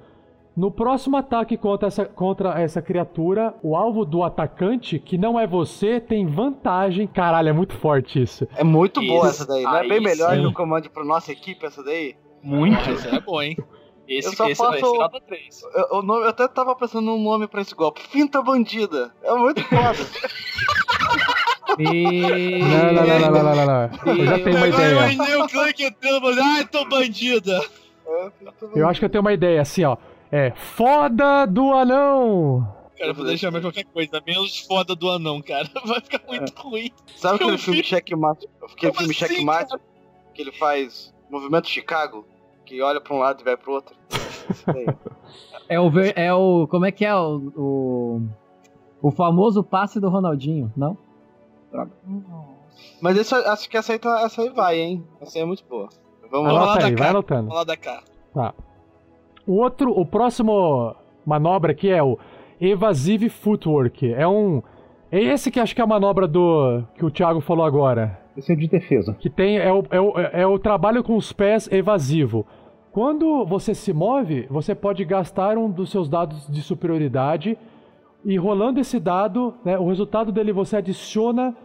[0.56, 5.46] No próximo ataque contra essa, contra essa criatura, o alvo do atacante, que não é
[5.46, 7.08] você, tem vantagem.
[7.08, 8.48] Caralho, é muito forte isso.
[8.56, 9.44] É muito boa Isso.
[9.44, 10.42] essa daí, não é bem melhor sim.
[10.42, 12.16] que o comando pra nossa equipe essa daí?
[12.42, 12.90] Muito.
[12.90, 13.58] Esse é bom, hein?
[14.08, 15.62] Esse, Eu só esse, faço- esse nota 3.
[15.74, 18.02] Eu, o nome- eu até tava pensando num nome pra esse golpe.
[18.08, 19.12] Finta bandida.
[19.24, 19.98] É muito foda.
[21.80, 22.60] E...
[22.60, 24.14] Não, não, não, não, não, não, não, não.
[24.18, 24.92] Eu já tenho uma ideia.
[24.94, 27.62] imaginei o Clank entrando, mas ai, tô bandida.
[28.08, 28.30] É,
[28.76, 29.98] Eu acho que eu tenho uma ideia, assim, ó.
[30.32, 32.68] É foda do anão.
[32.98, 35.68] Cara, eu vou deixar mais qualquer coisa, menos foda do anão, cara.
[35.86, 36.92] Vai ficar muito ruim.
[37.16, 37.88] Sabe aquele Eu filme vi.
[37.88, 38.48] Checkmate?
[38.64, 39.76] Aquele filme assim, Checkmate
[40.34, 42.26] que ele faz movimento Chicago,
[42.66, 43.96] que olha pra um lado e vai pro outro.
[45.68, 46.68] É o, ver- é o.
[46.68, 47.52] Como é que é o.
[47.56, 48.22] O,
[49.02, 50.96] o famoso passe do Ronaldinho, não?
[53.02, 55.04] Mas esse, acho que essa aí, tá, essa aí vai, hein?
[55.22, 55.90] Essa aí é muito boa.
[56.32, 56.60] Vamos lá.
[56.60, 57.42] Anota lá da aí, vai anotando.
[57.42, 58.04] Vamos lá da cá.
[58.34, 58.54] Tá.
[59.48, 60.96] O outro, o próximo
[61.26, 62.18] manobra aqui é o
[62.60, 64.14] Evasive Footwork.
[64.14, 64.62] É um.
[65.12, 66.84] É esse que acho que é a manobra do.
[66.96, 68.20] que o Thiago falou agora.
[68.36, 69.14] Esse é de defesa.
[69.20, 69.58] Que tem.
[69.58, 72.46] É o, é o, é o trabalho com os pés evasivo.
[72.92, 77.58] Quando você se move, você pode gastar um dos seus dados de superioridade.
[78.24, 81.56] E rolando esse dado, né, o resultado dele você adiciona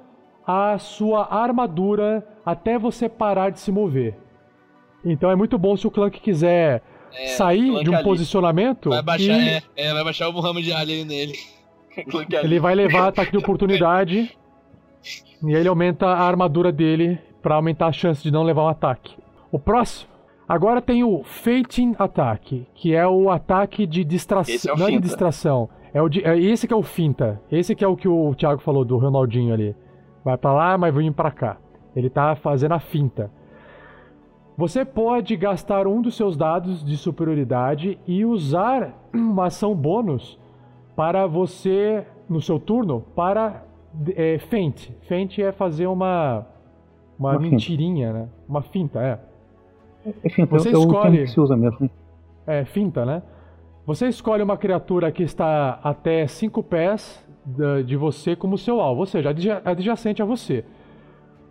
[0.51, 4.17] a sua armadura até você parar de se mover.
[5.05, 6.83] Então é muito bom se o Clank quiser
[7.13, 8.05] É, sair de um ali.
[8.05, 8.91] posicionamento.
[8.91, 11.35] Vai baixar, e é, é, vai baixar o Muhammad Ali nele.
[12.11, 12.47] Clank ali.
[12.47, 14.37] Ele vai levar ataque de oportunidade.
[15.43, 19.17] e ele aumenta a armadura dele pra aumentar a chance de não levar um ataque.
[19.51, 20.11] O próximo.
[20.49, 24.75] Agora tem o Fating Attack, que é o ataque de Esse é distração.
[24.75, 25.69] o não é de distração.
[25.95, 27.41] É o de, é esse que é o finta.
[27.51, 29.75] Esse que é o que o Thiago falou do Ronaldinho ali.
[30.25, 31.57] Vai pra lá, mas vem pra cá.
[31.95, 33.31] Ele tá fazendo a finta.
[34.57, 40.39] Você pode gastar um dos seus dados de superioridade e usar uma ação bônus
[40.95, 43.65] para você, no seu turno, para
[44.15, 44.91] é, feint.
[45.03, 46.47] Feint é fazer uma,
[47.19, 47.51] uma, Uma finta.
[47.53, 48.29] mentirinha, né?
[48.49, 49.19] Uma finta, é.
[50.25, 51.91] Enfim, Você é o termo escolhe- que se usa mesmo.
[52.47, 53.23] É, finta, né?
[53.87, 57.27] Você escolhe uma criatura que está até 5 pés
[57.85, 60.65] de você como seu alvo, ou seja, adja- adjacente a você.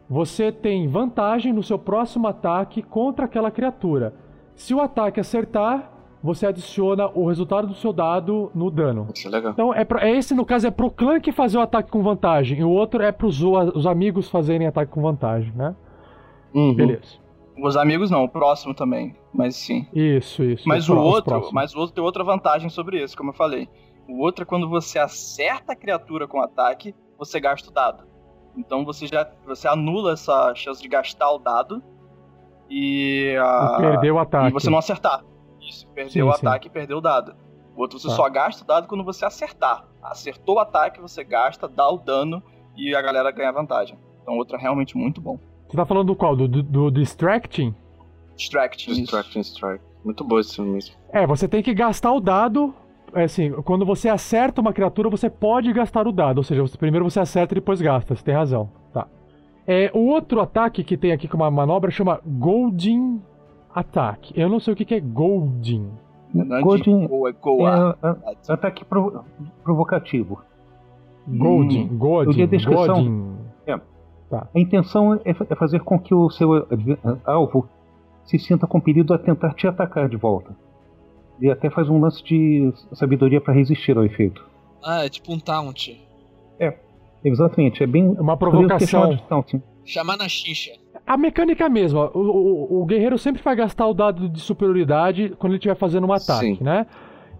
[0.09, 4.13] Você tem vantagem no seu próximo ataque contra aquela criatura.
[4.55, 9.07] Se o ataque acertar, você adiciona o resultado do seu dado no dano.
[9.13, 9.51] Isso é legal.
[9.51, 12.01] Então, é, pra- é esse, no caso, é pro clã que fazer o ataque com
[12.01, 12.59] vantagem.
[12.59, 15.75] E o outro é pros o- os amigos fazerem ataque com vantagem, né?
[16.53, 16.73] Uhum.
[16.73, 17.19] Beleza.
[17.61, 19.15] Os amigos não, o próximo também.
[19.33, 19.85] Mas sim.
[19.93, 20.67] Isso, isso.
[20.67, 21.53] Mas o os outro, próximos.
[21.53, 23.69] mas o outro tem outra vantagem sobre isso, como eu falei.
[24.09, 28.03] O outro é quando você acerta a criatura com ataque, você gasta o dado.
[28.57, 31.81] Então você já você anula essa chance de gastar o dado
[32.69, 34.49] e, a- E perdeu o ataque.
[34.49, 35.23] e você não acertar.
[35.61, 36.47] Isso, perdeu Sim, o sim.
[36.47, 37.35] ataque e perdeu o dado.
[37.75, 38.15] O outro você Tá.
[38.15, 39.87] só gasta o dado quando você acertar.
[40.01, 42.41] Acertou o ataque, você gasta, dá o dano
[42.75, 43.97] e a galera ganha vantagem.
[44.21, 45.39] Então o outro é realmente muito bom.
[45.67, 46.35] Você tá falando do qual?
[46.35, 47.75] Do, do, do Distracting?
[48.35, 48.91] Distracting.
[48.91, 49.01] isso.
[49.01, 49.83] Distraction Strike.
[50.03, 50.95] Muito boa esse filme mesmo.
[51.11, 52.73] É, você tem que gastar o dado.
[53.13, 56.37] É assim, quando você acerta uma criatura, você pode gastar o dado.
[56.39, 58.15] Ou seja, você- primeiro você acerta e depois gasta.
[58.15, 58.69] Você tem razão.
[58.93, 59.07] Tá.
[59.67, 63.21] É, o outro ataque que tem aqui com uma manobra chama Golden
[63.73, 64.31] Attack.
[64.39, 65.89] Eu não sei o que, que é Golden.
[66.35, 67.97] É de Golden go, é goa.
[68.03, 69.23] É, é, ataque provo-
[69.63, 70.39] provocativo.
[71.27, 71.89] Golden.
[71.91, 72.31] Hum, Golden.
[72.33, 72.85] eu li a descrição.
[72.95, 73.39] Golden.
[74.31, 76.49] A intenção é, é fazer com que o seu
[77.25, 77.67] alvo
[78.25, 80.55] se sinta compelido a tentar te atacar de volta.
[81.41, 84.45] E até faz um lance de sabedoria para resistir ao efeito.
[84.83, 85.97] Ah, é tipo um taunt.
[87.23, 88.15] Exatamente, é bem.
[88.17, 89.17] É uma é provocação.
[89.17, 89.61] chamado de.
[89.85, 90.71] Chamar na xixa.
[91.05, 92.09] A mecânica é a mesma.
[92.13, 96.07] O, o- o guerreiro sempre vai gastar o dado de superioridade quando ele estiver fazendo
[96.07, 96.63] um ataque, Sim.
[96.63, 96.85] né?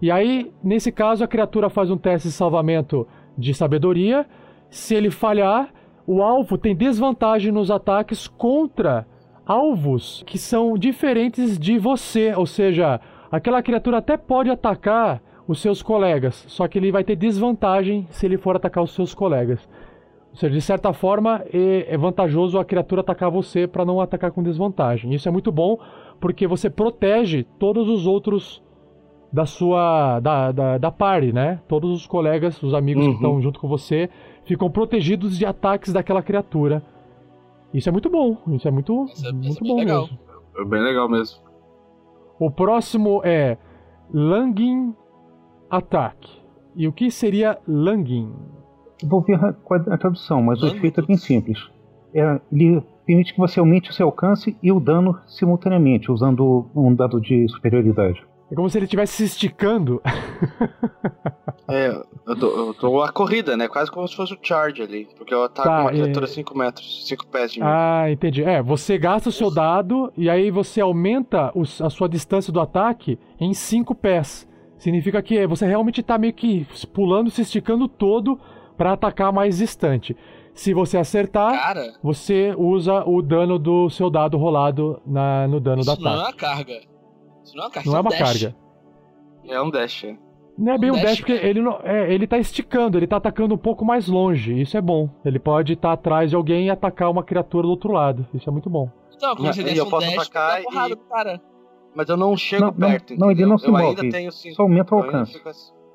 [0.02, 3.06] E aí, nesse caso, a criatura faz um teste de salvamento
[3.38, 4.26] de sabedoria.
[4.70, 5.70] Se ele falhar,
[6.06, 9.06] o alvo tem desvantagem nos ataques contra
[9.46, 12.34] alvos que são diferentes de você.
[12.34, 13.00] Ou seja,
[13.30, 18.24] aquela criatura até pode atacar os seus colegas, só que ele vai ter desvantagem se
[18.26, 19.68] ele for atacar os seus colegas.
[20.30, 24.30] Ou seja, de certa forma, é é vantajoso a criatura atacar você para não atacar
[24.30, 25.12] com desvantagem.
[25.12, 25.76] Isso é muito bom
[26.20, 28.62] porque você protege todos os outros
[29.32, 31.60] da sua da, da, da party, né?
[31.66, 33.14] Todos os colegas, os amigos que Uhum.
[33.16, 34.08] estão junto com você
[34.44, 36.80] ficam protegidos de ataques daquela criatura.
[37.74, 38.36] Isso é muito bom.
[38.52, 40.02] Isso é muito, Isso é- isso é muito bom legal.
[40.02, 40.18] mesmo.
[40.58, 41.38] É bem legal mesmo.
[42.40, 43.58] O próximo é
[44.10, 44.94] Langin
[45.70, 46.26] Attack.
[46.74, 48.32] E o que seria Langin?
[49.04, 50.78] Vou ver a, qual é a tradução, mas o Language.
[50.78, 51.58] efeito é bem simples.
[52.14, 56.94] É, ele permite que você aumente o seu alcance e o dano simultaneamente, usando um
[56.94, 58.24] dado de superioridade.
[58.50, 60.00] É como se ele estivesse se esticando.
[61.72, 61.88] É,
[62.26, 63.68] eu dou, eu dou a corrida, né?
[63.68, 65.06] Quase como se fosse o charge ali.
[65.16, 67.66] Porque eu ataco Tá, uma é- criatura 5 metros, 5 pés de mim.
[67.68, 68.42] Ah, entendi.
[68.42, 72.58] É, você gasta o seu dado e aí você aumenta os- a sua distância do
[72.60, 74.48] ataque em 5 pés.
[74.78, 78.40] Significa que você realmente tá meio que pulando, se esticando todo
[78.76, 80.16] para atacar mais distante.
[80.52, 85.82] Se você acertar, Cara, você usa o dano do seu dado rolado na- no dano
[85.82, 86.26] isso não é ataque.
[86.26, 86.89] uma carga.
[87.50, 88.20] Isso não é uma carga, Não é uma um dash.
[88.40, 88.56] carga.
[89.48, 90.04] É um dash.
[90.04, 90.16] é.
[90.58, 93.06] Não é bem Um um dash, dash, porque ele, não, é, ele tá esticando, ele
[93.06, 94.60] tá atacando um pouco mais longe.
[94.60, 95.08] Isso é bom.
[95.24, 98.26] Ele pode estar atrás de alguém e atacar uma criatura do outro lado.
[98.34, 98.90] Isso é muito bom.
[99.16, 101.40] Então, quando Não, você desce eu um posso dash, atacar dá porrada e- pro cara.
[101.94, 103.16] Mas eu não chego Não, não, perto.
[103.16, 103.48] não, ele entendeu?
[103.48, 104.54] não se eu move, ainda tenho 5.
[104.54, 105.42] Só aumenta o alcance.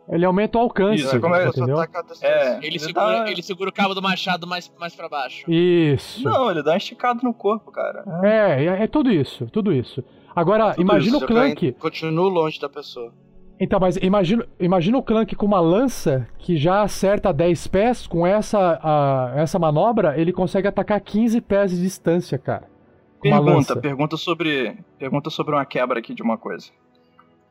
[0.09, 1.79] Ele aumenta o alcance, Isso, como é, entendeu?
[1.79, 2.27] Ataca a distância.
[2.27, 5.49] É, Ele ele segura, dá- ele segura o cabo do machado mais, mais pra baixo.
[5.49, 6.23] Isso.
[6.23, 8.03] Não, ele dá um esticado no corpo, cara.
[8.23, 10.03] É, é, é tudo isso, tudo isso.
[10.35, 11.71] Agora, Tudo imagina isso, o Clank.
[11.73, 13.13] Continua longe da pessoa.
[13.59, 18.05] Então, mas imagina, imagina o Clank com uma lança que já acerta 10 pés.
[18.05, 22.67] Com essa, a- essa manobra, ele consegue atacar 15 pés de distância, cara.
[23.21, 26.67] Pergunta, pergunta sobre, pergunta sobre uma quebra aqui de uma coisa.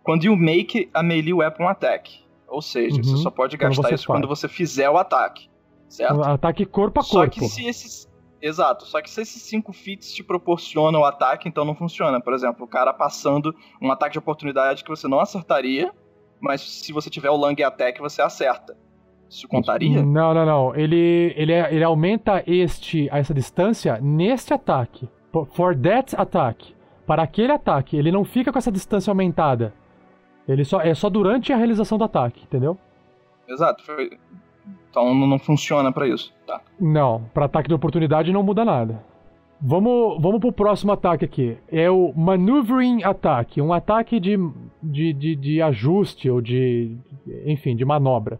[0.03, 4.05] Quando you make a melee weapon attack, ou seja, Uhum, você só pode gastar isso
[4.05, 4.07] faz.
[4.07, 5.49] quando você fizer o ataque,
[5.89, 6.15] certo?
[6.17, 7.33] Um ataque corpo a Só corpo.
[7.41, 8.07] que se esses
[8.47, 12.21] Exato, só que se esses 5 feats te proporcionam o ataque, então não funciona.
[12.21, 15.91] Por exemplo, o cara passando um ataque de oportunidade que você não acertaria,
[16.41, 18.77] mas se você tiver o Lang Attack, você acerta.
[19.31, 20.03] Isso contaria?
[20.03, 20.77] Não, não, não.
[20.77, 25.09] Ele, ele, ele aumenta este, essa distância neste ataque.
[25.33, 26.75] For- For that attack.
[27.07, 27.97] Para aquele ataque.
[27.97, 29.73] Ele não fica com essa distância aumentada.
[30.47, 32.77] Ele só, é só durante a realização do ataque, entendeu?
[33.49, 33.83] Exato.
[33.85, 34.11] foi-
[34.91, 36.33] Então não funciona pra isso.
[36.47, 36.61] Tá.
[36.81, 39.05] Não, para ataque de oportunidade não muda nada.
[39.61, 41.57] Vamos, vamos pro próximo ataque aqui.
[41.71, 43.61] É o Maneuvering Attack.
[43.61, 44.37] Um ataque de,
[44.83, 46.97] de, de, de ajuste ou de.
[47.47, 48.39] Enfim, de manobra.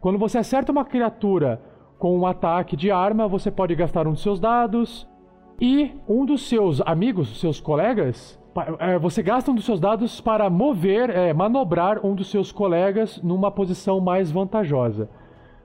[0.00, 1.60] Quando você acerta uma criatura
[1.98, 5.08] com um ataque de arma, você pode gastar um de seus dados.
[5.60, 8.40] E um dos seus amigos, seus colegas,
[8.78, 13.20] é, você gasta um dos seus dados para mover, é, manobrar um dos seus colegas
[13.22, 15.10] numa posição mais vantajosa.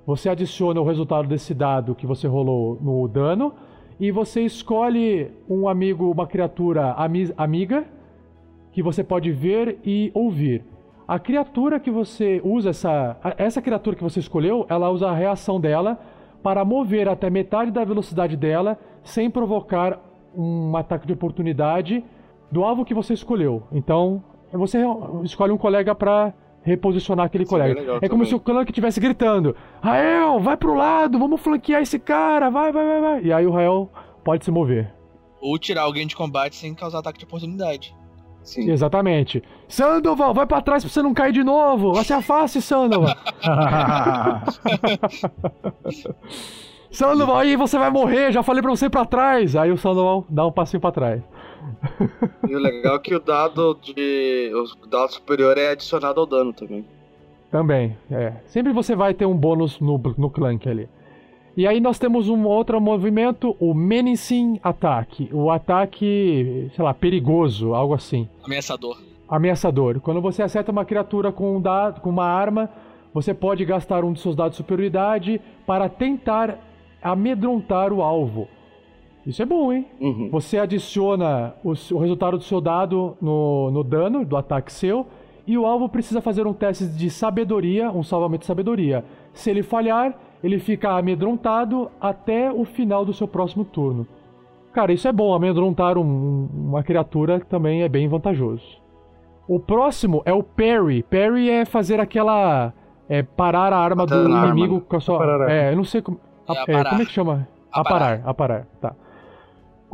[0.06, 3.54] Você adiciona o resultado desse dado que você rolou no dano
[4.00, 7.86] e você escolhe um amigo, uma criatura ami- amiga
[8.72, 10.64] que você pode ver e ouvir.
[11.08, 15.60] A criatura que você usa essa essa criatura que você escolheu, ela usa a reação
[15.60, 16.00] dela
[16.44, 20.00] para mover até metade da velocidade dela sem provocar
[20.36, 22.04] um ataque de oportunidade
[22.52, 23.64] do alvo que você escolheu.
[23.72, 24.80] Então, você
[25.24, 26.34] escolhe um colega para
[26.66, 27.80] reposicionar aquele Isso é colega.
[27.80, 28.26] legal É como também.
[28.28, 32.86] se o Clank estivesse gritando: Rael, vai pro lado, vamos flanquear esse cara, vai, vai,
[32.86, 33.24] vai, vai.
[33.24, 33.90] E aí o Rael
[34.24, 34.92] pode se mover.
[35.40, 37.96] Ou tirar alguém de combate sem causar ataque de oportunidade.
[38.42, 38.70] Sim.
[38.70, 39.42] Exatamente.
[39.68, 41.94] Sandoval, vai pra trás pra você não cair de novo.
[41.94, 43.16] Vai se afaste, Sandoval.
[46.92, 49.56] Sandoval, aí você vai morrer, já falei pra você ir pra trás.
[49.56, 51.22] Aí o Sandoval dá um passinho pra trás.
[52.48, 54.52] E o legal é que o dado de.
[54.54, 56.86] O dado superior é adicionado ao dano também.
[57.52, 58.34] Também, é.
[58.48, 60.90] Sempre você vai ter um bônus no, no Clank ali.
[61.58, 65.30] E aí nós temos um outro movimento, o Menacing Attack.
[65.32, 68.28] O ataque, sei lá, perigoso, algo assim.
[68.44, 68.98] Ameaçador.
[69.28, 70.02] Ameaçador.
[70.02, 72.70] Quando você acerta uma criatura com, um dado, com uma arma,
[73.14, 76.60] você pode gastar um de seus dados de superioridade para tentar
[77.02, 78.50] amedrontar o alvo.
[79.26, 79.86] Isso é bom, hein?
[80.00, 80.30] Uhum.
[80.32, 85.08] Você adiciona o, o resultado do seu dado no, no dano do ataque seu
[85.48, 89.04] e o alvo precisa fazer um teste de sabedoria, um salvamento de sabedoria.
[89.34, 94.06] Se ele falhar, ele fica amedrontado até o final do seu próximo turno.
[94.74, 98.64] Cara, isso é bom, amedrontar um- uma criatura também é bem vantajoso.
[99.48, 101.04] O próximo é o parry.
[101.04, 102.74] Parry é fazer aquela.
[103.08, 104.48] É parar a arma do a arma.
[104.50, 105.16] inimigo com a sua.
[105.18, 105.50] Aparar.
[105.50, 106.20] É, eu não sei como.
[106.50, 107.48] É é, como é que chama?
[107.72, 107.96] Aparar.
[108.22, 108.96] Aparar, aparar, tá.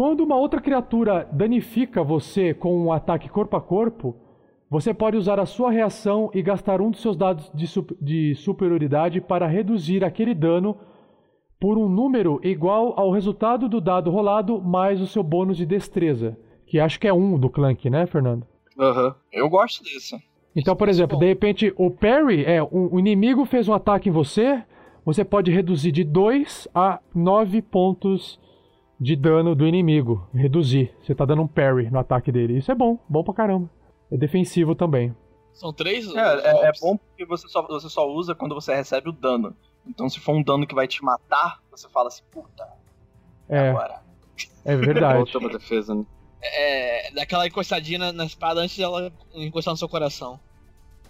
[0.01, 4.15] Quando uma outra criatura danifica você com um ataque corpo a corpo,
[4.67, 8.33] você pode usar a sua reação e gastar um dos seus dados de, sup- de
[8.33, 10.75] superioridade para reduzir aquele dano
[11.59, 16.35] por um número igual ao resultado do dado rolado mais o seu bônus de destreza.
[16.65, 18.47] Que acho que é um do Clank, né, Fernando?
[18.79, 19.13] Aham.
[19.31, 20.15] Eu gosto disso.
[20.55, 24.11] Então, por exemplo, de repente, o parry é um, o inimigo fez um ataque em
[24.11, 24.63] você,
[25.05, 28.39] você pode reduzir de 2 a 9 pontos
[29.01, 30.27] de dano do inimigo.
[30.31, 30.93] Reduzir.
[31.01, 32.59] Você tá dando um parry no ataque dele.
[32.59, 33.67] Isso é bom, bom pra caramba.
[34.11, 35.15] É defensivo também.
[35.53, 36.07] São três?
[36.15, 39.55] É, é, é bom porque você só, você só usa quando você recebe o dano.
[39.87, 42.67] Então se for um dano que vai te matar, você fala assim, puta,
[43.49, 44.01] É, agora.
[44.63, 45.17] é verdade.
[45.33, 46.05] Volta pra defesa, né?
[46.43, 50.39] É, daquela encostadinha na, na espada antes dela encostar no seu coração.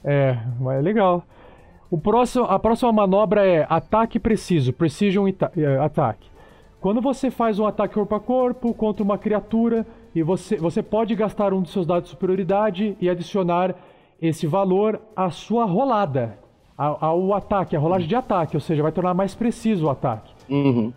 [0.03, 1.23] É, mas é legal.
[1.89, 6.30] O próximo, a próxima manobra é ataque preciso, precision ita- eh, attack.
[6.81, 9.85] Quando você faz um ataque corpo a corpo contra uma criatura
[10.15, 13.75] e você, você pode gastar um dos seus dados de superioridade e adicionar
[14.19, 16.39] esse valor à sua rolada,
[16.75, 20.33] ao, ao ataque, a rolagem de ataque, ou seja, vai tornar mais preciso o ataque.
[20.49, 20.91] Uhum.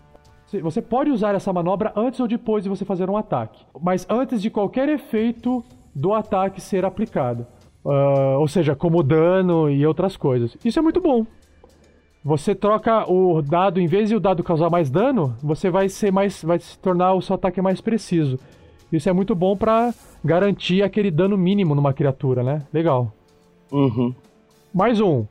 [0.63, 4.41] Você- pode usar essa manobra antes ou depois de você fazer um ataque, mas antes
[4.41, 5.63] de qualquer efeito
[5.95, 7.47] do ataque ser aplicado.
[7.85, 10.57] Ah, ou seja, como dano e outras coisas.
[10.65, 11.27] Isso é muito bom.
[12.25, 16.11] Você troca o dado, em vez de o dado causar mais dano, você vai ser
[16.11, 16.43] mais.
[16.43, 18.39] vai se tornar o seu ataque mais preciso.
[18.91, 19.93] Isso é muito bom pra
[20.25, 22.63] garantir aquele dano mínimo numa criatura, né?
[22.73, 23.13] Legal.
[23.71, 24.15] Uhum.
[24.73, 25.27] Mais um.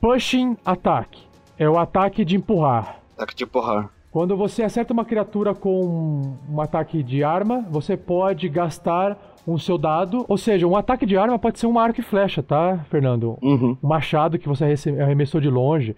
[0.00, 1.18] Pushing Attack.
[1.58, 3.00] É o ataque de empurrar.
[3.16, 3.90] Ataque de empurrar.
[4.12, 9.76] Quando você acerta uma criatura com um ataque de arma, você pode gastar um seu
[9.76, 10.24] dado.
[10.28, 13.36] Ou seja, um ataque de arma pode ser um arco e flecha, tá, Fernando?
[13.42, 13.76] Uhum.
[13.82, 14.64] Um machado que você
[15.00, 15.96] arremessou de longe.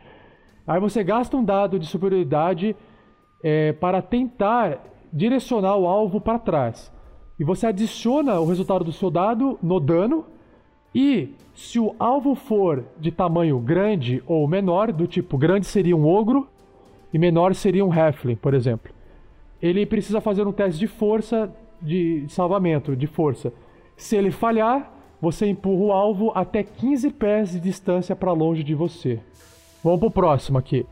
[0.68, 2.76] Aí você gasta um dado de superioridade
[3.42, 6.92] é, para tentar direcionar o alvo para trás.
[7.40, 10.26] E você adiciona o resultado do seu dado no dano.
[10.94, 16.06] E se o alvo for de tamanho grande ou menor, do tipo grande seria um
[16.06, 16.46] ogro
[17.14, 18.92] e menor seria um halfling, por exemplo.
[19.62, 21.50] Ele precisa fazer um teste de força,
[21.80, 23.52] de salvamento, de força.
[23.96, 28.74] Se ele falhar, você empurra o alvo até 15 pés de distância para longe de
[28.74, 29.18] você.
[29.82, 30.84] Vamos pro próximo aqui.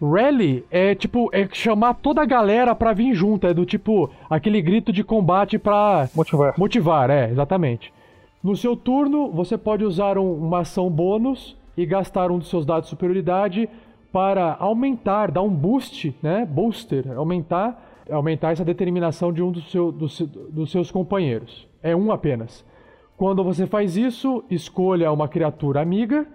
[0.00, 4.60] Rally é tipo é chamar toda a galera pra vir junto, é do tipo aquele
[4.60, 6.54] grito de combate pra Motivar.
[6.58, 7.92] motivar, é, exatamente.
[8.42, 12.66] No seu turno, você pode usar um- uma ação bônus e gastar um dos seus
[12.66, 13.68] dados de superioridade
[14.12, 16.44] para aumentar, dar um boost, né?
[16.50, 20.18] Booster, aumentar, aumentar essa determinação de um dos, seu- dos
[20.50, 21.66] dos seus companheiros.
[21.80, 22.64] É um apenas.
[23.16, 26.26] Quando você faz isso, escolha uma criatura amiga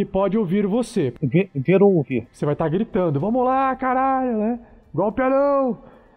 [0.00, 1.12] que pode ouvir você.
[1.22, 2.26] Ver, ver ou ouvir.
[2.32, 4.58] Você vai estar gritando, vamos lá, caralho, né?
[4.94, 5.76] Golpe anão!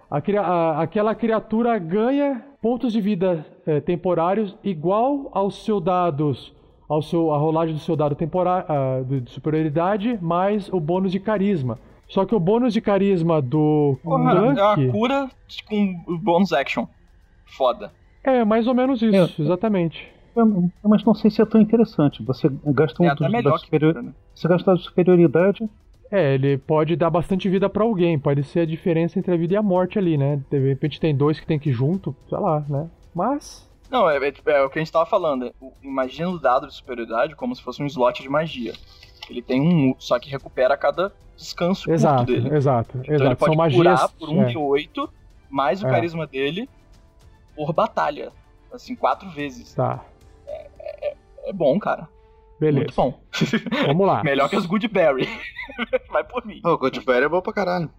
[0.10, 6.54] A a- aquela criatura ganha pontos de vida eh, temporários igual aos seus dados,
[6.88, 8.66] ao seu, a rolagem do seu dado temporário,
[9.06, 11.78] de, de superioridade, mais o bônus de carisma.
[12.08, 15.30] Só que o bônus de carisma do Porra, é uma Dunk cura
[15.68, 16.86] com bônus action.
[17.58, 17.92] Foda.
[18.24, 20.08] é mais ou menos isso, exatamente.
[20.36, 22.24] Eu- Mas não sei se é tão interessante.
[22.24, 24.02] Você gasta um É dos- melhor da superior...
[24.02, 24.14] né?
[24.34, 25.70] Você gasta a superioridade.
[26.12, 29.54] É, ele pode dar bastante vida pra alguém, pode ser a diferença entre a vida
[29.54, 30.40] e a morte ali, né?
[30.50, 32.88] De repente tem dois que tem que ir junto, sei lá, né?
[33.16, 35.46] Mas Não, é, é- é o que a gente tava falando.
[35.46, 38.74] é, o- Imagina o dado de superioridade como se fosse um slot de magia.
[39.30, 42.56] Ele tem um, só que recupera a cada descanso curto Exato, dele.
[42.56, 43.36] exato, Então ele exato.
[43.38, 43.78] pode São magias.
[43.78, 44.54] curar por um é.
[44.54, 45.10] D8,
[45.50, 45.90] mais o É.
[45.92, 46.70] carisma dele,
[47.56, 48.32] por batalha.
[48.72, 49.74] Assim, quatro vezes.
[49.74, 50.04] Tá,
[51.46, 52.08] É bom, cara.
[52.60, 52.86] beleza.
[52.86, 53.20] Muito bom.
[53.88, 54.24] Vamos lá.
[54.24, 55.28] Melhor que as Goodberry.
[56.12, 56.62] Vai por mim.
[56.66, 57.90] O Goldberry é bom pra caralho.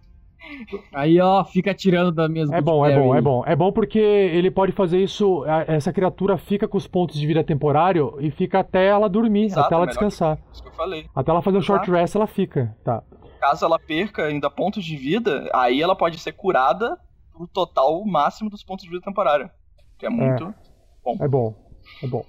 [0.93, 3.07] Aí, ó, fica tirando das minhas É bom, é Goodberry.
[3.07, 3.43] bom, é bom.
[3.47, 5.43] É bom porque ele pode fazer isso.
[5.45, 9.45] a- Essa criatura fica com os pontos de vida temporário e fica até ela dormir,
[9.45, 10.37] Exato, até ela descansar.
[10.51, 11.07] Isso que eu falei.
[11.15, 12.75] Até ela fazer um short rest, ela fica.
[12.83, 13.01] Tá.
[13.39, 16.97] Caso ela perca ainda pontos de vida, aí ela pode ser curada
[17.31, 19.49] pro total máximo dos pontos de vida temporário.
[19.99, 20.53] Que é muito.
[21.21, 21.55] É bom.
[22.03, 22.25] É bom.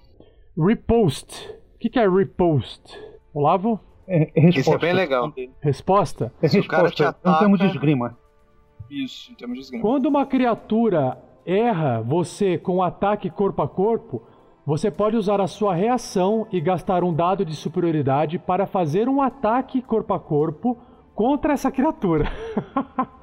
[0.59, 1.51] Repost.
[1.75, 2.81] O que, que é repost?
[3.35, 3.79] Olavo?
[4.09, 4.79] É, é Isso é resposta.
[4.81, 5.33] bem legal.
[5.61, 6.33] Resposta?
[6.41, 7.21] É Se o cara te resposta.
[7.29, 8.19] É um termo de ataca- esgrima.
[8.91, 9.83] Isso, em termos de esgrima.
[9.83, 14.23] Quando uma criatura erra você com ataque corpo a corpo,
[14.65, 19.21] você pode usar a sua reação e gastar um dado de superioridade para fazer um
[19.21, 20.77] ataque corpo a corpo
[21.15, 22.27] contra essa criatura.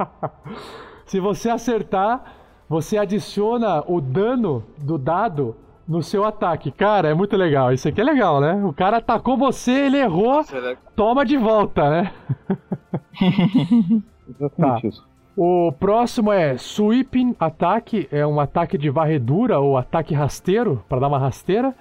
[1.05, 2.23] Se você acertar,
[2.69, 5.55] você adiciona o dano do dado
[5.87, 6.71] no seu ataque.
[6.71, 7.71] Cara, é muito legal.
[7.73, 8.53] Isso aqui é legal, né?
[8.63, 12.11] O cara atacou você, ele errou, que- toma de volta, né?
[14.29, 14.87] Exatamente Tá.
[14.87, 15.03] isso.
[15.35, 21.07] O próximo é Sweeping Attack, é um ataque de varredura ou ataque rasteiro, para dar
[21.07, 21.73] uma rasteira.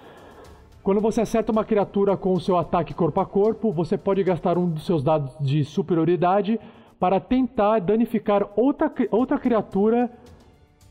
[0.83, 4.57] Quando você acerta uma criatura com o seu ataque corpo a corpo, você pode gastar
[4.57, 6.59] um dos seus dados de superioridade
[6.99, 10.11] para tentar danificar outra, outra criatura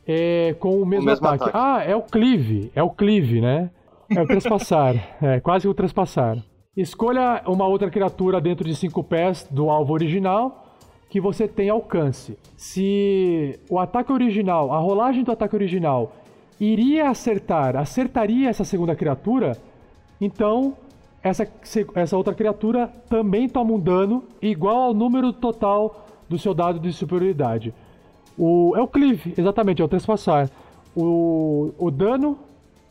[0.07, 1.49] é, com o mesmo, mesmo ataque.
[1.49, 1.57] ataque.
[1.57, 3.69] Ah, é o cleave, é o cleave, né?
[4.09, 6.37] É o trespassar, é quase o trespassar.
[6.75, 10.77] Escolha uma outra criatura dentro de 5 pés do alvo original
[11.09, 12.37] que você tem alcance.
[12.55, 16.13] Se o ataque original, a rolagem do ataque original
[16.57, 19.57] iria acertar, acertaria essa segunda criatura,
[20.21, 20.77] então
[21.21, 21.45] essa,
[21.95, 26.93] essa outra criatura também toma um dano igual ao número total do seu dado de
[26.93, 27.73] superioridade.
[28.37, 30.49] O, é o cleave, exatamente, é o trespassar.
[30.95, 32.37] O, o dano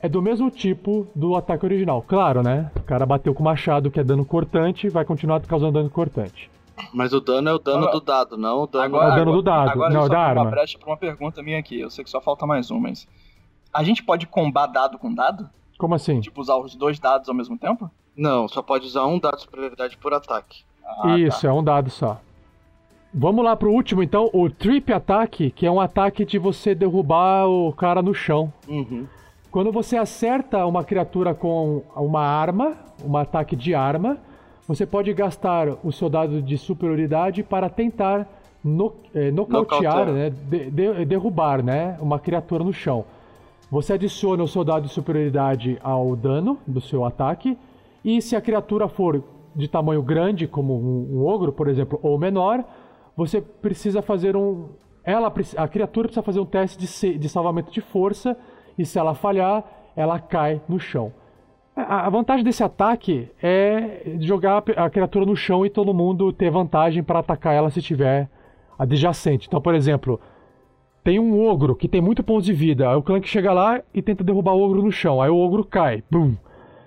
[0.01, 2.03] é do mesmo tipo do ataque original.
[2.07, 2.71] Claro, né?
[2.77, 6.51] O cara bateu com o machado, que é dano cortante, vai continuar causando dano cortante.
[6.95, 8.97] Mas o dano é o dano Agora- do dado, não o dano.
[8.97, 10.51] É o dano do dado, Agora não, eu só da abro uma arma.
[10.51, 11.79] brecha pra uma pergunta minha aqui.
[11.79, 13.07] Eu sei que só falta mais um, mas.
[13.73, 15.49] A gente pode combar dado com dado?
[15.79, 16.21] Como assim?
[16.21, 17.91] Tipo, usar os dois dados ao mesmo tempo?
[18.17, 20.63] Não, só pode usar um dado de superioridade por ataque.
[21.05, 22.19] Ah, Isso, é um dado só.
[23.13, 27.49] Vamos lá pro último, então, o Trip Attack, que é um ataque de você derrubar
[27.49, 28.53] o cara no chão.
[28.69, 29.05] Uhum.
[29.51, 32.75] Quando você acerta uma criatura com uma arma,
[33.05, 34.17] um ataque de arma,
[34.69, 38.29] você pode gastar o seu dado de superioridade para tentar
[38.63, 40.13] no, eh, nocautear, Nocautear.
[40.13, 43.05] né, de- de- derrubar né, uma criatura no chão.
[43.73, 47.59] Você adiciona o seu dado de superioridade ao dano do seu ataque,
[48.05, 49.21] e se a criatura for
[49.57, 52.63] de tamanho grande, como um, um ogro, por exemplo, ou menor,
[53.27, 54.71] você precisa fazer um.
[55.05, 58.37] Ela, a criatura precisa fazer um teste de, de salvamento de força,
[58.79, 59.63] e se ela falhar,
[59.95, 61.13] ela cai no chão.
[61.77, 66.51] A, a vantagem desse ataque é jogar a criatura no chão e todo mundo ter
[66.51, 68.29] vantagem para atacar ela se tiver
[68.79, 69.47] adjacente.
[69.47, 70.19] Então, por exemplo,
[71.05, 72.89] tem um ogro que tem muito pontos de vida.
[72.89, 75.21] Aí o Clank chega lá e tenta derrubar o ogro no chão.
[75.21, 76.03] Aí o ogro cai.
[76.11, 76.35] Bum.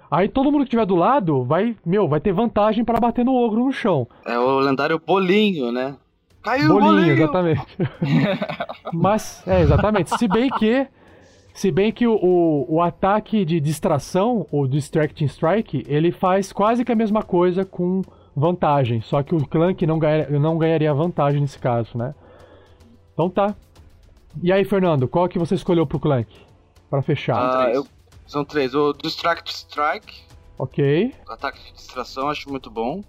[0.09, 3.35] Aí todo mundo que estiver do lado vai, meu, vai ter vantagem para bater no
[3.35, 4.07] ogro no chão.
[4.25, 5.95] É o lendário bolinho, né?
[6.43, 7.13] Caiu o Bolinho, bolinho!
[7.13, 7.65] exatamente.
[8.93, 10.17] Mas, é, exatamente.
[10.17, 10.87] Se bem que.
[11.53, 16.83] Se bem que o, o, o ataque de distração, o Distracting Strike, ele faz quase
[16.83, 18.01] que a mesma coisa com
[18.35, 19.01] vantagem.
[19.01, 22.15] Só que o Clank não, ganha, não ganharia vantagem nesse caso, né?
[23.13, 23.55] Então tá.
[24.41, 26.27] E aí, Fernando, qual que você escolheu pro Clank?
[26.89, 27.35] Pra fechar.
[27.37, 27.85] Ah, eu-
[28.25, 28.73] São três.
[28.73, 30.23] O Distract Strike,
[30.57, 33.03] Ok, ataque de distração, acho muito bom.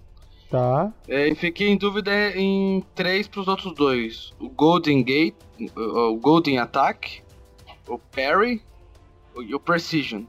[0.49, 0.91] Tá.
[1.07, 4.31] É, e fiquei em dúvida em três pros outros dois.
[4.39, 5.35] O Golden Gate,
[5.75, 7.21] o Golden Attack,
[7.87, 8.61] o Parry
[9.35, 10.23] o- e o Precision.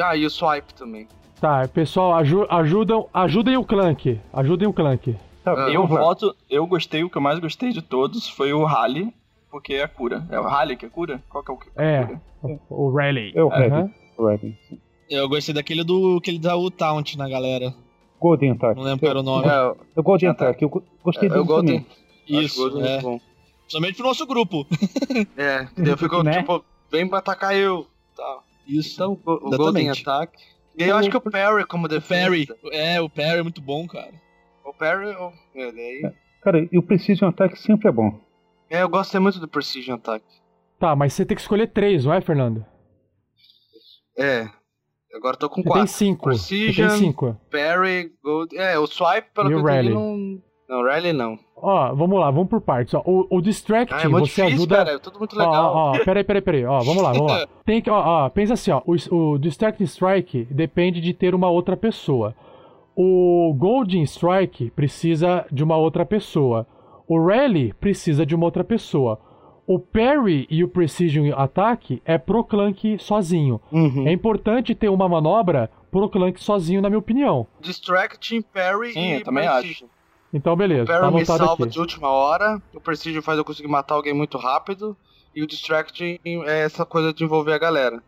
[0.00, 1.06] Ah, e o Swipe também.
[1.40, 4.20] Tá, pessoal, aju ajudam, ajudem o Clank.
[4.32, 5.16] Ajudem o Clank.
[5.42, 8.64] Tá, Ah, Eu voto, eu gostei, o que eu mais gostei de todos foi o
[8.64, 9.12] Rally,
[9.50, 10.26] porque é a cura.
[10.30, 11.22] É o Rally que é cura?
[11.30, 12.20] Qual que é o que É, cura?
[12.68, 13.32] o Rally.
[13.34, 13.90] É o Red,
[14.68, 14.78] sim.
[15.08, 17.74] Eu gostei daquele do que ele dá o taunt na galera.
[18.20, 18.76] Golden Attack.
[18.76, 19.48] Não lembro qual era o nome.
[19.48, 19.50] É,
[19.96, 20.44] É o Golden Ah, tá.
[20.46, 20.62] Attack.
[20.62, 21.80] Eu go- gostei é, dele o Golden.
[21.80, 22.44] também.
[22.44, 23.00] Isso, Golden é.
[23.00, 23.20] bom.
[23.68, 24.66] Somente pro nosso grupo.
[25.36, 26.38] É, daí eu fico Né?
[26.38, 27.86] tipo, vem pra atacar eu.
[28.16, 28.38] Tá.
[28.66, 28.94] Isso.
[28.94, 29.56] Então, o, o.
[29.56, 30.36] Golden Attack.
[30.78, 32.24] E eu acho que o Parry como o defesa.
[32.24, 32.46] Parry.
[32.72, 34.12] É, o Parry é muito bom, cara.
[34.64, 38.18] O Parry, o- é, daí- Cara, e o Precision Attack sempre é bom.
[38.70, 40.24] É, eu gosto muito do Precision Attack.
[40.78, 42.64] Tá, mas você tem que escolher três, não é, Fernando?
[44.16, 44.48] É.
[45.14, 45.88] Agora tô com Você tem quatro.
[45.92, 46.32] cinco.
[46.32, 46.90] Você tem Precision.
[46.98, 47.36] cinco.
[47.50, 48.56] Parry, Gold.
[48.56, 50.38] É, o Swipe, pelo o eu não.
[50.68, 51.36] Não, Rally não.
[51.56, 52.94] Ó, vamos lá, vamos por partes.
[52.94, 54.76] Ó, o, o Distract, Ah, é muito você difícil, ajuda.
[54.76, 54.90] cara.
[54.92, 55.52] É tudo muito legal.
[55.74, 56.64] ó, ó, peraí, peraí, peraí.
[56.64, 57.46] Ó, vamos lá, vamos lá.
[57.66, 58.80] Tem que, ó, ó, pensa assim, ó.
[58.86, 62.34] O, o Distracting Strike depende de ter uma outra pessoa.
[62.96, 66.66] O Golden Strike precisa de uma outra pessoa.
[67.08, 69.18] O Rally precisa de uma outra pessoa.
[69.72, 73.60] O Parry e o Precision Attack é pro Clank sozinho.
[73.70, 74.08] Uhum.
[74.08, 77.46] É importante ter uma manobra pro Clank sozinho, na minha opinião.
[77.60, 79.88] Distracting, Parry Sim, e eu também Precision.
[80.34, 81.72] Então, beleza, O tá Parry me anotado salva aqui.
[81.72, 82.60] de última hora.
[82.74, 84.96] O Precision faz eu conseguir matar alguém muito rápido.
[85.36, 88.02] E o Distracting é essa coisa de envolver a galera.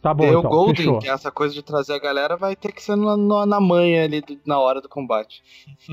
[0.00, 0.98] Tá bom, e o então, Golden, fechou.
[0.98, 3.60] que é essa coisa de trazer a galera, vai ter que ser na, na, na
[3.60, 5.42] manha ali do- na hora do combate.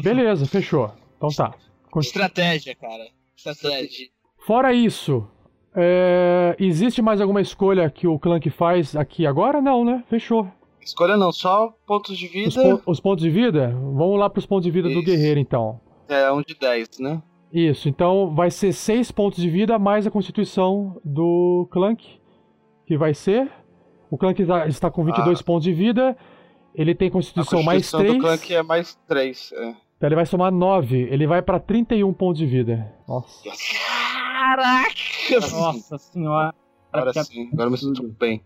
[0.01, 0.93] Beleza, fechou.
[1.17, 1.53] Então tá.
[1.91, 2.01] Continua.
[2.07, 3.05] Estratégia, cara.
[3.35, 4.07] Estratégia.
[4.49, 5.27] Fora isso,
[5.75, 9.61] é, existe mais alguma escolha que o Clank faz aqui agora?
[9.61, 10.03] Não, né?
[10.09, 10.47] Fechou.
[10.81, 12.77] Escolha não, só pontos de Os, vida.
[12.77, 13.67] pon- os pontos de vida?
[13.67, 15.03] Vamos lá pros pontos de vida do Isso.
[15.05, 15.79] guerreiro, então.
[16.07, 17.21] É um de 10, né?
[17.53, 22.03] Isso, então vai ser 6 pontos de vida mais a constituição do Clank,
[22.87, 23.47] que vai ser...
[24.09, 26.17] O Clank tá- está com 22 pontos de vida,
[26.73, 29.51] ele tem A constituição mais constituição 3, do Clank é mais 3.
[29.53, 29.69] É.
[29.97, 32.91] então ele vai somar 9, ele vai pra 31 pontos de vida.
[33.07, 33.47] Nossa.
[34.39, 34.89] Caraca!
[35.51, 36.53] Nossa senhora.
[36.93, 38.41] Agora que sim, agora eu me sinto bem.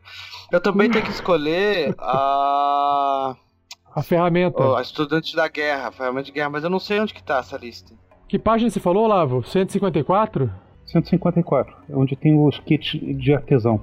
[0.51, 3.35] Eu também tenho que escolher a.
[3.95, 4.75] A ferramenta.
[4.75, 7.55] a estudante da guerra, ferramenta de guerra, mas eu não sei onde que tá essa
[7.57, 7.93] lista.
[8.27, 9.43] Que página você falou, Lavo?
[9.43, 10.51] 154?
[10.87, 13.79] 154, é onde tem os kits de artesão.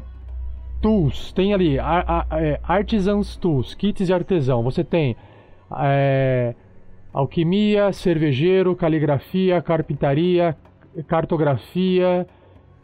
[0.83, 4.65] Tools, tem ali ar- ar- é, Artisans Tools, kits de artesão.
[4.65, 5.17] Você tem
[5.79, 6.55] é,
[7.13, 10.57] alquimia, cervejeiro, caligrafia, carpintaria,
[11.07, 12.27] cartografia,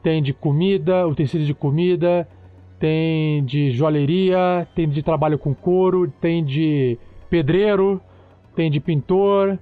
[0.03, 2.29] tem de comida, utensílios de comida,
[2.79, 8.01] tem de joalheria, tem de trabalho com couro, tem de pedreiro,
[8.55, 9.59] tem de pintor,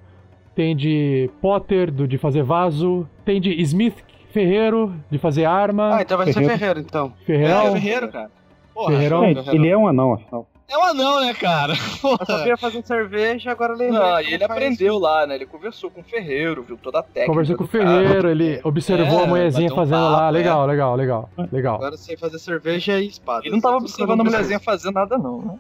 [0.55, 3.97] tem de potter, do, de fazer vaso, tem de smith
[4.33, 5.97] ferreiro, de fazer arma.
[5.97, 6.59] Ah, então vai ser Ferreiro.
[6.59, 7.13] Ferreiro, então.
[7.25, 7.67] Ferreirão.
[7.67, 8.31] É, Ferreiro, cara.
[8.75, 9.25] Porra, Ferreirão.
[9.25, 10.47] É, ele é um anão, afinal.
[10.75, 11.73] É um anão, né, cara?
[12.03, 13.75] Eu sabia fazer cerveja, agora.
[13.75, 15.35] Ah, como e ele aprendeu lá, né?
[15.37, 17.27] Ele conversou com o ferreiro, viu toda a técnica.
[17.29, 17.85] Conversou com o cara.
[18.03, 20.19] ferreiro, ele observou É, a mulherzinha um fazendo lá.
[20.19, 21.75] papo, Legal, legal, legal, legal.
[21.77, 23.43] Agora eu sei fazer cerveja e espada.
[23.45, 25.59] Ele não tava eu observando a não mulherzinha fazer nada, não, né?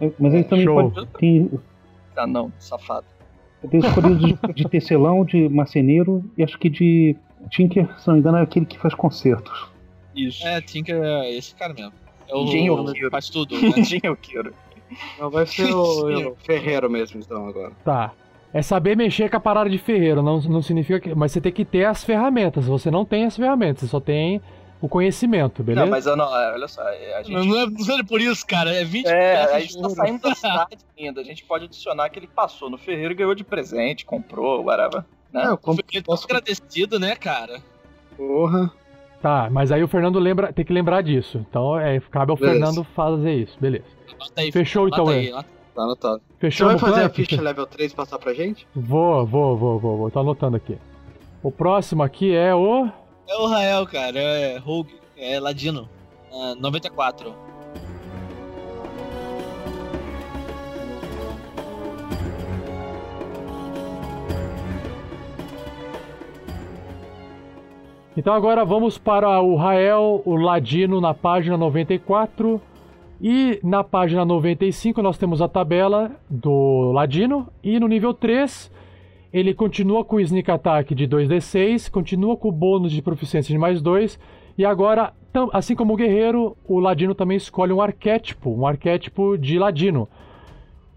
[0.00, 0.90] É, Mas ele também Show.
[0.90, 1.50] pode tem,
[2.16, 3.06] Ah, não, safado.
[3.70, 7.16] tem escolhido de, de tecelão, de marceneiro e acho que de
[7.50, 9.68] Tinker, se não me engano, é aquele que faz concertos.
[10.14, 10.46] Isso.
[10.46, 11.92] É, Tinker é esse cara mesmo.
[12.28, 13.10] É o Engenhoqueiro.
[13.10, 13.82] faz tudo, né?
[13.82, 14.54] Tinha o queiro.
[15.18, 17.72] Não, vai ser o, o Ferreiro mesmo, então, agora.
[17.84, 18.12] Tá.
[18.52, 21.14] É saber mexer com a parada de ferreiro, não, não significa que.
[21.14, 22.64] Mas você tem que ter as ferramentas.
[22.64, 24.40] Você não tem as ferramentas, você só tem
[24.80, 25.84] o conhecimento, beleza?
[25.84, 27.34] Não, mas eu não, é, olha só, é, a gente.
[27.34, 28.74] Não, não é, é por isso, cara.
[28.74, 31.20] É 20 É, a gente tá saindo da cidade ainda.
[31.20, 35.04] A gente pode adicionar que ele passou no ferreiro e ganhou de presente, comprou, whatever.
[35.30, 35.42] Né?
[35.44, 37.60] É, eu Fiquei tão agradecido, né, cara?
[38.16, 38.72] porra.
[39.20, 41.44] Tá, mas aí o Fernando lembra, tem que lembrar disso.
[41.50, 42.58] Então é, cabe ao Beleza.
[42.58, 43.84] Fernando fazer isso, beleza.
[44.14, 45.32] Anota aí, Fechou então, aí, é.
[45.32, 46.16] anota- Tá anotado.
[46.28, 48.66] Você Fechou vai no fazer a ficha level 3 passar pra gente?
[48.74, 50.10] Vou, vou, vou, vou, vou.
[50.10, 50.76] Tô anotando aqui.
[51.40, 52.88] O próximo aqui é o.
[53.28, 54.18] É o Rael, cara.
[54.18, 54.96] É Rogue.
[55.16, 55.88] É Ladino.
[56.32, 57.32] Ah, 94.
[68.18, 72.60] Então agora vamos para o Rael, o Ladino, na página 94.
[73.20, 77.46] E na página 95 nós temos a tabela do Ladino.
[77.62, 78.72] E no nível 3,
[79.32, 83.58] ele continua com o Sneak Attack de 2d6, continua com o bônus de proficiência de
[83.58, 84.18] mais 2.
[84.58, 85.12] E agora,
[85.52, 90.08] assim como o Guerreiro, o Ladino também escolhe um arquétipo, um arquétipo de Ladino.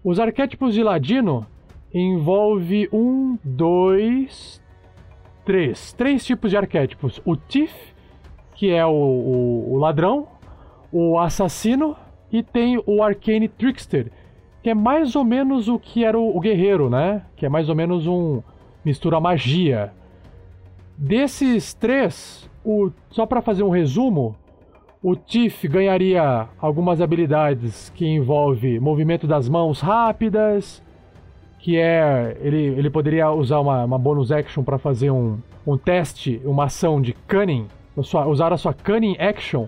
[0.02, 1.46] Os arquétipos de Ladino
[1.94, 4.61] envolve um, dois,
[5.44, 5.92] três.
[5.92, 7.20] Três tipos de arquétipos.
[7.24, 7.72] O Thief,
[8.54, 10.26] que é o, o- o ladrão,
[10.92, 11.96] o assassino
[12.30, 14.10] e tem o Arcane Trickster,
[14.62, 17.22] que é mais ou menos o que era o, o guerreiro, né?
[17.36, 18.42] Que é mais ou menos um
[18.84, 19.92] mistura magia.
[20.96, 24.36] Desses três, o, só para fazer um resumo,
[25.02, 30.82] o Tiff ganharia algumas habilidades que envolve movimento das mãos rápidas,
[31.62, 36.42] que é ele, ele poderia usar uma, uma bonus action para fazer um, um teste,
[36.44, 37.68] uma ação de cunning,
[38.02, 39.66] sua- usar a sua cunning action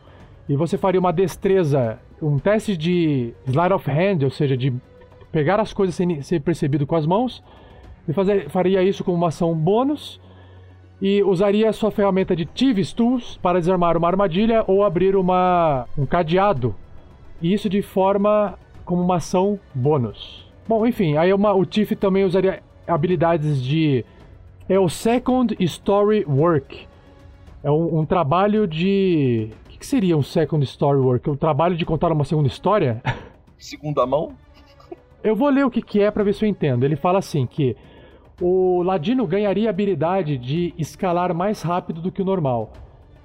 [0.49, 4.75] e você faria uma destreza, um teste de sleight of hand, ou seja, de
[5.31, 7.43] pegar as coisas sem ser percebido com as mãos
[8.09, 10.21] e fazer, faria isso como uma ação bônus
[11.01, 15.87] e usaria a sua ferramenta de Thieves Tools para desarmar uma armadilha ou abrir uma,
[15.97, 16.75] um cadeado.
[17.41, 20.44] E isso de forma como uma ação bônus.
[20.67, 24.05] Bom, enfim, aí uma, o Tiff também usaria habilidades de.
[24.69, 26.87] É o Second Story Work.
[27.63, 29.51] É um, um trabalho de.
[29.67, 31.29] O que, que seria um Second Story Work?
[31.29, 33.03] Um trabalho de contar uma segunda história?
[33.59, 34.33] Segunda mão?
[35.23, 36.85] Eu vou ler o que, que é para ver se eu entendo.
[36.85, 37.75] Ele fala assim que
[38.39, 42.75] o Ladino ganharia a habilidade de escalar mais rápido do que o normal.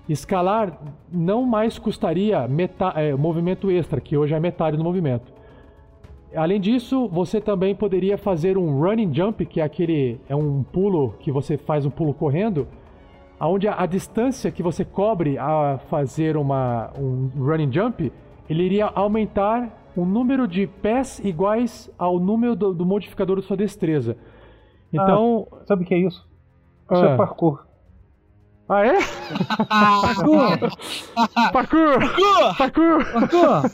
[0.07, 0.80] Escalar
[1.11, 5.34] não mais custaria meta é, movimento extra, que hoje é metade do movimento.
[6.35, 11.15] Além disso, você também poderia fazer um running jump, que é aquele é um pulo
[11.19, 12.68] que você faz um pulo correndo,
[13.39, 18.11] aonde a, a distância que você cobre a fazer uma um running jump,
[18.47, 23.57] ele iria aumentar o número de pés iguais ao número do, do modificador da sua
[23.57, 24.15] destreza.
[24.93, 26.27] Então, Sabe o que é isso?
[26.91, 27.10] Isso Ah.
[27.10, 27.65] é parkour.
[28.70, 29.00] Ah é?
[29.68, 30.58] Parkour!
[31.52, 32.00] Parkour!
[32.58, 33.06] Parkour!
[33.14, 33.72] Parkour!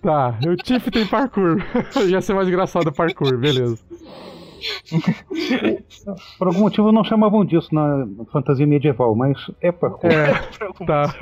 [0.00, 1.56] Tá, o Tiff tem parkour.
[2.08, 3.78] Ia ser mais engraçado o parkour, beleza.
[6.38, 10.10] Por algum motivo não chamavam disso na fantasia medieval, mas é parkour.
[10.10, 10.34] É,
[10.86, 11.14] tá.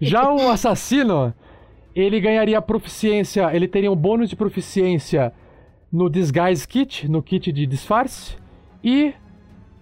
[0.00, 1.32] Já o assassino,
[1.94, 5.32] ele ganharia proficiência, ele teria um bônus de proficiência
[5.92, 8.36] no Disguise Kit, no kit de disfarce,
[8.82, 9.14] e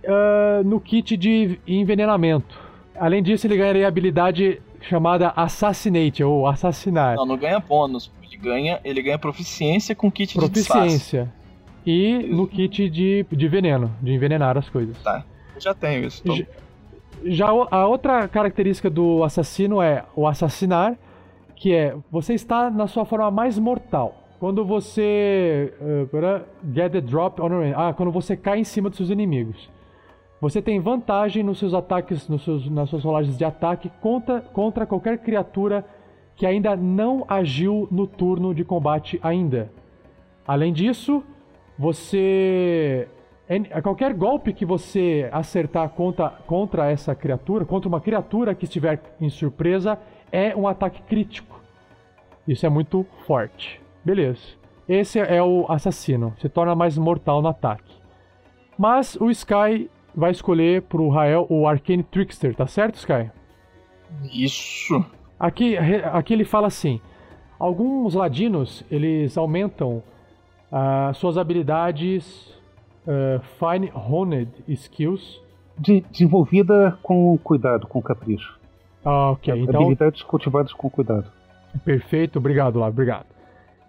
[0.06, 2.58] ah, no kit de envenenamento.
[2.98, 7.16] Além disso, ele ganharia a habilidade chamada Assassinate, ou assassinar.
[7.16, 8.10] Não, não ganha bônus.
[8.22, 10.80] Ele ganha, ele ganha proficiência com kit de disfarce.
[10.80, 11.32] proficiência.
[11.84, 14.96] E no kit de, de veneno, de envenenar as coisas.
[15.02, 15.24] Tá.
[15.54, 16.22] Eu já tenho isso.
[16.24, 16.46] Então.
[17.24, 20.96] Já- a outra característica do assassino é o assassinar,
[21.54, 24.22] que é você está na sua forma mais mortal.
[24.38, 25.72] Quando você
[26.10, 29.70] pera, get the drop on your ah, quando você cai em cima dos seus inimigos.
[30.40, 34.86] Você tem vantagem nos seus ataques, nos seus, nas suas rolagens de ataque contra, contra
[34.86, 35.84] qualquer criatura
[36.34, 39.72] que ainda não agiu no turno de combate ainda.
[40.46, 41.24] Além disso,
[41.78, 43.08] você.
[43.82, 49.30] Qualquer golpe que você acertar contra, contra essa criatura, contra uma criatura que estiver em
[49.30, 49.98] surpresa,
[50.30, 51.60] é um ataque crítico.
[52.46, 53.80] Isso é muito forte.
[54.04, 54.40] Beleza.
[54.88, 56.34] Esse é o assassino.
[56.38, 57.94] Se torna mais mortal no ataque.
[58.76, 63.30] Mas o Sky vai escolher pro Rael o Arcane Trickster, tá certo, Sky?
[64.32, 65.04] Isso.
[65.38, 67.00] Aqui, aqui ele fala assim:
[67.58, 70.02] alguns ladinos eles aumentam
[70.72, 72.54] ah, suas habilidades
[73.06, 75.44] ah, Fine Honed Skills.
[75.78, 78.58] De- desenvolvida com cuidado, com capricho.
[79.04, 81.30] Ah, ok, então Habilidades cultivadas com cuidado.
[81.84, 83.26] perfeito, obrigado lá, obrigado.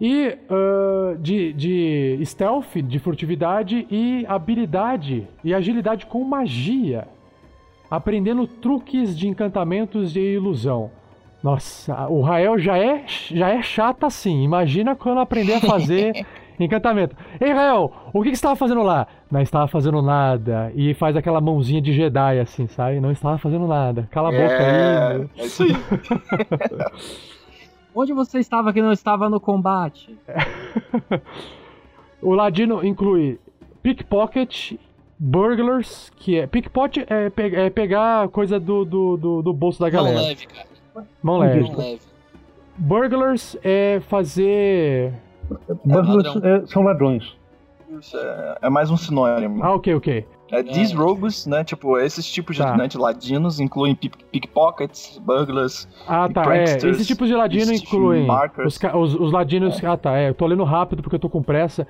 [0.00, 7.06] E ah, de, de stealth, de furtividade e habilidade e agilidade com magia.
[7.90, 10.90] aprendendo truques de encantamentos e ilusão.
[11.42, 14.42] Nossa, o Rael já é, já é chato assim.
[14.42, 16.26] Imagina quando aprender a fazer
[16.58, 17.16] encantamento.
[17.40, 19.06] Ei, Rael, o que, que você estava fazendo lá?
[19.30, 20.72] Não estava fazendo nada.
[20.74, 23.00] E faz aquela mãozinha de Jedi assim, sabe?
[23.00, 24.08] Não estava fazendo nada.
[24.10, 25.28] Cala a boca é, aí.
[25.38, 25.70] é isso aí.
[28.00, 30.16] Onde você estava que não estava no combate?
[32.20, 33.38] O Ladino inclui
[33.80, 34.72] pickpocket,
[35.18, 36.46] burglars, que é.
[36.48, 40.20] Pickpocket é, pe- é pegar coisa do, do, do, do bolso da Mão galera.
[40.22, 40.66] leve, cara.
[41.22, 41.60] Mão leve.
[41.62, 42.00] Mão leve.
[42.76, 45.12] Burglars é fazer.
[45.84, 46.42] Burglars ladrão.
[46.62, 47.36] é, são ladrões.
[48.00, 49.62] Isso é, é mais um sinônimo.
[49.62, 50.26] Ah, ok, ok.
[50.50, 51.62] É, these rogues, né?
[51.62, 52.76] Tipo, esses tipos de, Tá.
[52.76, 56.40] né, de ladinos incluem pick- pickpockets, burglars, Ah, tá.
[56.40, 58.26] É, pranksters, esses tipos de ladino incluem
[58.64, 59.82] os, os, os ladinos.
[59.84, 60.16] Ah, tá.
[60.16, 61.86] É, eu tô lendo rápido porque eu tô com pressa.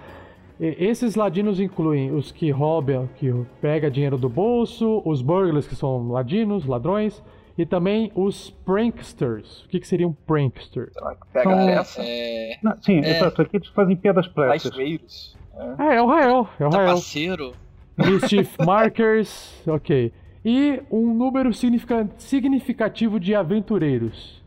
[0.60, 5.76] E- Esses ladinos incluem os que roubam, que pega dinheiro do bolso, os burglars, que
[5.76, 7.22] são ladinos, ladrões,
[7.56, 9.64] e também os pranksters.
[9.64, 10.90] O que, que seria um prankster?
[11.32, 12.56] pega São- a peça, É.
[12.62, 13.10] Não, sim, É.
[13.16, 13.42] exato.
[13.42, 14.62] Aqui eles fazem piadas práticas.
[14.72, 15.36] traiçoeiros.
[15.56, 15.74] É.
[15.78, 16.48] Ah, é o Rael.
[16.58, 16.86] É o Rael.
[16.88, 17.52] Tapaceiro.
[17.98, 20.12] Mischief Markers, ok.
[20.44, 24.42] E um número significa- significativo de aventureiros.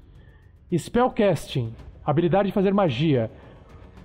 [0.76, 1.74] Spellcasting,
[2.06, 3.30] habilidade de fazer magia.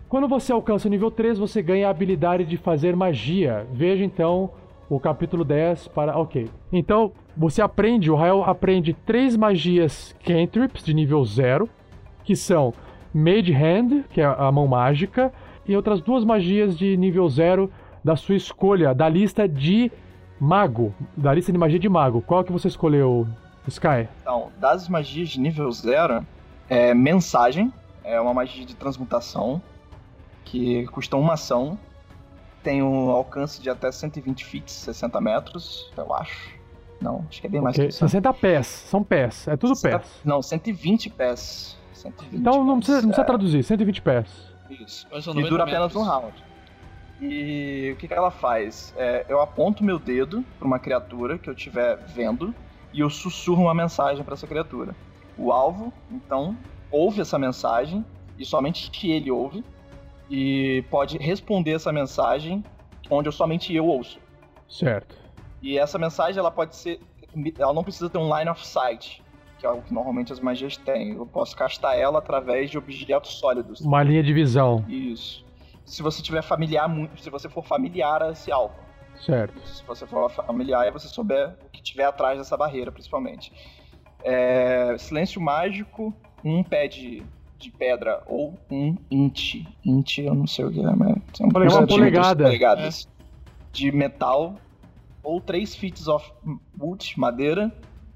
[0.08, 3.66] Quando você alcança o nível 3, você ganha a habilidade de fazer magia.
[3.72, 4.50] Veja então
[4.88, 6.16] o capítulo 10 para.
[6.18, 6.48] Ok.
[6.72, 11.68] Então, você aprende, o Rael aprende três magias cantrips de nível 0,
[12.24, 12.72] que são
[13.14, 15.32] Mage Hand, que é a mão mágica,
[15.66, 17.70] e outras duas magias de nível 0
[18.06, 19.90] da sua escolha, da lista de
[20.38, 22.22] mago, da lista de magia de mago.
[22.22, 23.26] Qual que você escolheu,
[23.66, 24.08] Sky?
[24.22, 26.24] Então, das magias de nível zero,
[26.68, 27.72] é mensagem,
[28.04, 29.60] é uma magia de transmutação
[30.44, 31.76] que custa uma ação,
[32.62, 36.54] tem um alcance de até 120 feet, 60 metros, eu acho.
[37.00, 37.98] Não, acho que é bem mais que isso.
[37.98, 40.06] 60 pés, são pés, é tudo pés.
[40.24, 41.76] Não, 120 pés.
[41.92, 44.28] 120 Então não pés, precisa, não precisa é, traduzir, 120 pés.
[44.70, 45.08] Isso.
[45.10, 45.96] E 90 dura apenas metros.
[45.96, 46.45] um round.
[47.20, 48.94] E o que, que ela faz?
[48.96, 52.54] É, eu aponto meu dedo para uma criatura que eu estiver vendo
[52.92, 54.94] e eu sussurro uma mensagem para essa criatura.
[55.36, 56.56] O alvo, então,
[56.90, 58.04] ouve essa mensagem
[58.38, 59.64] e somente ele ouve
[60.30, 62.62] e pode responder essa mensagem
[63.10, 64.18] onde eu somente eu ouço.
[64.68, 65.16] Certo.
[65.62, 67.00] E essa mensagem ela pode ser,
[67.58, 69.22] ela não precisa ter um line of sight,
[69.58, 71.12] que é o que normalmente as magias têm.
[71.14, 73.80] Eu posso castar ela através de objetos sólidos.
[73.80, 75.45] Uma linha de visão, Isso.
[75.86, 78.74] Se você tiver familiar, se você for familiar a esse alvo.
[79.24, 79.58] certo.
[79.66, 83.52] Se você for familiar e você souber o que tiver atrás dessa barreira, principalmente.
[84.22, 86.12] É, silêncio mágico,
[86.44, 87.24] um pé de,
[87.58, 89.54] de pedra ou um int.
[89.84, 92.44] Int, eu não sei o que é, mas tem um É uma polegada.
[92.44, 93.08] polegadas
[93.72, 94.60] de metal
[95.22, 96.28] ou três feet of
[96.78, 97.72] wood, madeira,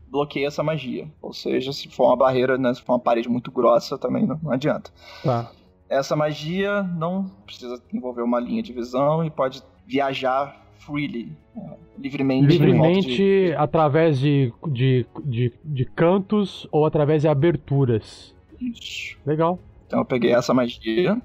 [0.06, 1.08] bloqueia essa magia.
[1.22, 4.38] Ou seja, se for uma barreira, né, se for uma parede muito grossa, também não,
[4.42, 4.90] não adianta.
[5.22, 5.50] Tá.
[5.90, 11.60] Essa magia não precisa envolver uma linha de visão e pode viajar freely, é,
[11.98, 12.46] livremente.
[12.46, 18.34] Livremente de- através de, de, de, de cantos ou através de aberturas.
[18.60, 19.18] Isso.
[19.26, 19.58] Legal.
[19.86, 21.20] Então eu peguei essa magia.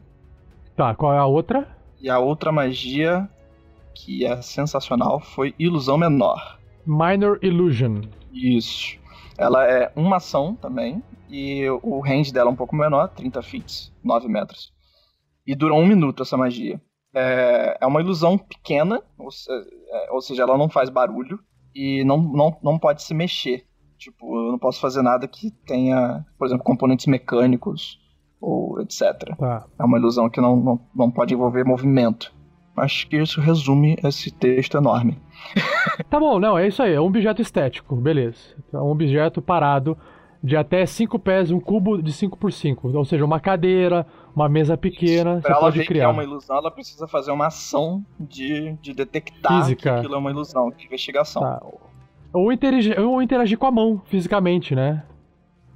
[0.76, 1.68] Tá, qual é a outra?
[2.02, 3.30] E a outra magia,
[3.94, 6.60] que é sensacional, foi Ilusão Menor.
[6.86, 8.02] Minor Illusion.
[8.34, 8.98] Isso.
[9.38, 11.02] Ela é uma ação também.
[11.30, 14.72] E o range dela é um pouco menor, 30 feet, 9 metros.
[15.46, 16.80] E dura um minuto essa magia.
[17.14, 21.40] É, é uma ilusão pequena, ou, se- é, ou seja, ela não faz barulho
[21.74, 23.66] e não, não, não pode se mexer.
[23.98, 27.98] Tipo, eu não posso fazer nada que tenha, por exemplo, componentes mecânicos
[28.42, 29.36] ou etc.
[29.38, 29.66] Tá.
[29.80, 32.34] É uma ilusão que não, não, não pode envolver movimento.
[32.76, 35.18] Acho que isso resume esse texto enorme.
[36.10, 36.94] Tá bom, não, é isso aí.
[36.94, 38.38] É um objeto estético, beleza.
[38.74, 39.98] É um objeto parado
[40.46, 44.06] de até 5 pés, um cubo de 5 por 5 Ou seja, uma cadeira,
[44.36, 46.10] uma mesa pequena, você ela pode ver que é criar.
[46.12, 49.82] uma ilusão, ela precisa fazer uma ação de, de detectar Física.
[49.82, 51.42] que aquilo é uma ilusão, de investigação.
[51.42, 51.62] Tá.
[52.32, 55.04] Ou, interagir, ou interagir com a mão, fisicamente, né?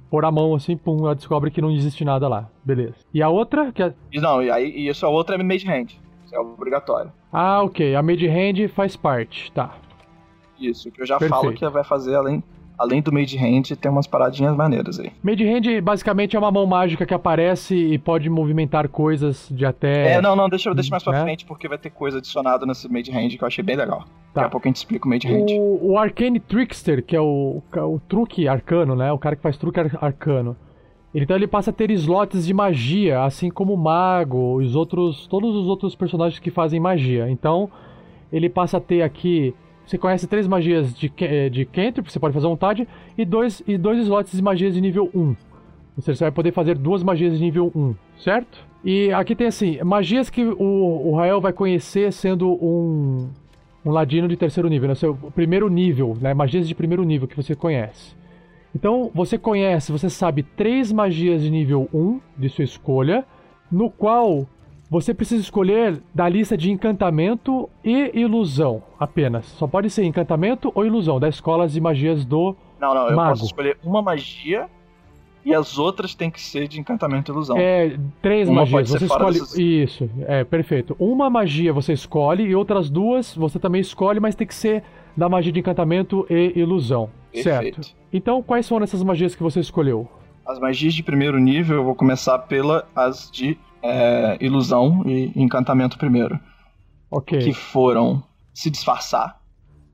[0.08, 2.48] Pôr a mão assim, pum, ela descobre que não existe nada lá.
[2.64, 2.94] Beleza.
[3.12, 3.92] E a outra, que é.
[4.14, 5.98] Não, e aí e isso a outra é made hand.
[6.24, 7.12] Isso é obrigatório.
[7.32, 7.96] Ah, ok.
[7.96, 9.50] A Made Hand faz parte.
[9.52, 9.74] Tá.
[10.60, 11.40] Isso, que eu já Perfeito.
[11.40, 12.42] falo que vai fazer além,
[12.80, 15.12] além do made hand, tem umas paradinhas maneiras aí.
[15.22, 20.14] Made Hand basicamente é uma mão mágica que aparece e pode movimentar coisas de até.
[20.14, 21.22] É, não, não, deixa, deixa mais pra né?
[21.22, 24.00] frente porque vai ter coisa adicionada nesse made hand que eu achei bem legal.
[24.00, 24.06] Tá.
[24.32, 25.46] Daqui a pouco a gente explica o made hand.
[25.50, 29.12] O, o Arcane Trickster, que é o, o truque arcano, né?
[29.12, 30.56] O cara que faz truque ar- arcano.
[31.14, 35.54] Então ele passa a ter slots de magia, assim como o mago, os outros, todos
[35.54, 37.28] os outros personagens que fazem magia.
[37.28, 37.68] Então
[38.32, 39.52] ele passa a ter aqui
[39.90, 42.86] você conhece três magias de, eh, de cantrip, você pode fazer à vontade,
[43.18, 45.18] e dois, e dois slots de magias de nível 1.
[45.20, 45.36] Ou
[45.98, 48.64] seja, você vai poder fazer duas magias de nível 1, certo?
[48.84, 53.30] E aqui tem assim, magias que o, o Rael vai conhecer sendo um,
[53.84, 54.94] um ladino de terceiro nível, né?
[54.94, 56.32] Seu primeiro nível, né?
[56.34, 58.14] Magias de primeiro nível que você conhece.
[58.72, 63.24] Então, você conhece, você sabe três magias de nível 1 de sua escolha,
[63.72, 64.46] no qual
[64.90, 69.46] você precisa escolher da lista de encantamento e ilusão apenas.
[69.46, 72.56] Só pode ser encantamento ou ilusão, das escolas de magias do.
[72.80, 73.30] Não, não, eu Mago.
[73.30, 74.68] posso escolher uma magia
[75.44, 77.56] e as outras têm que ser de encantamento e ilusão.
[77.56, 78.90] É, três Uma magias.
[78.90, 79.38] Você escolhe.
[79.38, 80.96] dessas- Isso, é, perfeito.
[80.98, 84.82] Uma magia você escolhe e outras duas você também escolhe, mas tem que ser
[85.16, 87.08] da magia de encantamento e ilusão.
[87.32, 87.82] Perfeito.
[87.84, 87.96] Certo.
[88.12, 90.08] Então, quais foram essas magias que você escolheu?
[90.44, 95.96] As magias de primeiro nível, eu vou começar pela as de é, ilusão e encantamento
[95.98, 96.38] primeiro.
[97.10, 97.38] Ok.
[97.38, 98.22] Que foram
[98.54, 99.40] se disfarçar,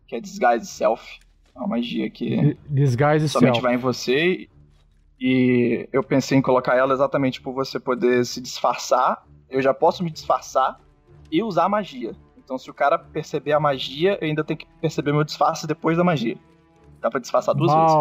[0.07, 1.19] que é Disguise Self.
[1.55, 3.63] É uma magia que Di- Disguise somente Self.
[3.63, 4.49] vai em você.
[5.19, 9.25] E eu pensei em colocar ela exatamente por você poder se disfarçar.
[9.49, 10.79] Eu já posso me disfarçar
[11.33, 12.15] e usar a magia.
[12.37, 15.97] Então, se o cara perceber a magia, eu ainda tenho que perceber meu disfarce depois
[15.97, 16.37] da magia.
[17.01, 17.93] Dá pra disfarçar duas vezes.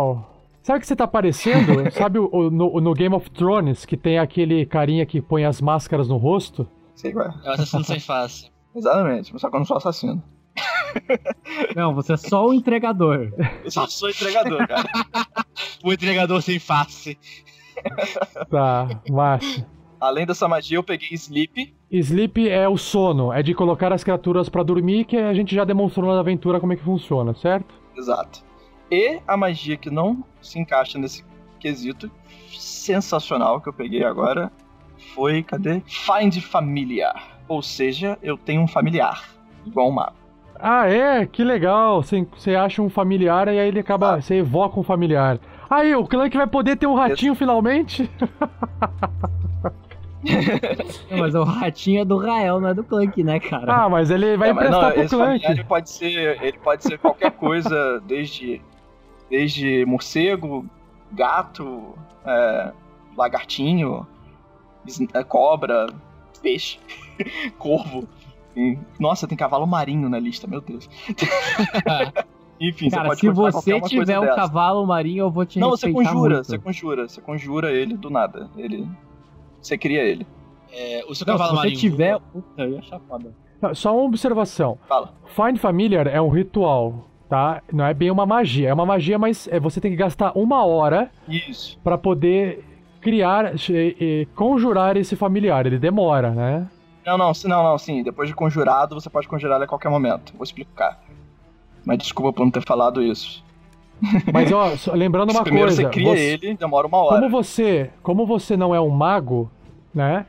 [0.65, 1.73] Sabe o que você tá parecendo?
[1.93, 5.61] Sabe o- o- no, no Game of Thrones, que tem aquele carinha que põe as
[5.61, 6.67] máscaras no rosto?
[6.95, 7.33] Sei qual é.
[7.43, 8.49] É o assassino sem face.
[8.75, 10.23] Exatamente, só que eu não sou assassino.
[11.75, 13.31] Não, você é só o entregador.
[13.63, 14.89] Eu só sou entregador, cara.
[15.83, 17.17] O entregador sem face.
[18.49, 19.67] Tá, massa.
[19.99, 21.75] Além dessa magia, eu peguei Sleep.
[21.91, 25.63] Sleep é o sono, é de colocar as criaturas pra dormir, que a gente já
[25.63, 27.75] demonstrou na aventura como é que funciona, certo?
[27.95, 28.43] Exato.
[28.91, 31.23] E a magia que não se encaixa nesse
[31.59, 32.09] quesito
[32.51, 34.51] sensacional que eu peguei agora
[35.13, 35.81] foi, cadê?
[35.87, 37.35] Find Familiar.
[37.47, 39.23] Ou seja, eu tenho um familiar,
[39.65, 40.15] igual um mago.
[40.59, 41.25] Ah, é?
[41.25, 42.01] Que legal.
[42.01, 44.21] Você você acha um familiar e aí ele acaba.
[44.21, 45.37] Você evoca um familiar.
[45.69, 48.09] Aí, o Clank vai poder ter um ratinho finalmente?
[51.11, 53.83] Não, mas o ratinho é do Rael, não é do Clank, né, cara?
[53.83, 55.51] Ah, mas ele vai É, mas emprestar não, pro esse familiar Clank.
[55.51, 58.59] ele pode ser, ele pode ser qualquer coisa, desde,
[59.30, 60.65] desde morcego,
[61.11, 61.93] gato,
[62.26, 62.72] é,
[63.18, 64.06] lagartinho,
[65.14, 65.88] é, cobra,
[66.41, 66.80] peixe,
[67.57, 68.07] corvo.
[68.56, 70.89] E, nossa, tem cavalo marinho na lista, meu Deus.
[72.60, 74.35] Enfim, cara, você pode se você tiver um dessa.
[74.35, 76.45] cavalo marinho, eu vou te Não, você conjura, muito.
[76.45, 78.49] você conjura, você conjura ele do nada.
[78.56, 78.88] Ele.
[79.61, 80.26] Você cria ele.
[80.72, 81.80] É, o seu Não, cavalo se você marinho.
[81.80, 82.19] tiver...
[82.19, 83.34] Puta, eu ia achar foda.
[83.73, 84.77] Só uma observação.
[84.88, 85.14] Fala.
[85.26, 87.61] Find Familiar é um ritual, tá?
[87.72, 88.69] Não é bem uma magia.
[88.69, 91.10] É uma magia, mas é, você tem que gastar uma hora
[91.84, 92.64] pra poder
[93.02, 95.65] criar e, e conjurar esse familiar.
[95.65, 96.68] Ele demora, né?
[97.06, 98.02] Não, não, sim, não, não, sim.
[98.03, 100.34] Depois de conjurado, você pode conjurar ele a qualquer momento.
[100.35, 100.99] Vou explicar.
[101.85, 103.43] Mas desculpa por não ter falado isso.
[104.34, 105.84] Mas ó, lembrando uma Primeiro coisa.
[105.84, 107.15] você cria você- ele, demora uma hora.
[107.15, 109.49] Como você, como você não é um mago,
[109.93, 110.26] né?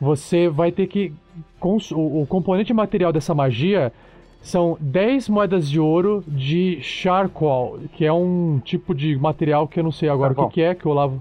[0.00, 1.12] Você vai ter que
[1.60, 3.92] o, o componente material dessa magia
[4.40, 9.84] são 10 moedas de ouro de charcoal, que é um tipo de material que eu
[9.84, 10.48] não sei agora o Carvão.
[10.50, 11.16] que, que é, que eu lavo.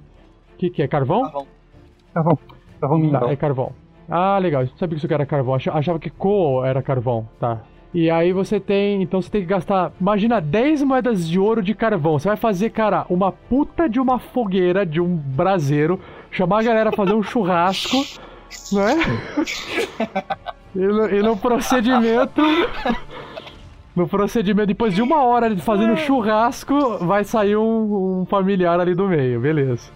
[0.54, 0.88] O que, que é?
[0.88, 1.24] Carvão?
[1.24, 1.48] Carvão.
[2.14, 2.40] Carvão.
[2.80, 3.30] Carvão Tá, mineral.
[3.30, 3.72] é carvão.
[4.10, 4.62] Ah, legal.
[4.62, 5.56] Eu não sabia que isso aqui era carvão.
[5.56, 7.28] Acha- Achava que coal era carvão.
[7.40, 7.62] Tá.
[7.94, 9.02] E aí você tem.
[9.02, 9.92] Então você tem que gastar.
[10.00, 12.18] Imagina 10 moedas de ouro de carvão.
[12.20, 16.00] Você vai fazer, cara, uma puta de uma fogueira, de um braseiro.
[16.32, 17.98] Chamar a galera a fazer um churrasco.
[18.72, 18.96] Né?
[20.78, 22.42] E no, procedimento.
[23.96, 28.94] No procedimento, depois de uma hora de fazendo churrasco, vai sair um, um familiar ali
[28.94, 29.90] do meio, beleza.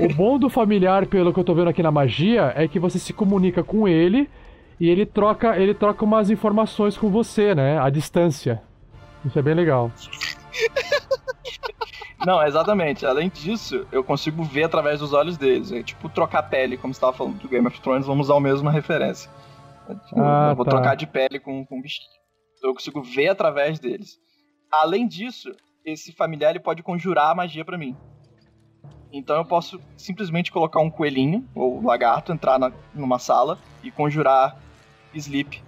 [0.00, 2.98] O bom do familiar, pelo que eu tô vendo aqui na magia, é que você
[2.98, 4.28] se comunica com ele
[4.80, 7.78] e ele troca, ele troca umas informações com você, né?
[7.78, 8.60] À distância.
[9.24, 9.92] Isso é bem legal.
[12.24, 13.04] Não, exatamente.
[13.04, 15.70] Além disso, eu consigo ver através dos olhos deles.
[15.72, 18.40] É tipo trocar pele, como você estava falando do Game of Thrones, vamos usar a
[18.40, 19.30] mesma referência.
[19.88, 20.70] É, tipo, Ah, eu vou tá.
[20.70, 22.08] trocar de pele com, com o bichinho.
[22.58, 24.18] Então eu consigo ver através deles.
[24.72, 25.52] Além disso,
[25.84, 27.94] esse familiar ele pode conjurar a magia pra mim.
[29.12, 34.56] Então eu posso simplesmente colocar um coelhinho, ou lagarto, entrar na- numa sala e conjurar
[35.14, 35.62] sleep.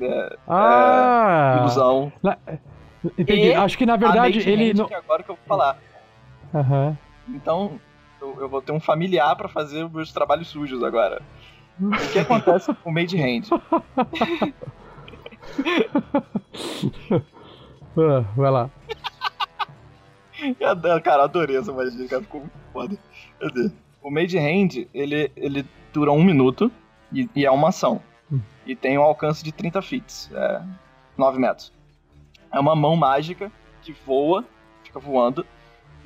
[0.00, 1.56] É, Ah!
[1.58, 2.12] ilusão.
[3.18, 3.48] Entendi.
[3.48, 4.88] E Acho que na verdade ele não.
[4.90, 5.78] é agora que eu vou falar.
[6.54, 6.96] Aham.
[7.28, 7.80] Então,
[8.20, 11.20] eu, eu vou ter um familiar pra fazer os meus trabalhos sujos agora.
[11.80, 13.48] O que acontece com o Made Hand?
[17.98, 18.70] Ah, vai lá.
[20.60, 22.98] Eu Cara, adorei essa magia, cara, ficou muito foda.
[23.40, 23.70] Cadê?
[24.02, 25.64] O Made Hand, ele, ele
[25.94, 26.70] dura um minuto
[27.10, 28.02] e, e é uma ação.
[28.30, 28.38] Hum.
[28.66, 30.28] E tem um alcance de 30 feet.
[30.34, 30.60] É,
[31.16, 31.72] 9 metros.
[32.56, 33.52] É uma mão mágica
[33.82, 34.42] que voa,
[34.82, 35.44] fica voando,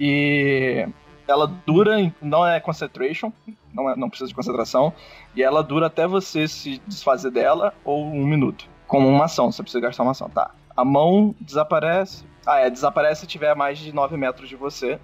[0.00, 0.84] e
[1.28, 3.32] ela dura, não é concentration,
[3.72, 4.92] não, é- não precisa de concentração,
[5.32, 8.68] e ela dura até você se desfazer dela ou um minuto.
[8.88, 10.50] Como uma ação, você precisa gastar uma ação, tá.
[10.76, 12.24] A mão desaparece.
[12.44, 14.98] Ah, é, desaparece se tiver mais de 9 metros de você,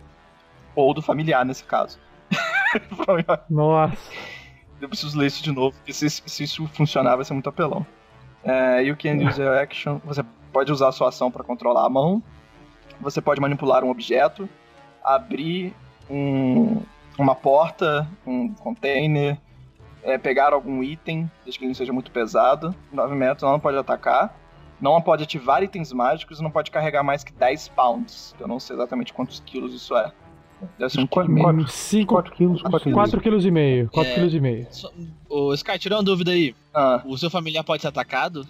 [0.74, 1.96] ou do familiar nesse caso.
[3.48, 3.96] Nossa.
[4.80, 7.86] Eu preciso ler isso de novo, porque se, se isso funcionar vai ser muito apelão.
[8.46, 10.00] É, you can use your action.
[10.04, 12.22] Você pode usar a sua ação para controlar a mão.
[13.00, 14.48] Você pode manipular um objeto,
[15.04, 15.74] abrir
[16.08, 16.80] um-
[17.18, 19.36] uma porta, um container,
[20.02, 22.74] é, pegar algum item, desde que ele não seja muito pesado.
[22.92, 24.34] 9 metros, ela não pode atacar.
[24.80, 28.34] Não pode ativar itens mágicos e não pode carregar mais que 10 pounds.
[28.38, 30.12] Eu não sei exatamente quantos quilos isso é.
[30.78, 31.68] Deve ser um quilo e meio.
[31.68, 33.90] 5, 4 quilos, 4 4 quilos e meio.
[33.90, 34.14] 4 É.
[34.14, 34.66] quilos e meio.
[35.28, 36.54] Ô, Sky, tirou uma dúvida aí.
[36.74, 37.02] Ah.
[37.04, 38.46] O seu familiar pode ser atacado?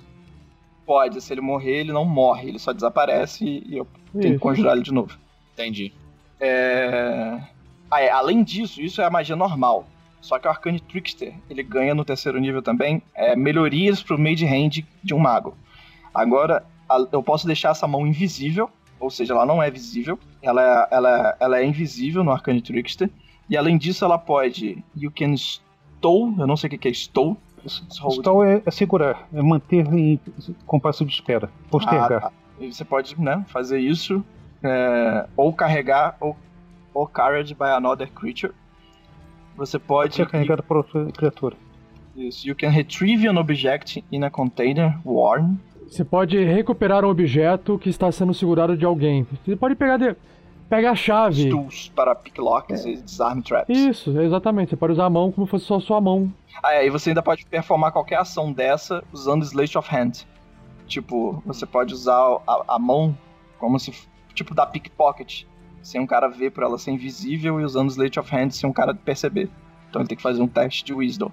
[0.86, 4.38] Pode, se ele morrer, ele não morre, ele só desaparece e eu tenho que Isso.
[4.40, 5.18] conjurar ele de novo.
[5.54, 5.92] Entendi.
[6.40, 7.40] É...
[7.90, 9.86] Ah, é, além disso, isso é a magia normal.
[10.20, 14.44] Só que o Arcane Trickster, ele ganha no terceiro nível também é, melhorias pro Mage
[14.46, 15.56] Hand de um mago.
[16.14, 18.68] Agora, a- eu posso deixar essa mão invisível,
[18.98, 23.10] ou seja, ela não é visível, ela, é- ela, ela é invisível no Arcane Trickster.
[23.48, 24.82] E além disso, ela pode.
[24.96, 27.36] You can stow, eu não sei o que que é stow.
[27.66, 30.20] Stall é, é segurar, é manter em
[30.66, 32.12] compasso de espera, postergar.
[32.12, 32.32] Ah, tá.
[32.60, 34.24] E você pode, né, fazer isso,
[34.62, 36.36] é, ou carregar, ou,
[36.94, 38.52] ou carried by another creature.
[39.56, 40.14] Você pode.
[40.14, 41.56] Ser carregado por outra criatura.
[42.14, 42.48] Isso.
[42.48, 45.58] You can retrieve an object in a container worn.
[45.88, 49.26] Você pode recuperar um objeto que está sendo segurado de alguém.
[49.44, 50.16] Você pode pegar de...
[50.68, 51.48] Pega a chave.
[51.48, 53.76] Tools para picklocks e disarm traps.
[53.76, 54.70] Isso, exatamente.
[54.70, 56.32] Você pode usar a mão como se fosse só a sua mão.
[56.62, 60.26] Ah, é, e você ainda pode performar qualquer ação dessa usando Slate of Hand.
[60.86, 63.16] Tipo, você pode usar a, a mão
[63.58, 63.92] como se.
[64.34, 65.44] Tipo, da pickpocket.
[65.82, 68.72] Sem um cara ver por ela ser invisível e usando Slate of Hand sem um
[68.72, 69.48] cara perceber.
[69.88, 71.30] Então ele tem que fazer um teste de Wisdom.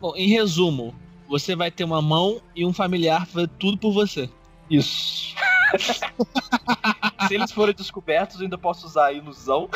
[0.00, 0.94] Bom, em resumo,
[1.28, 4.28] você vai ter uma mão e um familiar fazer tudo por você.
[4.70, 5.34] Isso.
[7.28, 9.68] Se eles forem descobertos, eu ainda posso usar a ilusão.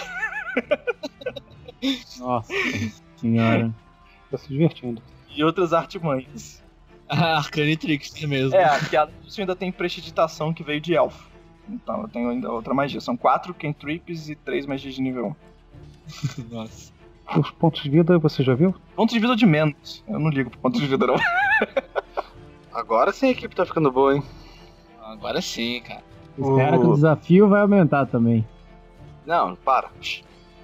[2.18, 2.52] Nossa
[3.16, 3.74] senhora.
[4.31, 5.02] Tá se divertindo.
[5.28, 6.62] E outras artimanhas.
[7.09, 8.56] Ah, Arcane Trickster mesmo.
[8.56, 11.31] É, que além disso ainda tem prestidigitação que veio de elfo.
[11.68, 13.01] Então eu tenho ainda outra magia.
[13.01, 15.36] São quatro cantrips e três magias de nível
[16.48, 16.51] 1.
[16.55, 16.93] Nossa.
[17.36, 18.74] Os pontos de vida você já viu?
[18.94, 20.05] Pontos de vida de menos.
[20.09, 21.16] Eu não ligo pro ponto de vida, não.
[22.73, 24.23] Agora sim a equipe tá ficando boa, hein?
[25.12, 26.03] Agora sim, cara.
[26.39, 28.47] Espera que o desafio vai aumentar também.
[29.24, 29.89] Não, para.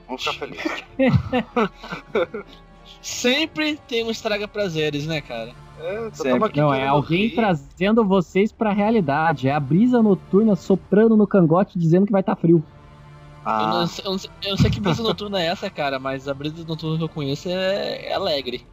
[0.06, 0.85] Vamos ficar felizes.
[3.01, 5.52] Sempre tem um estraga prazeres, né, cara?
[5.81, 6.60] É, Sempre.
[6.60, 7.35] Não, é alguém rir.
[7.35, 9.48] trazendo vocês pra realidade.
[9.48, 12.59] É a brisa noturna soprando no cangote dizendo que vai estar frio.
[12.59, 15.69] Eu, Ah, não, sei- eu não sei, eu não sei que brisa noturna é essa,
[15.69, 18.64] cara, mas a brisa noturna que eu conheço é, é alegre.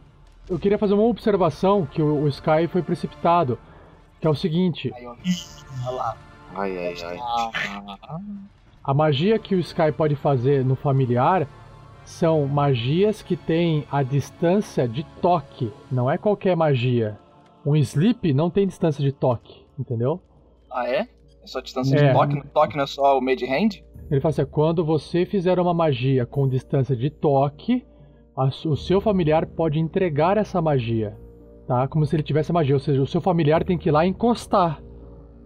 [0.48, 3.58] Eu queria fazer uma observação que o, o Sky foi precipitado.
[4.20, 4.92] Que é o seguinte:
[6.54, 7.18] ai, ai, ai.
[8.82, 11.46] A magia que o Sky pode fazer no familiar
[12.04, 15.70] são magias que têm a distância de toque.
[15.90, 17.18] Não é qualquer magia.
[17.64, 20.20] Um sleep não tem distância de toque, entendeu?
[20.72, 21.08] Ah, é?
[21.42, 22.08] É só distância É.
[22.08, 22.48] de toque?
[22.48, 23.82] Toque não é só o made hand?
[24.10, 27.84] Ele fala assim: quando você fizer uma magia com distância de toque,
[28.64, 31.16] o seu familiar pode entregar essa magia,
[31.70, 31.86] tá?
[31.86, 34.82] Como se ele tivesse magia, ou seja, o seu familiar tem que ir lá encostar.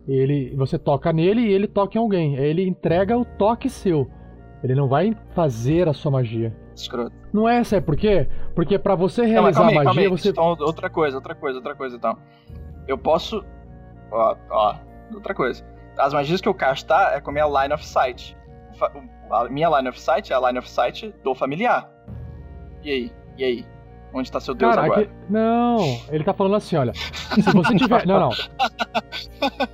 [0.08, 2.38] Ele, você toca nele e ele toca em alguém.
[2.38, 4.10] Aí Ele entrega o toque seu.
[4.62, 6.56] Ele não vai fazer a sua magia.
[6.74, 7.14] Escroto.
[7.30, 8.26] Não é, sabe por quê?
[8.54, 10.08] Porque pra você Não, realizar calma a aí, calma magia, aí.
[10.08, 12.16] você Então, outra coisa, outra coisa, outra coisa, então.
[12.88, 13.44] Eu posso.
[14.10, 14.76] Ó, ó,
[15.14, 15.62] outra coisa.
[15.98, 18.34] As magias que eu castar é com a minha line of sight.
[19.30, 21.86] A minha line of sight é a line of sight do familiar.
[22.82, 23.12] E aí?
[23.36, 23.73] E aí?
[24.14, 25.00] Onde tá seu Deus Cara, agora?
[25.02, 25.78] aqui- não,
[26.08, 26.92] ele tá falando assim, olha.
[26.94, 28.06] Se você tiver.
[28.06, 28.30] Não, não.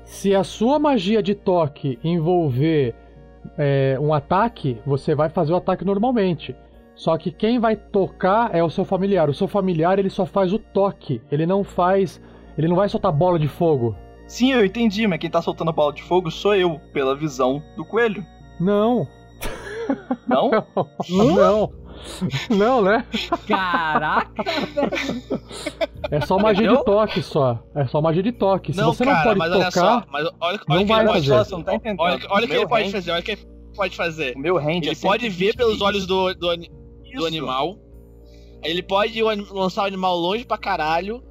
[0.04, 2.94] Se a sua magia de toque envolver
[3.58, 6.56] é, um ataque, você vai fazer o ataque normalmente.
[6.94, 9.28] Só que quem vai tocar é o seu familiar.
[9.30, 11.20] O seu familiar ele só faz o toque.
[11.30, 12.20] Ele não faz.
[12.58, 13.94] Ele não vai soltar bola de fogo.
[14.26, 17.84] Sim, eu entendi, mas quem tá soltando bola de fogo sou eu, pela visão do
[17.84, 18.24] coelho.
[18.60, 19.06] Não.
[20.28, 20.50] Não?
[21.10, 21.34] Não.
[21.34, 21.72] Não,
[22.82, 23.06] né?
[23.46, 24.44] Caraca!
[26.10, 26.78] É só magia Entendeu?
[26.78, 27.62] de toque só.
[27.74, 28.72] É só magia de toque.
[28.72, 29.80] Se não, você cara, não pode mas olha só.
[30.00, 30.06] tocar.
[30.10, 31.52] Mas olha, olha não vai ele pode fazer.
[31.52, 32.00] não tá entendendo.
[32.00, 33.46] Olha, olha o que ele pode fazer, olha o que ele
[33.76, 34.36] pode fazer.
[34.36, 36.56] O meu range Ele é pode 120 ver pelos olhos do, do,
[37.16, 37.76] do animal.
[38.62, 41.22] Ele pode lançar o animal longe pra caralho.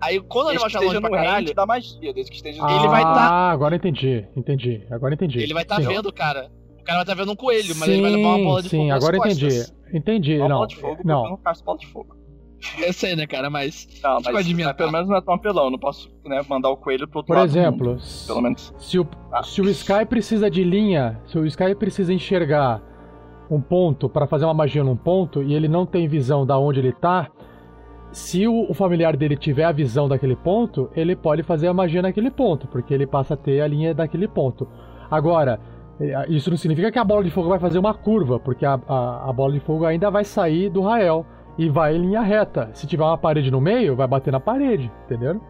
[0.00, 2.76] Aí quando o animal estiver longe pra no caralho, da magia, desde que esteja Ah,
[2.76, 5.40] Ele vai tá- agora entendi, entendi, agora entendi.
[5.40, 5.88] ele vai estar Sim.
[5.88, 6.48] vendo, cara.
[6.80, 8.68] O cara vai estar vendo um coelho, mas sim, ele vai levar uma bola de
[8.68, 9.36] sim, agora costas.
[9.42, 9.77] entendi.
[9.92, 10.56] Entendi, uma não.
[10.56, 12.16] bola de fogo, porque eu Não, não faço bola de fogo.
[12.84, 13.86] Eu sei, né, cara, mas.
[14.02, 14.92] Não, Ficou mas, adivinhando, mas pelo tá?
[14.96, 15.64] menos não é tão apelão.
[15.66, 17.46] Eu não posso né, mandar o coelho pro outro por lado.
[17.48, 18.74] do exemplo, mundo, pelo menos.
[18.78, 19.42] se o, Ah.
[19.44, 22.82] se o Sky precisa de linha, se o Sky precisa enxergar
[23.50, 26.80] um ponto para fazer uma magia num ponto e ele não tem visão da onde
[26.80, 27.28] ele tá,
[28.10, 32.02] se o, o familiar dele tiver a visão daquele ponto, ele pode fazer a magia
[32.02, 34.66] naquele ponto, porque ele passa a ter a linha daquele ponto.
[35.10, 35.60] Agora,
[36.28, 39.30] isso não significa que a bola de fogo vai fazer uma curva, porque a, a,
[39.30, 41.26] a bola de fogo ainda vai sair do Rael
[41.56, 42.70] e vai em linha reta.
[42.72, 45.40] Se tiver uma parede no meio, vai bater na parede, entendeu?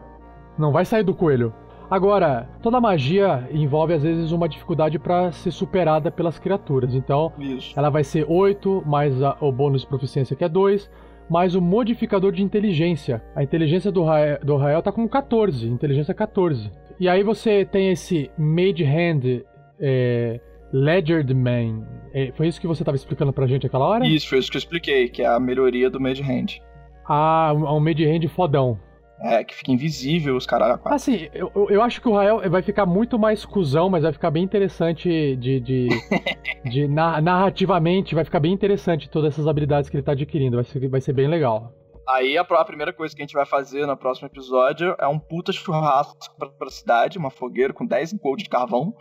[0.58, 1.52] Não vai sair do coelho.
[1.90, 6.94] Agora, toda magia envolve às vezes uma dificuldade para ser superada pelas criaturas.
[6.94, 7.72] Então, Isso.
[7.78, 10.90] ela vai ser 8, mais a- o bônus de proficiência que é 2,
[11.30, 13.22] mais o modificador de inteligência.
[13.34, 16.70] A inteligência do Rael, do Rael tá com 14, inteligência 14.
[17.00, 19.42] E aí você tem esse Mage Hand
[19.80, 20.40] é,
[20.72, 21.86] Ledgered Man.
[22.12, 24.06] É, foi isso que você estava explicando pra gente aquela hora?
[24.06, 26.60] Isso, foi isso que eu expliquei, que é a melhoria do Mage Hand.
[27.06, 28.78] Ah, um, Mage Hand fodão.
[29.20, 30.78] É, que fica invisível os caras.
[30.84, 34.30] Assim, eu, eu- acho que o Rael vai ficar muito mais cuzão, mas vai ficar
[34.30, 35.58] bem interessante de.
[35.58, 35.88] de,
[36.70, 40.56] de na- narrativamente, vai ficar bem interessante todas essas habilidades que ele tá adquirindo.
[40.56, 41.72] Vai ser, vai ser bem legal.
[42.08, 45.18] Aí a, a primeira coisa que a gente vai fazer no próximo episódio é um
[45.18, 48.94] puta churrasco pra, pra cidade, uma fogueira com 10 gold de carvão.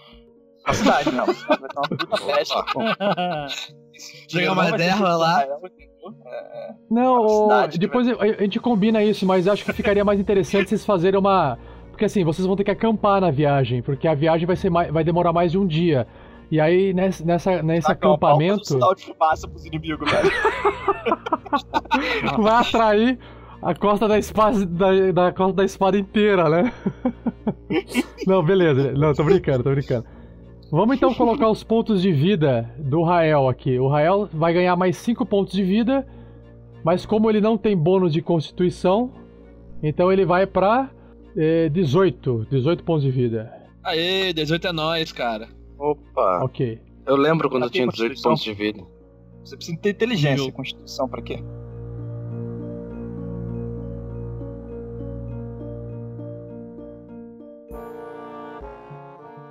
[0.68, 1.24] Na cidade, não.
[1.24, 2.66] A cidade vai ter uma puta festa.
[4.30, 5.46] Jogar uma derra lá.
[6.90, 10.20] Não, Uma ô, cidade depois a a gente combina isso, mas acho que ficaria mais
[10.20, 11.58] interessante vocês fazerem uma.
[11.90, 14.92] Porque assim, vocês vão ter que acampar na viagem, porque a viagem vai, ser mais,
[14.92, 16.06] vai demorar mais de um dia.
[16.52, 20.32] E aí, nessa, nessa, nesse acampamento, Um de fumaça pros inimigos, velho.
[22.40, 23.20] vai atrair
[23.62, 26.74] a costa da espada, da, da costa da espada inteira, né?
[28.26, 28.92] Não, beleza.
[28.94, 30.06] Não, tô brincando, tô brincando.
[30.72, 33.78] Vamos então colocar os pontos de vida do Rael aqui.
[33.80, 36.06] O Rael vai ganhar mais 5 pontos de vida,
[36.84, 39.12] mas como ele não tem bônus de constituição,
[39.82, 40.90] então ele vai pra
[41.36, 42.48] eh, 18.
[42.50, 43.52] 18 pontos de vida.
[43.84, 45.48] Aê, 18 é nóis, cara.
[45.80, 46.44] Opa.
[46.44, 46.80] Ok.
[47.06, 48.32] Eu lembro quando eu tinha ter 18 constituição?
[48.32, 48.84] pontos de vida.
[49.46, 51.42] Você precisa ter inteligência e constituição pra quê?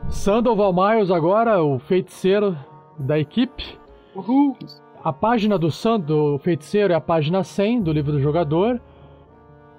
[0.09, 2.57] Sandoval Miles agora, o feiticeiro
[2.99, 3.79] da equipe.
[4.15, 4.57] Uhul!
[5.05, 8.81] A página do, San, do feiticeiro é a página 100 do livro do jogador.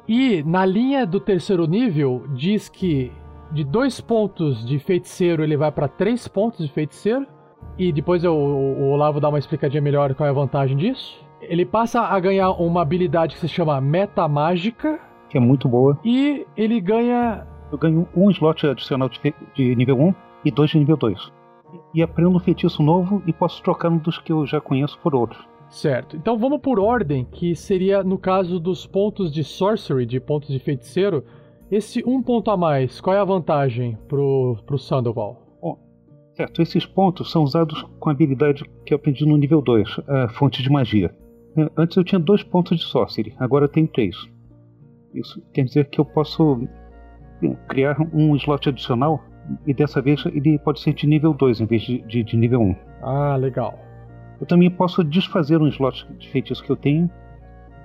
[0.07, 3.11] E na linha do terceiro nível diz que
[3.51, 7.25] de dois pontos de feiticeiro ele vai para três pontos de feiticeiro.
[7.77, 11.19] E depois eu- o, o Olavo dá uma explicadinha melhor qual é a vantagem disso.
[11.41, 14.99] Ele passa a ganhar uma habilidade que se chama Metamágica.
[15.29, 15.97] que é muito boa.
[16.05, 17.45] E ele ganha.
[17.71, 19.19] Eu ganho um slot adicional de,
[19.55, 20.13] de nível 1
[20.45, 21.31] e dois de nível 2.
[21.93, 25.13] E aprendo um feitiço novo e posso trocar um dos que eu já conheço por
[25.13, 25.43] outro.
[25.69, 26.15] Certo.
[26.15, 30.59] Então vamos por ordem, que seria no caso dos pontos de sorcery, de pontos de
[30.59, 31.25] feiticeiro.
[31.69, 35.47] Esse um ponto a mais, qual é a vantagem pro, pro Sandoval?
[36.37, 40.29] Certo, esses pontos são usados com a habilidade que eu aprendi no nível 2, a
[40.29, 41.09] fonte de magia.
[41.75, 44.15] Antes eu tinha dois pontos de sorcery, agora eu tenho três.
[45.15, 46.59] Isso quer dizer que eu posso
[47.67, 49.23] criar um slot adicional
[49.65, 52.61] e dessa vez ele pode ser de nível 2 em vez de, de, de nível
[52.61, 52.75] 1.
[53.01, 53.79] Ah, legal.
[54.39, 57.09] Eu também posso desfazer um slot de feitiço que eu tenho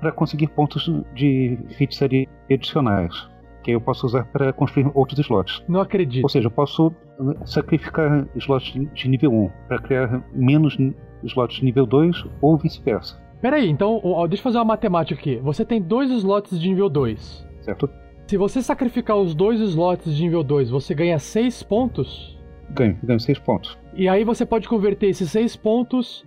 [0.00, 3.14] para conseguir pontos de feitiçaria adicionais,
[3.62, 5.62] que eu posso usar para construir outros slots.
[5.68, 6.24] Não acredito.
[6.24, 10.76] Ou seja, eu posso eh, sacrificar slots de- nível 1 para criar menos
[11.22, 15.36] slots de nível 2 ou vice-versa, Peraí, então, ó, deixa eu fazer uma matemática aqui.
[15.42, 17.44] Você tem dois slots de nível 2.
[17.62, 17.90] certo?
[18.26, 22.38] Se você sacrificar os dois slots de nível 2, você ganha 6 pontos.
[22.70, 23.78] Ganho, ganho 6 pontos.
[23.94, 26.24] E aí você pode converter esses 6 pontos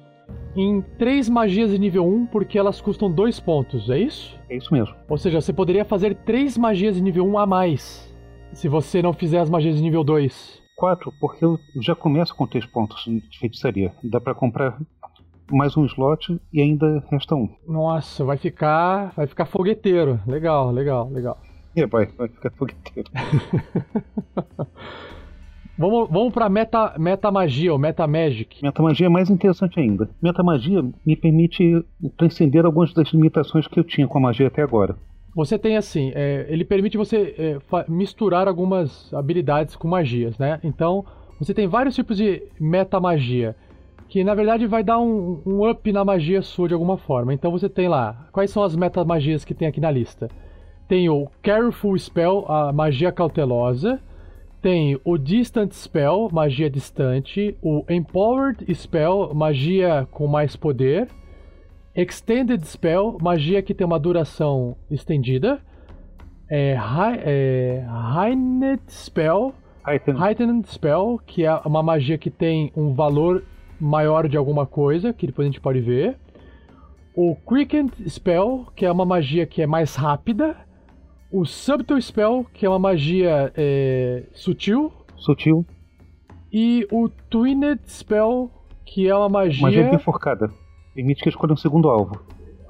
[0.56, 4.38] em 3 magias de nível 1, porque elas custam 2 pontos, é isso?
[4.50, 4.96] É isso mesmo.
[5.10, 8.16] Ou seja, você poderia fazer 3 magias de nível 1 a mais.
[8.54, 10.64] Se você não fizer as magias de nível 2.
[10.78, 13.94] 4, porque eu já começo com 3 pontos de feitiçaria.
[14.04, 14.78] Dá para comprar
[15.52, 17.50] mais um slot e ainda resta um.
[17.68, 19.14] Nossa, vai ficar.
[19.16, 20.20] Vai ficar fogueteiro.
[20.28, 21.38] Legal, legal, legal.
[21.76, 23.10] E vai, vai ficar fogueteiro.
[25.78, 28.64] Vamos, vamos pra meta, meta magia, ou meta magic.
[28.64, 30.10] Metamagia é mais interessante ainda.
[30.22, 31.84] Metamagia me permite
[32.18, 34.96] transcender algumas das limitações que eu tinha com a magia até agora.
[35.36, 40.62] Você tem assim, é, ele permite você é, misturar algumas habilidades com magias, né?
[40.64, 41.04] Então,
[41.38, 43.54] você tem vários tipos de metamagia,
[44.08, 47.34] que na verdade vai dar um, um up na magia sua de alguma forma.
[47.34, 50.30] Então você tem lá, quais são as metamagias que tem aqui na lista?
[50.88, 54.00] Tem o Careful Spell, a magia cautelosa.
[54.62, 57.56] Tem o Distant Spell, magia distante.
[57.62, 61.08] O Empowered Spell, magia com mais poder.
[61.96, 65.60] Extended Spell, magia que tem uma duração estendida.
[66.50, 69.54] É, High, é, Heightened Spell,
[69.88, 70.20] Heightened.
[70.20, 73.44] Heightened Spell, que é uma magia que tem um valor
[73.80, 76.18] maior de alguma coisa, que depois a gente pode ver.
[77.16, 80.58] O Quickened Spell, que é uma magia que é mais rápida.
[81.36, 84.90] O Subtle Spell, que é uma magia é, sutil.
[85.18, 85.66] Sutil.
[86.50, 88.50] E o Twinned Spell,
[88.86, 89.62] que é uma magia.
[89.62, 90.50] Magia bifurcada.
[90.94, 92.22] Permite que escolha um segundo alvo.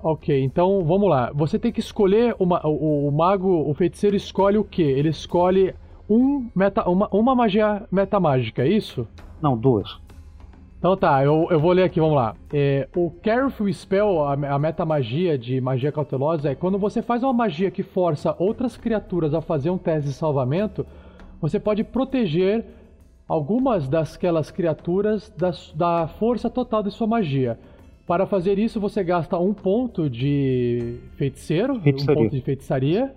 [0.02, 1.32] Ok, então vamos lá.
[1.36, 4.82] Você tem que escolher uma, o, o mago, o feiticeiro escolhe o quê?
[4.82, 5.76] Ele escolhe
[6.10, 9.08] um meta, uma, uma magia metamágica, é isso?
[9.40, 9.96] Não, duas.
[10.86, 12.36] Então tá, eu, eu vou ler aqui, vamos lá.
[12.54, 17.34] É, o Careful Spell, a, a metamagia de magia cautelosa, é quando você faz uma
[17.34, 20.86] magia que força outras criaturas a fazer um teste de salvamento,
[21.42, 22.64] você pode proteger
[23.28, 27.58] algumas dasquelas criaturas da, da força total de sua magia.
[28.06, 32.22] Para fazer isso, você gasta um ponto de feiticeiro, Feitiçaria.
[32.22, 33.12] um ponto de feitiçaria,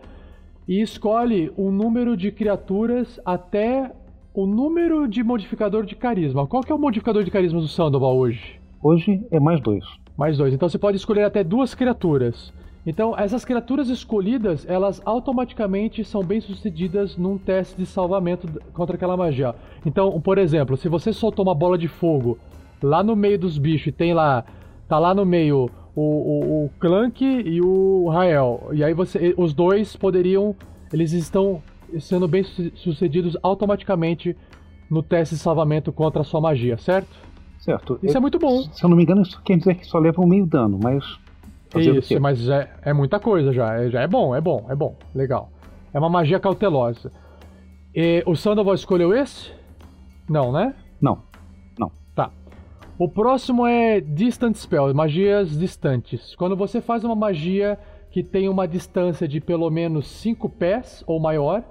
[0.66, 3.92] e escolhe um número de criaturas até
[4.38, 6.46] o número de modificador de carisma.
[6.46, 8.60] Qual que é o modificador de carisma do Sandoval hoje?
[8.80, 9.84] Hoje é mais dois.
[10.16, 10.54] Mais dois.
[10.54, 12.52] Então você pode escolher até duas criaturas.
[12.86, 19.16] Então essas criaturas escolhidas, elas automaticamente são bem sucedidas num teste de salvamento contra aquela
[19.16, 19.56] magia.
[19.84, 22.38] Então, por exemplo, se você soltou uma bola de fogo
[22.80, 24.44] lá no meio dos bichos e tem lá
[24.86, 28.68] tá lá no meio o, o, o Clank e o Rael.
[28.72, 29.34] E aí você.
[29.36, 30.54] Os dois poderiam.
[30.92, 31.60] Eles estão
[32.00, 34.36] sendo bem su- sucedidos automaticamente
[34.90, 37.08] no teste de salvamento contra a sua magia, certo?
[37.58, 37.98] Certo.
[38.02, 38.62] Isso é muito bom.
[38.72, 41.04] Se eu não me engano, isso quer dizer que só leva um meio dano, mas.
[41.76, 43.74] Isso, mas já é muita coisa já.
[43.74, 44.96] É, já é bom, é bom, é bom.
[45.14, 45.50] Legal.
[45.92, 47.12] É uma magia cautelosa.
[47.94, 49.50] E o Sandoval escolheu esse?
[50.28, 50.74] Não, né?
[51.00, 51.26] Não.
[52.14, 52.30] Tá.
[52.98, 56.34] O próximo é Distant Spell, magias distantes.
[56.36, 57.78] Quando você faz uma magia
[58.10, 61.62] que tem uma distância de pelo menos 5 pés ou maior,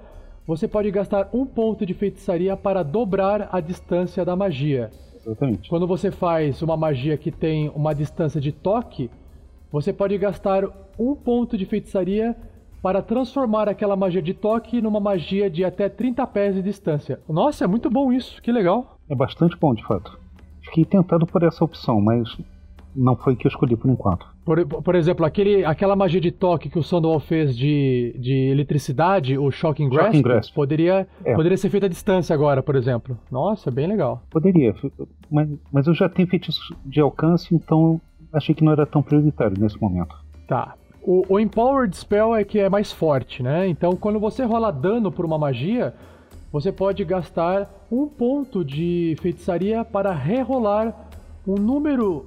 [0.48, 4.90] você pode gastar um ponto de feitiçaria para dobrar a distância da magia.
[5.14, 5.68] Exatamente.
[5.68, 9.10] Quando você faz uma magia que tem uma distância de toque,
[9.70, 10.64] você pode gastar
[10.98, 12.34] um ponto de feitiçaria
[12.80, 17.20] para transformar aquela magia de toque numa magia de até 30 pés de distância.
[17.28, 18.96] Nossa, é muito bom isso, que legal.
[19.06, 20.18] É bastante bom, de fato.
[20.62, 22.26] Fiquei tentado por essa opção, mas
[22.96, 24.26] não foi que eu escolhi por enquanto.
[24.48, 29.36] Por, por exemplo, aquele, aquela magia de toque que o Sandoval fez de, de eletricidade,
[29.36, 30.54] o Shocking Grasp, Shocking Grasp.
[30.54, 31.34] Poderia, É.
[31.34, 33.18] poderia ser feito à distância agora, por exemplo.
[33.30, 34.22] Nossa, bem legal.
[34.30, 34.74] Poderia,
[35.30, 38.00] mas, mas eu já tenho feitiços de alcance, então
[38.32, 40.14] achei que não era tão prioritário nesse momento.
[40.46, 40.74] Tá.
[41.02, 43.68] O, o Empowered Spell é que é mais forte, né?
[43.68, 45.92] Então, quando você rola dano por uma magia,
[46.50, 50.94] você pode gastar um ponto de feitiçaria para rerolar
[51.46, 52.24] um número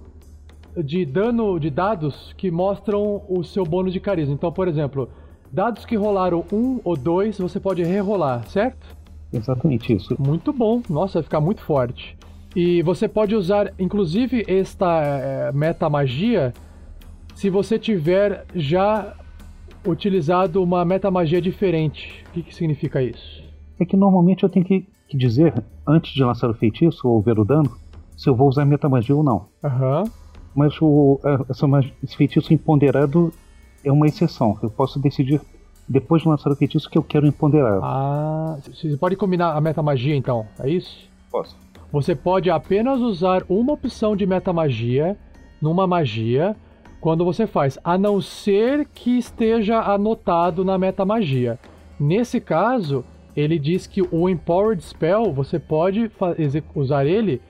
[0.78, 4.34] de dano de dados que mostram o seu bônus de carisma.
[4.34, 5.10] Então, por exemplo,
[5.52, 8.96] dados que rolaram um ou dois, você pode rerolar, certo?
[9.34, 10.16] Exatamente isso.
[10.20, 10.82] Muito bom.
[10.90, 12.18] Nossa, vai ficar muito forte.
[12.56, 16.54] E você pode usar, inclusive, esta eh, metamagia
[17.34, 19.16] se você tiver já
[19.88, 22.24] utilizado uma metamagia diferente.
[22.28, 23.42] O que, que significa isso?
[23.80, 25.54] É que normalmente eu tenho que, que dizer,
[25.88, 27.72] antes de lançar o feitiço ou ver o dano,
[28.16, 29.48] se eu vou usar metamagia ou não.
[29.64, 30.04] Aham.
[30.56, 33.32] Mas o, a- essa mag- esse feitiço imponderado
[33.84, 34.58] é uma exceção.
[34.62, 35.40] Eu posso decidir,
[35.88, 37.82] depois de lançar o feitiço, que eu quero imponderado.
[37.84, 41.10] Ah, você pode combinar a metamagia então, é isso?
[41.32, 41.56] Posso.
[41.92, 45.18] Você pode apenas usar uma opção de metamagia
[45.62, 46.56] numa magia
[47.02, 51.58] quando você faz, a não ser que esteja anotado na metamagia.
[52.00, 53.04] Nesse caso,
[53.36, 56.12] ele diz que o Empowered Spell você pode
[56.76, 57.42] usar ele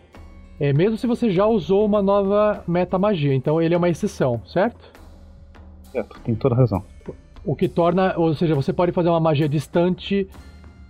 [0.61, 3.33] é, mesmo se você já usou uma nova metamagia.
[3.33, 4.91] Então ele é uma exceção, certo?
[5.91, 6.83] Certo, tem toda razão.
[7.43, 10.27] O que torna, ou seja, você pode fazer uma magia distante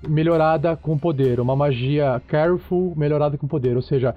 [0.08, 4.14] melhorada com poder, uma magia careful melhorada com poder, ou seja,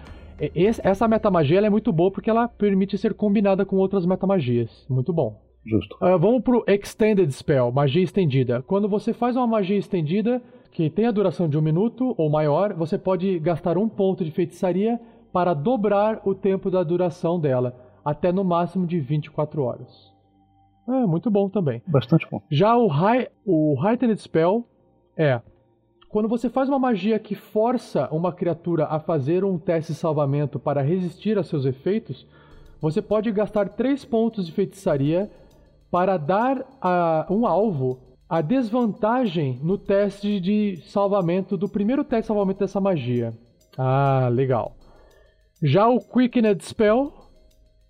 [0.54, 4.84] esse- essa metamagia ela é muito boa porque ela permite ser combinada com outras metamagias.
[4.90, 5.40] Muito bom.
[5.64, 5.96] Justo.
[6.00, 8.60] Ah, vamos pro Extended Spell, magia estendida.
[8.62, 12.74] Quando você faz uma magia estendida que tem a duração de um minuto ou maior,
[12.74, 15.00] você pode gastar um ponto de feitiçaria
[15.34, 17.74] para dobrar o tempo da duração dela,
[18.04, 20.14] até no máximo de 24 horas.
[20.88, 21.82] É, muito bom também.
[21.88, 22.40] Bastante bom.
[22.48, 24.64] Já o, high, o Heightened Spell
[25.16, 25.40] é
[26.08, 30.60] quando você faz uma magia que força uma criatura a fazer um teste de salvamento
[30.60, 32.24] para resistir a seus efeitos,
[32.80, 35.28] você pode gastar 3 pontos de feitiçaria
[35.90, 37.98] para dar a um alvo
[38.28, 43.32] a desvantagem no teste de salvamento do primeiro teste de salvamento dessa magia.
[43.76, 44.76] Ah, legal.
[45.66, 47.10] Já o Quickened Spell,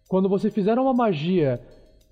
[0.07, 1.61] quando você fizer uma magia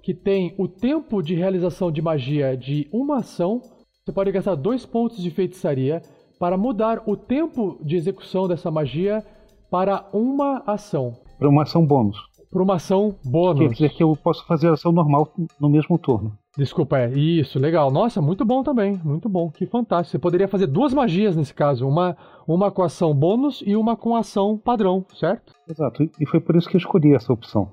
[0.02, 3.62] que tem o tempo de realização de magia de uma ação,
[4.04, 6.02] você pode gastar dois pontos de feitiçaria
[6.36, 9.24] para mudar o tempo de execução dessa magia
[9.70, 11.14] para uma ação.
[11.38, 12.16] Para uma ação bônus.
[12.50, 13.60] Para uma ação bônus.
[13.60, 16.36] Quer dizer que eu posso fazer a ação normal no mesmo turno.
[16.58, 17.88] Desculpa, é isso, legal.
[17.92, 20.10] Nossa, muito bom também, muito bom, que fantástico.
[20.10, 22.16] Você poderia fazer duas magias nesse caso, uma,
[22.46, 25.54] uma com ação bônus e uma com ação padrão, certo?
[25.68, 27.72] Exato, e foi por isso que eu escolhi essa opção.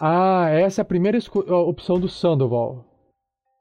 [0.00, 1.18] Ah, essa é a primeira
[1.66, 2.84] opção do Sandoval.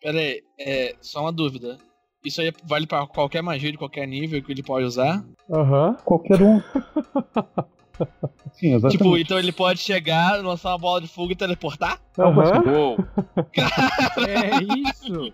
[0.01, 1.77] Pera aí, é, só uma dúvida.
[2.23, 5.25] Isso aí vale para qualquer magia de qualquer nível que ele pode usar?
[5.49, 5.89] Aham.
[5.89, 5.95] Uhum.
[6.03, 6.61] Qualquer um.
[8.53, 8.97] Sim, exatamente.
[8.97, 11.99] Tipo, então ele pode chegar, lançar uma bola de fogo e teleportar?
[12.19, 12.63] Aham.
[12.67, 12.97] Uou.
[14.27, 15.31] é isso.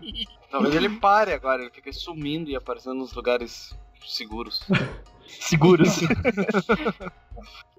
[0.50, 4.62] Talvez ele pare agora, ele fica sumindo e aparecendo nos lugares seguros.
[5.26, 6.00] seguros.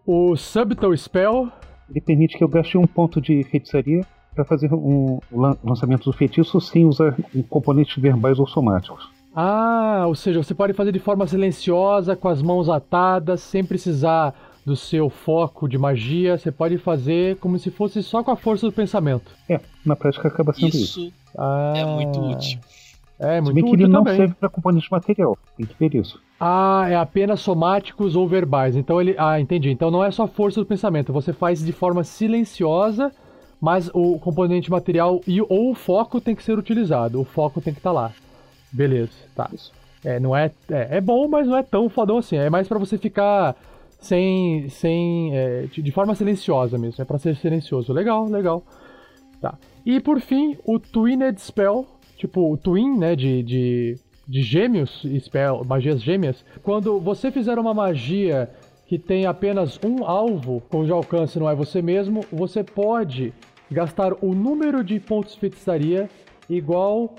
[0.06, 1.52] o Subtle Spell.
[1.90, 4.02] Ele permite que eu gaste um ponto de feitiçaria
[4.34, 5.20] para fazer um
[5.64, 7.16] lançamento do feitiço sem usar
[7.50, 9.08] componentes verbais ou somáticos.
[9.36, 14.34] Ah, ou seja, você pode fazer de forma silenciosa, com as mãos atadas, sem precisar
[14.66, 18.66] do seu foco de magia, você pode fazer como se fosse só com a força
[18.66, 19.32] do pensamento.
[19.48, 21.02] É, na prática acaba sendo isso.
[21.02, 22.60] Isso ah, é muito útil.
[23.18, 24.18] É, muito Se bem que ele não também.
[24.18, 26.20] serve para componente material, tem que ver isso.
[26.40, 28.76] Ah, é apenas somáticos ou verbais.
[28.76, 29.16] Então ele.
[29.18, 29.70] Ah, entendi.
[29.72, 31.14] Então não é só força do pensamento.
[31.14, 33.12] Você faz de forma silenciosa,
[33.62, 37.22] mas o componente material e ou o foco tem que ser utilizado.
[37.22, 38.12] O foco tem que estar tá lá.
[38.72, 39.50] Beleza, tá.
[39.54, 39.72] Isso.
[40.04, 42.36] É, não é, é, é bom, mas não é tão fodão assim.
[42.36, 43.56] É mais para você ficar
[44.00, 47.02] sem, sem é, de forma silenciosa mesmo.
[47.02, 47.94] É para ser silencioso.
[47.94, 48.62] Legal, legal.
[49.42, 49.56] Tá.
[49.86, 53.98] E por fim, o Twined Spell, tipo o Twin, né, de, de,
[54.28, 56.44] de gêmeos, spell, magias gêmeas.
[56.64, 58.50] Quando você fizer uma magia
[58.88, 63.34] que tem apenas um alvo, cujo alcance não é você mesmo, você pode
[63.70, 66.10] gastar o número de pontos de feitiçaria
[66.50, 67.16] igual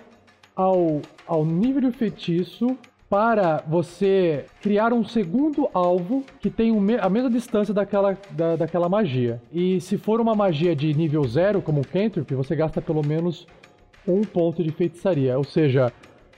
[0.55, 2.77] ao, ao nível de feitiço
[3.09, 9.41] para você criar um segundo alvo que tem a mesma distância daquela, da, daquela magia.
[9.53, 13.47] E se for uma magia de nível zero, como o Cantrip, você gasta pelo menos
[14.07, 15.37] um ponto de feitiçaria.
[15.37, 15.93] Ou seja,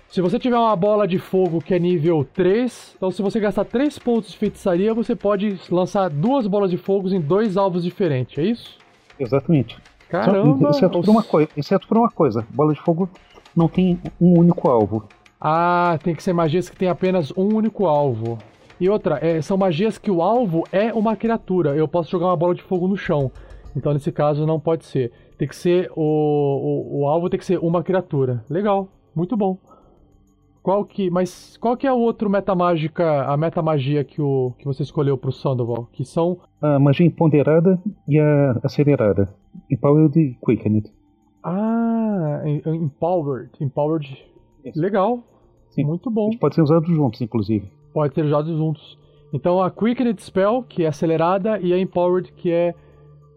[0.08, 3.64] se você tiver uma bola de fogo que é nível 3, então se você gastar
[3.64, 8.38] 3 pontos de feitiçaria, você pode lançar duas bolas de fogo em dois alvos diferentes,
[8.38, 8.78] é isso?
[9.20, 9.76] Exatamente.
[10.08, 10.72] Caramba!
[10.72, 13.08] Só, exceto, por uma coisa, exceto por uma coisa, bola de fogo
[13.54, 15.06] não tem um único alvo.
[15.40, 18.38] Ah, tem que ser magias que tem apenas um único alvo.
[18.80, 21.74] E outra, é, são magias que o alvo é uma criatura.
[21.74, 23.30] Eu posso jogar uma bola de fogo no chão.
[23.76, 25.12] Então nesse caso não pode ser.
[25.38, 28.44] Tem que ser o, o, o alvo tem que ser uma criatura.
[28.50, 29.56] Legal, muito bom.
[30.62, 34.82] Qual que, mas qual que é o outro metamágica, a metamagia que o que você
[34.82, 35.88] escolheu pro Sandoval?
[35.92, 39.32] Que são a magia empoderada e a acelerada.
[39.70, 40.92] Empowered e Quickened.
[41.42, 44.28] Ah, empowered, empowered
[44.64, 44.78] isso.
[44.78, 45.20] Legal.
[45.70, 45.84] Sim.
[45.84, 46.30] Muito bom.
[46.38, 47.70] Pode ser usado juntos, inclusive.
[47.94, 48.98] Pode ser usado juntos.
[49.32, 52.74] Então a Quickened Spell, que é acelerada, e a Empowered, que é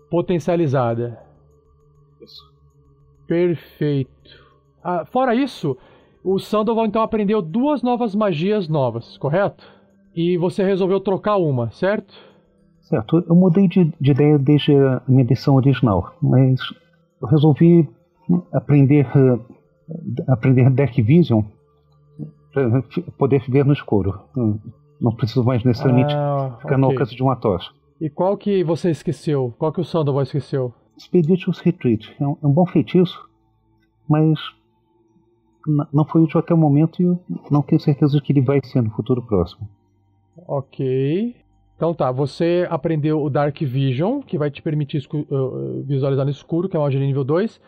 [0.09, 1.19] potencializada.
[2.22, 2.52] Isso.
[3.27, 4.11] Perfeito.
[4.84, 5.77] Ah, fora isso,
[6.23, 9.64] o Sandoval então aprendeu duas novas magias novas, correto?
[10.15, 12.14] E você resolveu trocar uma, certo?
[12.81, 13.23] Certo.
[13.27, 16.60] Eu mudei de, de ideia desde a minha edição original, mas
[17.22, 17.88] eu resolvi
[18.52, 19.39] aprender uh,
[20.27, 21.41] aprender Dark Vision
[22.53, 22.84] para
[23.18, 24.19] poder ver no escuro.
[24.99, 26.77] Não preciso mais necessariamente ah, ficar okay.
[26.77, 27.72] no alcance de uma tocha.
[27.99, 29.53] E qual que você esqueceu?
[29.57, 30.73] Qual que o Sandoval esqueceu?
[30.97, 32.15] Expeditious Retreat.
[32.19, 33.18] É um, é um bom feitiço,
[34.07, 34.39] mas
[35.93, 38.81] não foi útil até o momento e não tenho certeza de que ele vai ser
[38.81, 39.68] no futuro próximo.
[40.47, 41.35] Ok.
[41.76, 45.01] Então tá, você aprendeu o Dark Vision, que vai te permitir
[45.85, 47.59] visualizar no escuro, que é uma magia nível 2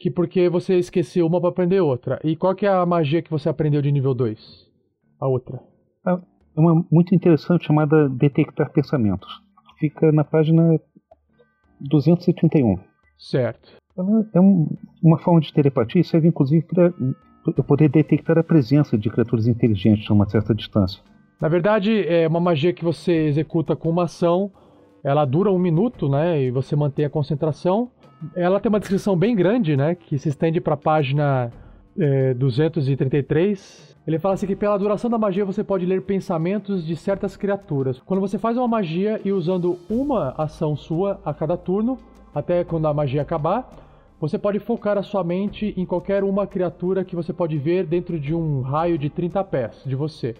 [0.00, 2.18] que porque você esqueceu uma para aprender outra.
[2.24, 4.66] E qual que é a magia que você aprendeu de nível 2?
[5.20, 5.60] A outra.
[6.06, 6.18] É
[6.56, 9.30] uma muito interessante chamada Detectar Pensamentos.
[9.78, 10.80] Fica na página
[11.80, 12.78] 231.
[13.18, 13.72] Certo.
[13.96, 14.68] Ela é um,
[15.02, 16.92] uma forma de telepatia e serve inclusive para
[17.56, 21.02] eu poder detectar a presença de criaturas inteligentes a uma certa distância.
[21.40, 24.50] Na verdade, é uma magia que você executa com uma ação.
[25.02, 26.42] Ela dura um minuto, né?
[26.42, 27.90] E você mantém a concentração
[28.34, 29.94] ela tem uma descrição bem grande, né?
[29.94, 31.50] Que se estende para a página
[31.98, 33.96] é, 233.
[34.06, 38.00] Ele fala assim que pela duração da magia você pode ler pensamentos de certas criaturas.
[38.00, 41.98] Quando você faz uma magia e usando uma ação sua a cada turno,
[42.34, 43.70] até quando a magia acabar,
[44.20, 48.18] você pode focar a sua mente em qualquer uma criatura que você pode ver dentro
[48.18, 50.34] de um raio de 30 pés de você.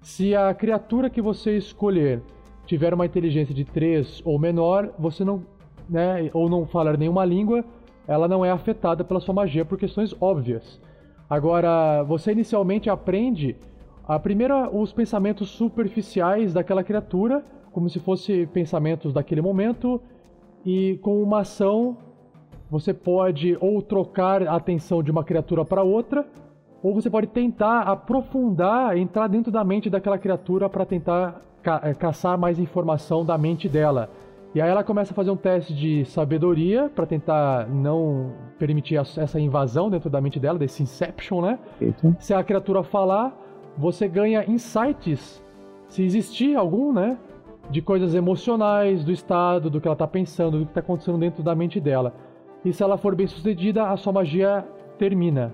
[0.00, 2.20] Se a criatura que você escolher
[2.66, 5.42] tiver uma inteligência de 3 ou menor, você não,
[5.88, 7.64] né, ou não falar nenhuma língua,
[8.06, 10.80] ela não é afetada pela sua magia por questões óbvias.
[11.28, 13.56] Agora, você inicialmente aprende
[14.06, 17.42] a primeira os pensamentos superficiais daquela criatura,
[17.72, 20.00] como se fossem pensamentos daquele momento,
[20.64, 21.96] e com uma ação
[22.70, 26.26] você pode ou trocar a atenção de uma criatura para outra,
[26.82, 31.94] ou você pode tentar aprofundar, entrar dentro da mente daquela criatura para tentar ca eh,
[31.94, 34.10] caçar mais informação da mente dela.
[34.54, 39.40] E aí ela começa a fazer um teste de sabedoria para tentar não permitir essa
[39.40, 41.58] invasão dentro da mente dela, desse Inception, né?
[41.80, 42.16] Eita.
[42.20, 43.36] Se a criatura falar,
[43.76, 45.44] você ganha insights,
[45.88, 47.18] se existir algum, né?
[47.68, 51.42] De coisas emocionais, do estado, do que ela tá pensando, do que tá acontecendo dentro
[51.42, 52.14] da mente dela.
[52.64, 54.64] E se ela for bem sucedida, a sua magia
[54.98, 55.52] termina.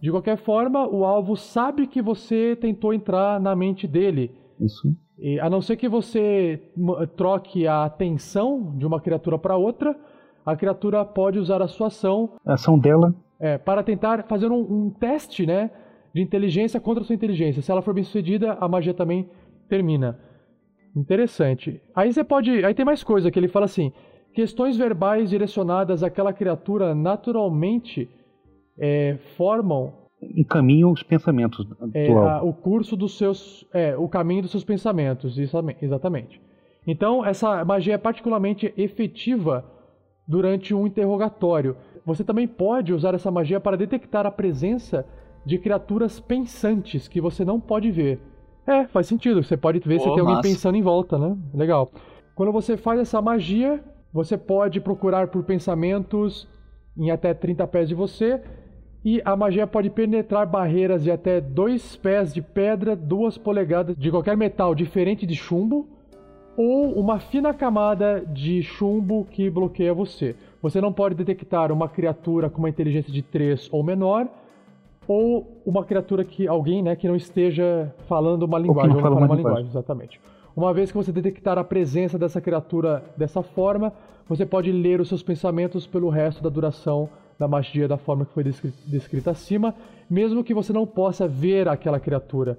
[0.00, 4.30] De qualquer forma, o alvo sabe que você tentou entrar na mente dele.
[4.60, 4.94] Isso.
[5.18, 6.62] E, a não ser que você
[7.16, 9.96] troque a atenção de uma criatura para outra,
[10.46, 14.60] a criatura pode usar a sua ação A ação dela é, para tentar fazer um,
[14.60, 15.70] um teste, né,
[16.14, 17.62] de inteligência contra a sua inteligência.
[17.62, 19.28] Se ela for bem sucedida, a magia também
[19.68, 20.18] termina.
[20.96, 21.80] Interessante.
[21.94, 23.92] Aí você pode, aí tem mais coisa que ele fala assim:
[24.32, 28.08] questões verbais direcionadas àquela criatura naturalmente
[28.78, 33.66] é, formam encaminha os pensamentos é, a- o curso dos seus.
[33.72, 36.40] É, o caminho dos seus pensamentos, exatamente.
[36.86, 39.64] Então, essa magia é particularmente efetiva
[40.26, 41.76] durante um interrogatório.
[42.04, 45.04] Você também pode usar essa magia para detectar a presença
[45.44, 48.20] de criaturas pensantes que você não pode ver.
[48.66, 49.42] É, faz sentido.
[49.42, 50.48] Você pode ver se tem alguém massa.
[50.48, 51.36] pensando em volta, né?
[51.54, 51.90] Legal.
[52.34, 53.82] Quando você faz essa magia,
[54.12, 56.48] você pode procurar por pensamentos
[56.96, 58.42] em até 30 pés de você.
[59.04, 64.10] E a magia pode penetrar barreiras de até 2 pés de pedra, 2 polegadas de
[64.10, 65.86] qualquer metal diferente de chumbo,
[66.56, 70.34] ou uma fina camada de chumbo que bloqueia você.
[70.60, 74.26] Você não pode detectar uma criatura com uma inteligência de 3 ou menor,
[75.06, 79.26] ou uma criatura que alguém, né, que não esteja falando uma linguagem, ou fala uma
[79.26, 79.44] uma linguagem.
[79.44, 80.20] linguagem, exatamente.
[80.56, 83.92] Uma vez que você detectar a presença dessa criatura dessa forma,
[84.28, 87.08] você pode ler os seus pensamentos pelo resto da duração
[87.38, 89.74] da magia da forma que foi descri- descrita acima,
[90.10, 92.58] mesmo que você não possa ver aquela criatura.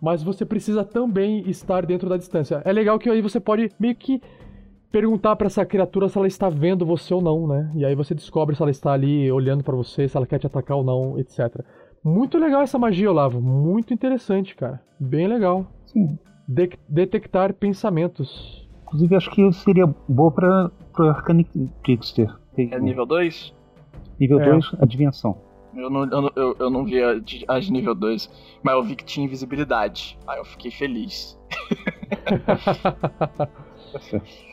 [0.00, 2.60] Mas você precisa também estar dentro da distância.
[2.64, 4.20] É legal que aí você pode meio que
[4.90, 7.70] perguntar pra essa criatura se ela está vendo você ou não, né?
[7.74, 10.46] E aí você descobre se ela está ali olhando pra você, se ela quer te
[10.46, 11.60] atacar ou não, etc.
[12.04, 13.40] Muito legal essa magia, Olavo.
[13.40, 14.80] Muito interessante, cara.
[14.98, 15.66] Bem legal.
[15.86, 16.18] Sim.
[16.46, 18.66] De- detectar pensamentos.
[18.84, 21.44] Inclusive, acho que seria boa para o Arcane
[21.82, 22.32] Trickster.
[22.56, 23.52] É nível 2?
[24.18, 24.50] Nível É.
[24.50, 25.36] 2, adivinhação.
[25.74, 28.30] Eu não, eu, eu, eu não vi a de- as de nível 2,
[28.62, 30.18] mas eu vi que tinha invisibilidade.
[30.26, 31.38] Aí eu fiquei feliz.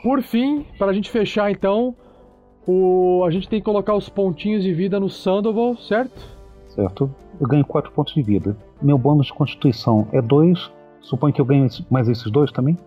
[0.03, 1.95] Por fim, para a gente fechar então,
[2.67, 3.23] o...
[3.25, 6.33] a gente tem que colocar os pontinhos de vida no Sandoval, certo?
[6.69, 7.13] certo?
[7.39, 8.55] Eu ganho 4 pontos de vida.
[8.81, 10.71] Meu bônus de constituição é 2.
[11.01, 12.77] Suponho que eu ganho esse- mais esses dois também.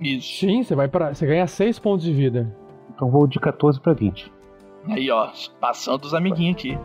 [0.00, 0.40] Isso.
[0.40, 2.54] Sim, você vai para, você ganha 6 pontos de vida.
[2.94, 4.30] Então vou de 14 para 20.
[4.88, 5.30] Aí, ó,
[5.60, 6.78] passando os amiguinhos aqui.